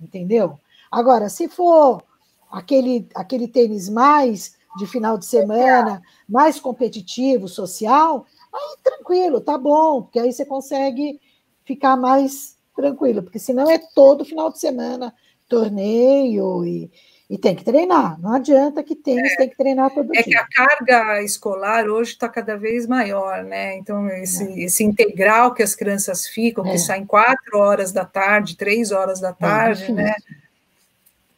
Entendeu? 0.01 0.59
Agora, 0.91 1.29
se 1.29 1.49
for 1.49 2.03
aquele, 2.51 3.07
aquele 3.15 3.47
tênis 3.47 3.89
mais 3.89 4.56
de 4.79 4.87
final 4.87 5.17
de 5.19 5.27
semana, 5.27 6.03
mais 6.29 6.61
competitivo, 6.61 7.49
social, 7.49 8.27
aí 8.53 8.77
tranquilo, 8.83 9.41
tá 9.41 9.57
bom, 9.57 10.03
porque 10.03 10.19
aí 10.19 10.33
você 10.33 10.45
consegue 10.45 11.21
ficar 11.65 11.97
mais 11.97 12.57
tranquilo, 12.75 13.23
porque 13.23 13.39
senão 13.39 13.71
é 13.71 13.79
todo 13.95 14.25
final 14.25 14.53
de 14.53 14.59
semana 14.59 15.15
torneio 15.49 16.65
e, 16.65 16.91
e 17.31 17.39
tem 17.39 17.55
que 17.55 17.65
treinar. 17.65 18.21
Não 18.21 18.35
adianta 18.35 18.83
que 18.83 18.95
tênis 18.95 19.33
é, 19.33 19.37
tem 19.37 19.49
que 19.49 19.57
treinar 19.57 19.93
todo 19.93 20.15
é 20.15 20.23
dia. 20.23 20.23
É 20.23 20.25
que 20.25 20.37
a 20.37 20.47
carga 20.47 21.23
escolar 21.23 21.89
hoje 21.89 22.13
está 22.13 22.29
cada 22.29 22.57
vez 22.57 22.87
maior, 22.87 23.45
né? 23.45 23.77
Então, 23.77 24.09
esse, 24.09 24.45
é. 24.45 24.61
esse 24.65 24.85
integral 24.85 25.55
que 25.55 25.63
as 25.63 25.75
crianças 25.75 26.27
ficam, 26.27 26.67
é. 26.67 26.73
que 26.73 26.79
saem 26.79 27.07
quatro 27.07 27.59
horas 27.59 27.93
da 27.93 28.05
tarde, 28.05 28.57
três 28.57 28.93
horas 28.93 29.21
da 29.21 29.31
é, 29.31 29.35
tarde, 29.35 29.93
né? 29.93 30.15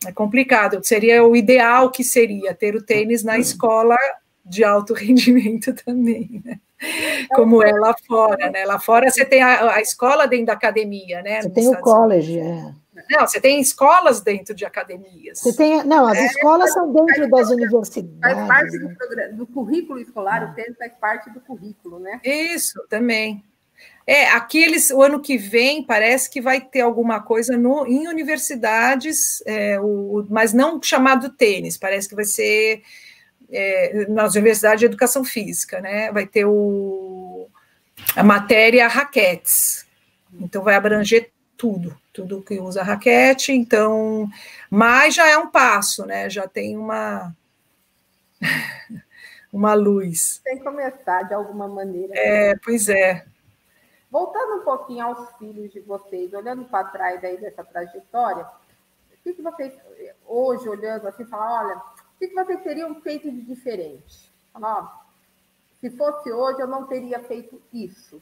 É 0.07 0.13
complicado. 0.13 0.81
Seria 0.83 1.25
o 1.25 1.35
ideal 1.35 1.91
que 1.91 2.05
seria 2.05 2.55
ter 2.55 2.75
o 2.75 2.83
tênis 2.83 3.25
na 3.25 3.39
escola 3.39 3.97
de 4.45 4.65
alto 4.65 4.95
rendimento 4.95 5.75
também, 5.75 6.43
né? 6.45 6.59
Como 7.35 7.63
é 7.63 7.73
lá 7.73 7.95
fora, 8.07 8.51
né? 8.51 8.65
Lá 8.65 8.79
fora 8.79 9.11
você 9.11 9.25
tem 9.25 9.43
a, 9.43 9.75
a 9.75 9.81
escola 9.81 10.27
dentro 10.27 10.47
da 10.47 10.53
academia, 10.53 11.21
né? 11.23 11.43
Você 11.43 11.51
tem 11.51 11.69
o 11.69 11.81
college, 11.81 12.39
é. 12.39 12.73
Não, 13.11 13.27
você 13.27 13.41
tem 13.41 13.61
escolas 13.61 14.21
dentro 14.21 14.55
de 14.55 14.65
academias. 14.65 15.39
Você 15.39 15.57
tem, 15.57 15.85
não, 15.85 16.07
as 16.07 16.19
é, 16.19 16.27
escolas 16.27 16.73
são 16.73 16.93
dentro 16.93 17.31
das 17.31 17.51
universidades. 17.51 18.21
Faz 18.21 18.49
parte 18.49 18.79
do, 18.79 19.37
do 19.37 19.47
currículo 19.47 20.01
escolar, 20.01 20.51
o 20.51 20.55
tênis 20.55 20.77
faz 20.77 20.93
parte 21.01 21.31
do 21.31 21.41
currículo, 21.41 21.99
né? 21.99 22.21
Isso, 22.25 22.81
também. 22.89 23.43
É, 24.11 24.31
aqui 24.31 24.57
eles, 24.57 24.91
o 24.91 25.03
ano 25.03 25.21
que 25.21 25.37
vem 25.37 25.83
parece 25.83 26.31
que 26.31 26.41
vai 26.41 26.63
ter 26.63 26.81
alguma 26.81 27.21
coisa 27.21 27.59
no, 27.59 27.87
em 27.87 28.09
universidades, 28.09 29.43
é, 29.45 29.79
o, 29.79 30.27
mas 30.31 30.55
não 30.55 30.83
chamado 30.83 31.29
tênis, 31.29 31.77
parece 31.77 32.09
que 32.09 32.15
vai 32.15 32.25
ser 32.25 32.81
é, 33.51 34.07
nas 34.09 34.35
universidades 34.35 34.81
de 34.81 34.87
educação 34.87 35.23
física, 35.23 35.83
né? 35.83 36.11
Vai 36.11 36.27
ter 36.27 36.47
o, 36.47 37.51
a 38.17 38.23
matéria 38.23 38.89
raquetes, 38.89 39.87
então 40.41 40.63
vai 40.63 40.75
abranger 40.75 41.31
tudo, 41.55 41.95
tudo 42.11 42.41
que 42.41 42.59
usa 42.59 42.83
raquete, 42.83 43.53
então, 43.53 44.27
mas 44.71 45.15
já 45.15 45.29
é 45.29 45.37
um 45.37 45.51
passo, 45.51 46.07
né? 46.07 46.31
Já 46.31 46.49
tem 46.49 46.79
uma 46.79 47.37
uma 49.53 49.75
luz. 49.75 50.41
Tem 50.43 50.57
que 50.57 50.65
começar 50.65 51.25
de 51.25 51.35
alguma 51.35 51.69
maneira. 51.69 52.15
É, 52.17 52.55
pois 52.65 52.89
é. 52.89 53.27
Voltando 54.11 54.61
um 54.61 54.65
pouquinho 54.65 55.05
aos 55.05 55.31
filhos 55.39 55.71
de 55.71 55.81
vocês, 55.81 56.33
olhando 56.33 56.65
para 56.65 56.89
trás 56.89 57.23
aí 57.23 57.37
dessa 57.37 57.63
trajetória, 57.63 58.47
o 59.13 59.23
que, 59.23 59.35
que 59.35 59.43
vocês, 59.43 59.75
hoje, 60.27 60.69
olhando 60.69 61.07
assim, 61.07 61.25
falam, 61.27 61.67
olha, 61.67 61.77
o 61.77 62.19
que, 62.19 62.29
que 62.29 62.35
vocês 62.35 62.63
teriam 62.63 62.95
feito 63.03 63.31
de 63.31 63.43
diferente? 63.43 64.31
Falar, 64.53 65.07
se 65.81 65.91
fosse 65.91 66.33
hoje, 66.33 66.61
eu 66.61 66.67
não 66.67 66.87
teria 66.87 67.21
feito 67.21 67.61
isso. 67.73 68.21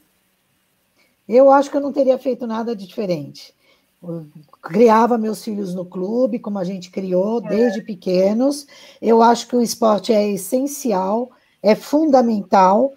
Eu 1.27 1.51
acho 1.51 1.69
que 1.69 1.77
eu 1.77 1.81
não 1.81 1.93
teria 1.93 2.17
feito 2.17 2.45
nada 2.45 2.75
de 2.75 2.85
diferente. 2.85 3.53
Eu 4.01 4.27
criava 4.61 5.17
meus 5.17 5.43
filhos 5.43 5.73
no 5.73 5.85
clube, 5.85 6.39
como 6.39 6.59
a 6.59 6.63
gente 6.63 6.91
criou 6.91 7.43
é. 7.43 7.49
desde 7.49 7.81
pequenos. 7.81 8.67
Eu 9.01 9.21
acho 9.21 9.47
que 9.47 9.55
o 9.55 9.61
esporte 9.61 10.13
é 10.13 10.27
essencial, 10.29 11.31
é 11.63 11.75
fundamental 11.75 12.93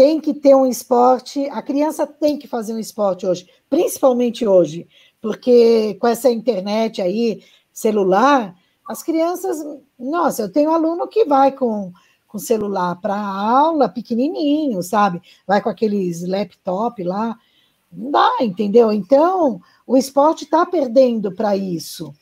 tem 0.00 0.18
que 0.18 0.32
ter 0.32 0.54
um 0.54 0.64
esporte, 0.64 1.46
a 1.50 1.60
criança 1.60 2.06
tem 2.06 2.38
que 2.38 2.48
fazer 2.48 2.72
um 2.72 2.78
esporte 2.78 3.26
hoje, 3.26 3.46
principalmente 3.68 4.46
hoje, 4.46 4.88
porque 5.20 5.94
com 6.00 6.06
essa 6.06 6.30
internet 6.30 7.02
aí, 7.02 7.44
celular, 7.70 8.56
as 8.88 9.02
crianças, 9.02 9.58
nossa, 9.98 10.40
eu 10.40 10.50
tenho 10.50 10.70
aluno 10.70 11.06
que 11.06 11.26
vai 11.26 11.52
com, 11.52 11.92
com 12.26 12.38
celular 12.38 12.98
para 12.98 13.14
aula 13.14 13.90
pequenininho, 13.90 14.82
sabe? 14.82 15.20
Vai 15.46 15.60
com 15.60 15.68
aqueles 15.68 16.26
laptop 16.26 17.04
lá, 17.04 17.38
não 17.92 18.10
dá, 18.10 18.30
entendeu? 18.40 18.90
Então, 18.90 19.60
o 19.86 19.98
esporte 19.98 20.44
está 20.44 20.64
perdendo 20.64 21.30
para 21.30 21.54
isso. 21.58 22.14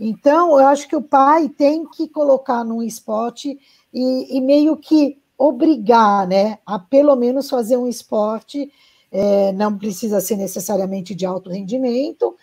Então, 0.00 0.58
eu 0.58 0.66
acho 0.66 0.88
que 0.88 0.96
o 0.96 1.02
pai 1.02 1.48
tem 1.48 1.86
que 1.86 2.08
colocar 2.08 2.64
num 2.64 2.82
esporte 2.82 3.56
e, 3.94 4.36
e 4.36 4.40
meio 4.40 4.76
que 4.76 5.20
obrigar 5.40 6.28
né, 6.28 6.58
a 6.66 6.78
pelo 6.78 7.16
menos 7.16 7.48
fazer 7.48 7.78
um 7.78 7.86
esporte, 7.86 8.70
é, 9.10 9.50
não 9.52 9.76
precisa 9.76 10.20
ser 10.20 10.36
necessariamente 10.36 11.14
de 11.14 11.24
alto 11.24 11.48
rendimento, 11.48 12.36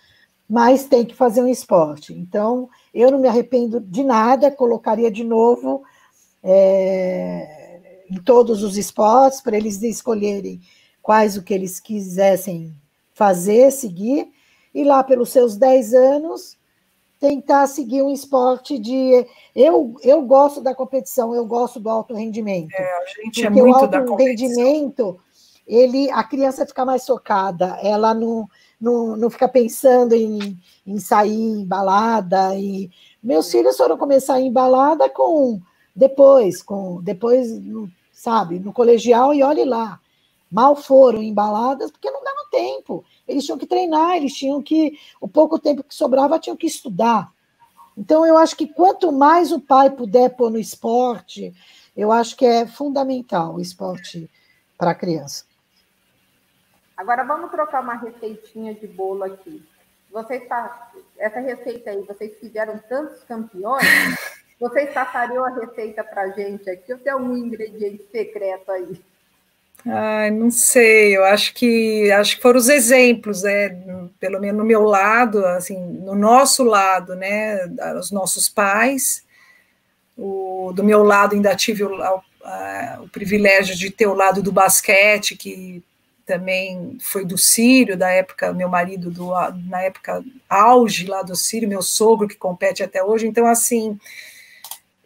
mas 0.49 0.86
tem 0.86 1.06
que 1.06 1.14
fazer 1.14 1.44
um 1.44 1.48
esporte. 1.48 2.11
Então, 2.11 2.68
eu 2.91 3.11
não 3.11 3.19
me 3.19 3.28
arrependo 3.28 3.80
de 3.80 4.03
nada, 4.03 4.49
colocaria 4.49 5.11
de 5.11 5.24
novo 5.24 5.84
é, 6.41 8.02
em 8.10 8.19
todos 8.19 8.64
os 8.64 8.76
esportes, 8.76 9.41
para 9.41 9.56
eles 9.56 9.80
escolherem 9.84 10.60
quais 10.99 11.38
o 11.38 11.44
que 11.44 11.53
eles 11.53 11.80
quisessem 11.80 12.74
fazer, 13.14 13.72
seguir, 13.72 14.32
e 14.74 14.84
lá 14.84 15.03
pelos 15.03 15.30
seus 15.30 15.56
10 15.56 15.94
anos, 15.94 16.57
tentar 17.19 17.68
seguir 17.68 18.02
um 18.02 18.11
esporte 18.11 18.77
de. 18.77 19.26
Eu, 19.56 19.95
eu 20.03 20.22
gosto 20.22 20.61
da 20.61 20.76
competição, 20.76 21.34
eu 21.34 21.45
gosto 21.45 21.80
do 21.80 21.89
alto 21.89 22.14
rendimento. 22.14 22.73
É, 22.73 22.84
a 22.84 23.06
gente 23.23 23.45
é 23.45 23.49
muito 23.49 23.68
o 23.68 23.76
alto 23.76 24.15
rendimento 24.15 25.19
ele, 25.68 26.10
a 26.11 26.23
criança 26.23 26.65
fica 26.65 26.85
mais 26.85 27.06
focada, 27.06 27.77
ela 27.84 28.14
não, 28.14 28.49
não, 28.80 29.18
não 29.18 29.30
fica 29.30 29.49
pensando 29.49 30.15
em, 30.15 30.57
em 30.85 30.98
sair 30.98 31.34
embalada. 31.34 32.56
E 32.56 32.89
meus 33.22 33.52
filhos 33.52 33.76
foram 33.76 33.98
começar 33.98 34.35
a 34.35 34.41
embalada 34.41 35.10
com 35.10 35.60
depois, 35.94 36.64
com 36.64 37.02
depois, 37.02 37.49
sabe, 38.14 38.60
no 38.60 38.72
colegial 38.72 39.34
e 39.34 39.44
olhe 39.44 39.65
lá. 39.65 39.99
Mal 40.49 40.77
foram 40.77 41.22
embaladas 41.22 41.91
porque 41.91 42.10
não 42.10 42.23
dava 42.23 42.48
tempo. 42.49 43.03
Eles 43.28 43.45
tinham 43.45 43.58
que 43.58 43.68
treinar, 43.68 44.16
eles 44.16 44.34
tinham 44.34 44.62
que. 44.62 44.98
O 45.20 45.28
pouco 45.28 45.60
tempo 45.60 45.84
que 45.84 45.94
sobrava 45.94 46.40
tinham 46.40 46.58
que 46.58 46.68
estudar. 46.68 47.32
Então, 47.98 48.26
eu 48.26 48.38
acho 48.38 48.56
que 48.56 48.68
quanto 48.68 49.12
mais 49.12 49.52
o 49.52 49.60
pai 49.60 49.90
puder 49.90 50.30
pôr 50.30 50.52
no 50.52 50.60
esporte, 50.60 51.54
eu 51.95 52.12
acho 52.12 52.38
que 52.38 52.45
é 52.45 52.68
fundamental 52.68 53.56
o 53.56 53.62
esporte 53.62 54.30
para 54.78 54.91
a 54.91 54.95
criança. 54.95 55.45
Agora 56.95 57.24
vamos 57.24 57.52
trocar 57.52 57.82
uma 57.82 57.95
receitinha 57.95 58.74
de 58.74 58.88
bolo 58.88 59.24
aqui. 59.24 59.64
Vocês 60.12 60.44
essa 61.18 61.40
receita 61.40 61.90
aí, 61.90 62.02
vocês 62.04 62.40
fizeram 62.40 62.80
tantos 62.90 63.24
campeões, 63.24 63.84
vocês 64.60 64.94
passariam 64.94 65.44
a 65.44 65.49
receita 65.49 66.04
para 66.04 66.22
a 66.22 66.30
gente 66.30 66.70
aqui 66.70 66.94
ou 66.94 66.99
tem 66.99 67.12
algum 67.12 67.36
ingrediente 67.36 68.08
secreto 68.12 68.72
aí? 68.72 68.99
Ai, 69.86 70.32
não 70.32 70.52
sei, 70.52 71.16
eu 71.16 71.24
acho 71.24 71.54
que 71.54 72.12
acho 72.12 72.36
que 72.36 72.41
foram 72.41 72.60
os 72.60 72.68
exemplos, 72.68 73.44
né? 73.44 73.70
Pelo 74.20 74.40
menos 74.40 74.58
no 74.58 74.66
meu 74.66 74.84
lado, 74.84 75.45
assim, 75.45 75.78
no 75.78 76.16
nosso 76.16 76.64
lado, 76.64 77.16
né? 77.16 77.66
Os 77.99 78.12
nossos 78.12 78.49
pais. 78.49 79.26
O, 80.18 80.74
do 80.76 80.84
meu 80.84 81.04
lado 81.04 81.36
ainda 81.36 81.56
tive 81.56 81.84
o, 81.84 81.94
a, 82.44 82.99
o 83.04 83.10
privilégio 83.10 83.76
de 83.76 83.90
ter 83.91 84.08
o 84.08 84.14
lado 84.14 84.41
do 84.41 84.52
basquete, 84.52 85.38
que 85.38 85.84
também 86.26 86.98
foi 86.99 87.24
do 87.24 87.38
Sírio, 87.38 87.95
da 87.98 88.10
época, 88.10 88.52
meu 88.52 88.68
marido, 88.68 89.10
do, 89.10 89.32
na 89.70 89.82
época 89.84 90.24
auge 90.49 91.06
lá 91.06 91.22
do 91.22 91.36
Sírio, 91.36 91.70
meu 91.70 91.82
sogro 91.82 92.28
que 92.28 92.36
compete 92.36 92.84
até 92.84 93.04
hoje. 93.04 93.28
Então, 93.28 93.48
assim, 93.48 93.98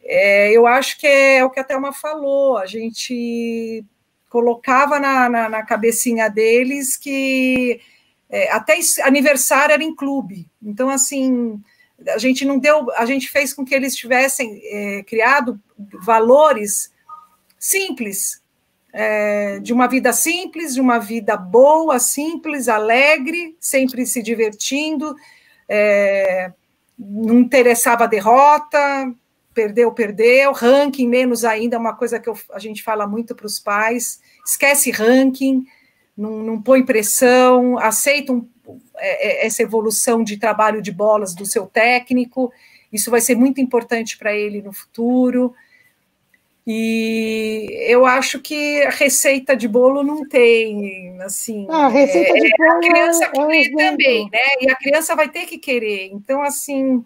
é, 0.04 0.52
eu 0.52 0.66
acho 0.66 0.98
que 0.98 1.06
é 1.06 1.46
o 1.46 1.50
que 1.50 1.60
a 1.60 1.64
Thelma 1.64 1.94
falou, 1.94 2.58
a 2.58 2.66
gente 2.66 3.86
colocava 4.32 4.98
na, 4.98 5.28
na, 5.28 5.50
na 5.50 5.64
cabecinha 5.64 6.30
deles 6.30 6.96
que 6.96 7.82
é, 8.30 8.50
até 8.50 8.80
aniversário 9.04 9.74
era 9.74 9.84
em 9.84 9.94
clube. 9.94 10.48
Então, 10.64 10.90
assim, 10.90 11.62
a 12.08 12.18
gente 12.18 12.46
não 12.46 12.58
deu, 12.58 12.90
a 12.94 13.06
gente 13.06 13.30
fez 13.30 13.54
com 13.54 13.66
que 13.66 13.76
eles 13.76 13.94
tivessem 13.94 14.62
é, 14.64 15.04
criado 15.04 15.60
valores 16.02 16.94
simples, 17.60 18.42
é, 18.94 19.60
de 19.60 19.74
uma 19.74 19.86
vida 19.86 20.14
simples, 20.14 20.74
de 20.74 20.80
uma 20.80 20.98
vida 20.98 21.36
boa, 21.36 22.00
simples, 22.00 22.70
alegre, 22.70 23.58
sempre 23.60 24.06
se 24.06 24.24
divertindo, 24.24 25.14
é, 25.68 26.54
não 26.98 27.40
interessava 27.40 28.06
a 28.06 28.08
derrota, 28.08 29.14
perdeu, 29.54 29.92
perdeu, 29.92 30.52
ranking 30.52 31.08
menos 31.08 31.44
ainda, 31.44 31.76
é 31.76 31.80
uma 31.80 31.96
coisa 31.96 32.20
que 32.20 32.30
eu, 32.30 32.38
a 32.52 32.60
gente 32.60 32.82
fala 32.84 33.06
muito 33.08 33.36
para 33.36 33.46
os 33.46 33.60
pais, 33.60 34.22
esquece 34.46 34.92
ranking, 34.92 35.66
não, 36.18 36.44
não 36.44 36.62
põe 36.62 36.86
pressão, 36.86 37.78
aceita 37.78 38.34
um, 38.34 38.48
é, 38.98 39.44
é, 39.44 39.46
essa 39.46 39.64
evolução 39.64 40.24
de 40.24 40.38
trabalho 40.38 40.82
de 40.82 40.92
bolas 40.92 41.34
do 41.34 41.46
seu 41.46 41.66
técnico, 41.68 42.52
isso 42.92 43.12
vai 43.12 43.22
ser 43.22 43.36
muito 43.36 43.60
importante 43.60 44.18
para 44.18 44.34
ele 44.34 44.62
no 44.62 44.74
futuro, 44.74 45.54
e 46.66 47.68
eu 47.88 48.06
acho 48.06 48.40
que 48.40 48.84
a 48.84 48.92
receita 48.92 49.56
de 49.56 49.68
bolo 49.68 50.04
não 50.04 50.28
tem, 50.28 51.20
assim. 51.22 51.66
Ah, 51.70 51.88
a 51.88 51.90
receita 51.90 52.34
de 52.34 52.52
bolo. 52.56 52.70
É, 52.70 52.76
a 52.76 52.80
criança 52.80 53.26
é, 53.26 53.30
quer 53.30 53.72
também, 53.76 54.30
né? 54.32 54.40
E 54.62 54.70
a 54.70 54.76
criança 54.76 55.16
vai 55.16 55.28
ter 55.28 55.46
que 55.46 55.58
querer. 55.58 56.12
Então, 56.14 56.42
assim, 56.44 57.04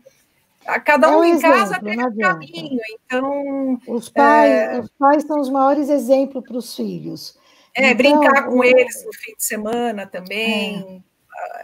cada 0.84 1.12
um, 1.12 1.20
um 1.20 1.24
em 1.24 1.32
exemplo, 1.32 1.58
casa 1.58 1.80
tem 1.80 2.00
um 2.00 2.18
caminho. 2.18 2.82
Então. 3.06 3.80
Os 3.88 4.10
pais, 4.10 4.52
é... 4.52 4.80
os 4.80 4.90
pais 4.98 5.24
são 5.24 5.40
os 5.40 5.50
maiores 5.50 5.90
exemplos 5.90 6.44
para 6.44 6.58
os 6.58 6.76
filhos. 6.76 7.38
É, 7.76 7.92
então, 7.92 7.98
brincar 7.98 8.48
com 8.48 8.60
o... 8.60 8.64
eles 8.64 9.06
no 9.06 9.14
fim 9.14 9.36
de 9.36 9.44
semana 9.44 10.06
também. 10.06 11.04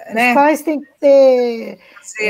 É. 0.06 0.14
Né? 0.14 0.30
Os 0.30 0.34
pais 0.36 0.62
têm 0.62 0.82
que 0.82 0.90
ter. 1.00 1.80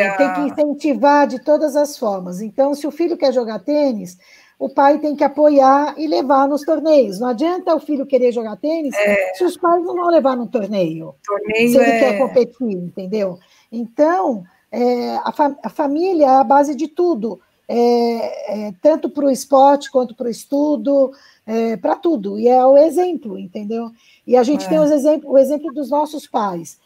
A... 0.07 0.18
Tem 0.18 0.34
que 0.34 0.41
incentivar 0.41 1.27
de 1.27 1.43
todas 1.43 1.76
as 1.76 1.98
formas. 1.98 2.41
Então, 2.41 2.73
se 2.73 2.85
o 2.85 2.91
filho 2.91 3.18
quer 3.18 3.34
jogar 3.34 3.60
tênis 3.60 4.18
o 4.61 4.69
pai 4.69 4.99
tem 4.99 5.15
que 5.15 5.23
apoiar 5.23 5.95
e 5.98 6.06
levar 6.06 6.48
nos 6.48 6.61
torneios. 6.61 7.19
Não 7.19 7.30
adianta 7.30 7.73
o 7.73 7.80
filho 7.80 8.06
querer 8.06 8.31
jogar 8.31 8.56
tênis 8.57 8.93
é. 8.93 9.34
se 9.34 9.43
os 9.43 9.57
pais 9.57 9.84
não 9.84 9.95
vão 9.95 10.07
levar 10.10 10.38
no 10.38 10.45
torneio. 10.45 11.15
torneio 11.26 11.69
se 11.72 11.77
ele 11.77 11.89
é... 11.89 11.99
quer 11.99 12.18
competir, 12.19 12.77
entendeu? 12.77 13.39
Então, 13.72 14.43
é, 14.72 15.15
a, 15.18 15.31
fa 15.31 15.56
a, 15.64 15.69
família 15.69 16.26
é 16.26 16.30
a 16.30 16.43
base 16.43 16.73
de 16.76 16.88
tudo, 16.88 17.39
é, 17.68 18.68
é 18.68 18.73
tanto 18.81 19.10
para 19.10 19.26
o 19.26 19.30
esporte 19.30 19.91
quanto 19.91 20.15
para 20.15 20.27
o 20.27 20.31
estudo, 20.31 21.11
é, 21.45 21.76
para 21.77 21.95
tudo. 21.95 22.39
E 22.39 22.48
é 22.48 22.65
o 22.65 22.77
exemplo, 22.77 23.38
entendeu? 23.38 23.91
E 24.26 24.38
a 24.38 24.43
gente 24.43 24.68
tem 24.68 24.80
os 24.80 24.91
exemplo, 24.91 25.31
o 25.31 25.38
exemplo 25.38 25.73
dos 25.73 25.89
nossos 25.89 26.26
pais. 26.27 26.80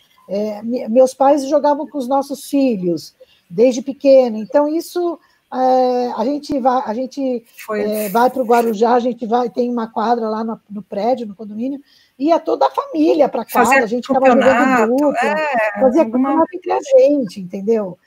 meus 0.89 1.13
pais 1.13 1.47
jogavam 1.47 1.87
com 1.87 1.97
os 1.97 2.07
nossos 2.07 2.49
filhos 2.49 3.13
desde 3.49 3.81
pequeno, 3.81 4.37
então 4.37 4.67
isso 4.67 5.19
é, 5.53 6.11
a 6.17 6.25
gente 6.25 6.59
vai, 6.59 6.81
a 6.85 6.93
gente 6.93 7.45
é, 7.71 8.09
vai 8.09 8.29
para 8.29 8.41
o 8.41 8.45
Guarujá, 8.45 8.95
a 8.95 8.99
gente 8.99 9.25
vai, 9.25 9.49
tem 9.49 9.69
uma 9.69 9.87
quadra 9.87 10.27
lá 10.27 10.43
no, 10.43 10.59
no 10.69 10.81
prédio, 10.81 11.27
no 11.27 11.35
condomínio, 11.35 11.79
ia 12.17 12.39
toda 12.39 12.67
a 12.67 12.71
família 12.71 13.27
para 13.27 13.45
casa, 13.45 13.75
a 13.75 13.85
gente 13.85 14.07
ficava 14.07 14.27
jogando 14.27 14.97
grupo, 14.97 15.15
é, 15.17 15.79
fazia 15.79 16.01
alguma... 16.03 16.43
entre 16.53 16.71
a 16.71 16.79
gente, 16.81 17.41
entendeu? 17.41 17.97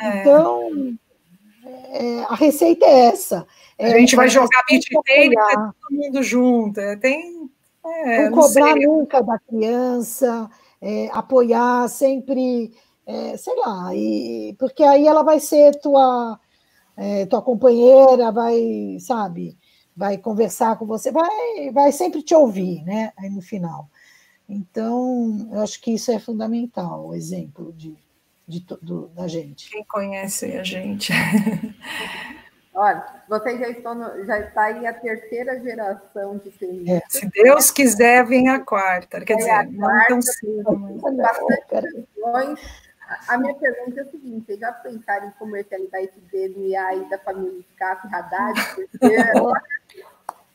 É. 0.00 0.20
Então, 0.20 0.98
é, 1.90 2.20
a 2.28 2.34
receita 2.34 2.86
é 2.86 3.06
essa. 3.06 3.46
a 3.78 3.98
gente 3.98 4.14
vai 4.16 4.28
jogar 4.28 4.62
beat 4.68 4.84
tênis, 5.04 5.36
todo 5.54 5.74
mundo 5.90 6.22
junto, 6.22 6.80
tem... 7.00 7.50
não 7.82 8.30
cobrar 8.32 8.74
nunca 8.76 9.22
da 9.22 9.38
criança, 9.38 10.48
apoiar 11.12 11.88
sempre, 11.88 12.72
sei 13.38 13.56
lá, 13.56 13.94
e, 13.94 14.54
porque 14.58 14.82
aí 14.84 15.06
ela 15.06 15.22
vai 15.22 15.40
ser 15.40 15.74
tua 15.80 16.38
é, 16.96 17.26
tua 17.26 17.42
companheira 17.42 18.32
vai, 18.32 18.96
sabe, 19.00 19.56
vai 19.96 20.18
conversar 20.18 20.76
com 20.76 20.84
você, 20.84 21.10
vai, 21.10 21.70
vai 21.72 21.90
sempre 21.90 22.22
te 22.22 22.34
ouvir, 22.34 22.84
né? 22.84 23.12
Aí 23.16 23.30
no 23.30 23.40
final. 23.40 23.88
Então, 24.48 25.48
eu 25.52 25.60
acho 25.60 25.80
que 25.80 25.94
isso 25.94 26.12
é 26.12 26.18
fundamental, 26.18 27.06
o 27.06 27.14
exemplo 27.14 27.72
de, 27.72 27.96
de, 28.46 28.60
do, 28.82 29.08
da 29.08 29.26
gente. 29.26 29.70
Quem 29.70 29.84
conhece 29.84 30.44
a 30.56 30.62
gente. 30.62 31.12
Olha, 32.74 33.06
você 33.26 33.58
já, 33.58 33.70
estão 33.70 33.94
no, 33.94 34.24
já 34.26 34.38
está 34.38 34.64
aí 34.64 34.86
a 34.86 34.92
terceira 34.92 35.58
geração 35.60 36.36
de 36.36 36.50
tenistas. 36.50 37.16
É. 37.16 37.18
Se 37.20 37.30
Deus 37.30 37.70
quiser, 37.70 38.24
vem 38.26 38.50
a 38.50 38.60
quarta. 38.60 39.24
Quer 39.24 39.32
é 39.32 39.36
dizer, 39.36 39.72
não 39.72 40.04
tão 40.06 40.22
cedo. 40.22 41.00
Mas... 42.22 42.86
A 43.28 43.38
minha 43.38 43.54
pergunta 43.54 44.00
é 44.00 44.02
a 44.02 44.10
seguinte: 44.10 44.46
vocês 44.46 44.58
já 44.58 44.72
pensaram 44.72 45.28
em 45.28 45.30
comercializar 45.32 46.00
esse 46.02 46.18
DNA 46.32 46.86
aí 46.86 47.08
da 47.08 47.18
família 47.18 47.62
Scaff 47.72 48.06
Haddad? 48.12 48.60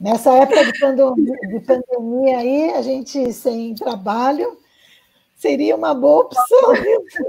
Nessa 0.02 0.32
época 0.34 0.65
de 0.65 0.80
pandemia, 0.80 1.38
de 1.48 1.60
pandemia 1.60 2.40
aí, 2.40 2.72
a 2.72 2.82
gente 2.82 3.32
sem 3.32 3.76
trabalho 3.76 4.57
seria 5.36 5.76
uma 5.76 5.94
boa 5.94 6.23
opção 6.23 6.73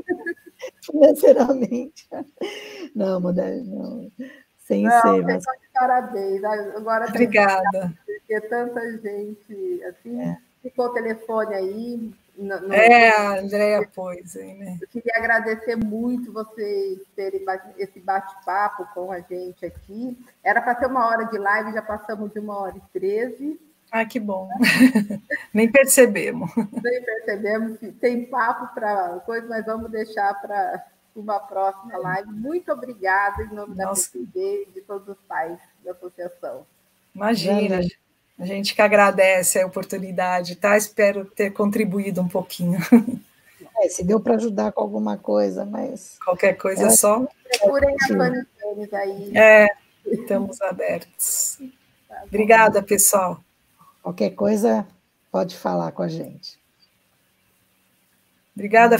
financeiramente. 0.82 2.09
Não, 2.94 3.20
Modéstia, 3.20 3.65
não. 3.65 4.11
Sem 4.66 4.85
não, 4.85 5.01
ser. 5.03 5.23
Mas... 5.23 5.44
Parabéns. 5.74 6.43
Agora 6.44 7.09
Obrigada. 7.09 7.93
Porque 8.07 8.40
tanta 8.49 8.81
gente 8.99 9.85
assim, 9.85 10.19
é. 10.23 10.39
ficou 10.62 10.86
o 10.86 10.94
telefone 10.94 11.55
aí, 11.55 12.12
no, 12.43 12.60
no... 12.60 12.74
É, 12.74 13.10
a 13.10 13.39
Andréia 13.39 13.89
pôs 13.94 14.36
aí, 14.36 14.55
né? 14.55 14.78
Eu 14.81 14.89
queria 14.89 15.12
agradecer 15.16 15.77
muito 15.77 16.32
vocês 16.32 16.98
terem 17.14 17.44
esse 17.78 18.01
bate-papo 18.01 18.86
com 18.93 19.12
a 19.12 19.20
gente 19.20 19.64
aqui. 19.64 20.19
Era 20.43 20.60
para 20.60 20.78
ser 20.78 20.86
uma 20.86 21.06
hora 21.06 21.24
de 21.24 21.39
live, 21.39 21.73
já 21.73 21.82
passamos 21.82 22.32
de 22.32 22.40
uma 22.40 22.59
hora 22.59 22.77
e 22.77 22.98
treze. 22.98 23.60
Ah, 23.90 24.05
que 24.05 24.19
bom. 24.19 24.48
Nem 25.52 25.70
percebemos. 25.70 26.51
Nem 26.56 27.02
percebemos 27.02 27.78
que 27.78 27.93
tem 27.93 28.24
papo 28.24 28.74
para 28.74 29.20
coisa, 29.20 29.47
mas 29.47 29.66
vamos 29.66 29.90
deixar 29.90 30.35
para 30.40 30.85
uma 31.14 31.39
próxima 31.39 31.98
live. 31.98 32.31
Muito 32.31 32.73
obrigada 32.73 33.43
em 33.43 33.55
nome 33.55 33.77
Nossa. 33.77 34.10
da 34.10 34.19
PCD 34.19 34.66
e 34.69 34.73
de 34.73 34.81
todos 34.81 35.09
os 35.09 35.23
pais 35.28 35.59
da 35.85 35.93
associação. 35.93 36.66
Imagina, 37.14 37.81
a 38.39 38.47
gente 38.47 38.75
que 38.75 38.83
agradece 38.83 39.61
a 39.61 39.67
oportunidade, 39.67 40.57
tá? 40.57 40.77
Espero 40.77 41.25
ter 41.25 41.51
contribuído 41.53 42.21
um 42.21 42.29
pouquinho. 42.29 42.79
É, 43.81 43.89
se 43.89 44.05
deu 44.05 44.21
para 44.21 44.35
ajudar 44.35 44.71
com 44.71 44.83
alguma 44.83 45.17
coisa, 45.17 45.65
mas. 45.65 46.17
Qualquer 46.25 46.55
coisa 46.55 46.87
é 46.87 46.91
só. 46.91 47.27
Procurem 47.59 47.97
a 48.01 48.07
Fanny 48.07 48.47
aí. 48.93 49.37
É, 49.37 49.69
estamos 50.07 50.61
abertos. 50.61 51.59
Tá 52.09 52.23
Obrigada, 52.25 52.83
pessoal. 52.83 53.43
Qualquer 54.03 54.31
coisa, 54.31 54.87
pode 55.33 55.57
falar 55.57 55.91
com 55.93 56.03
a 56.03 56.09
gente. 56.09 56.59
Obrigada, 58.55 58.99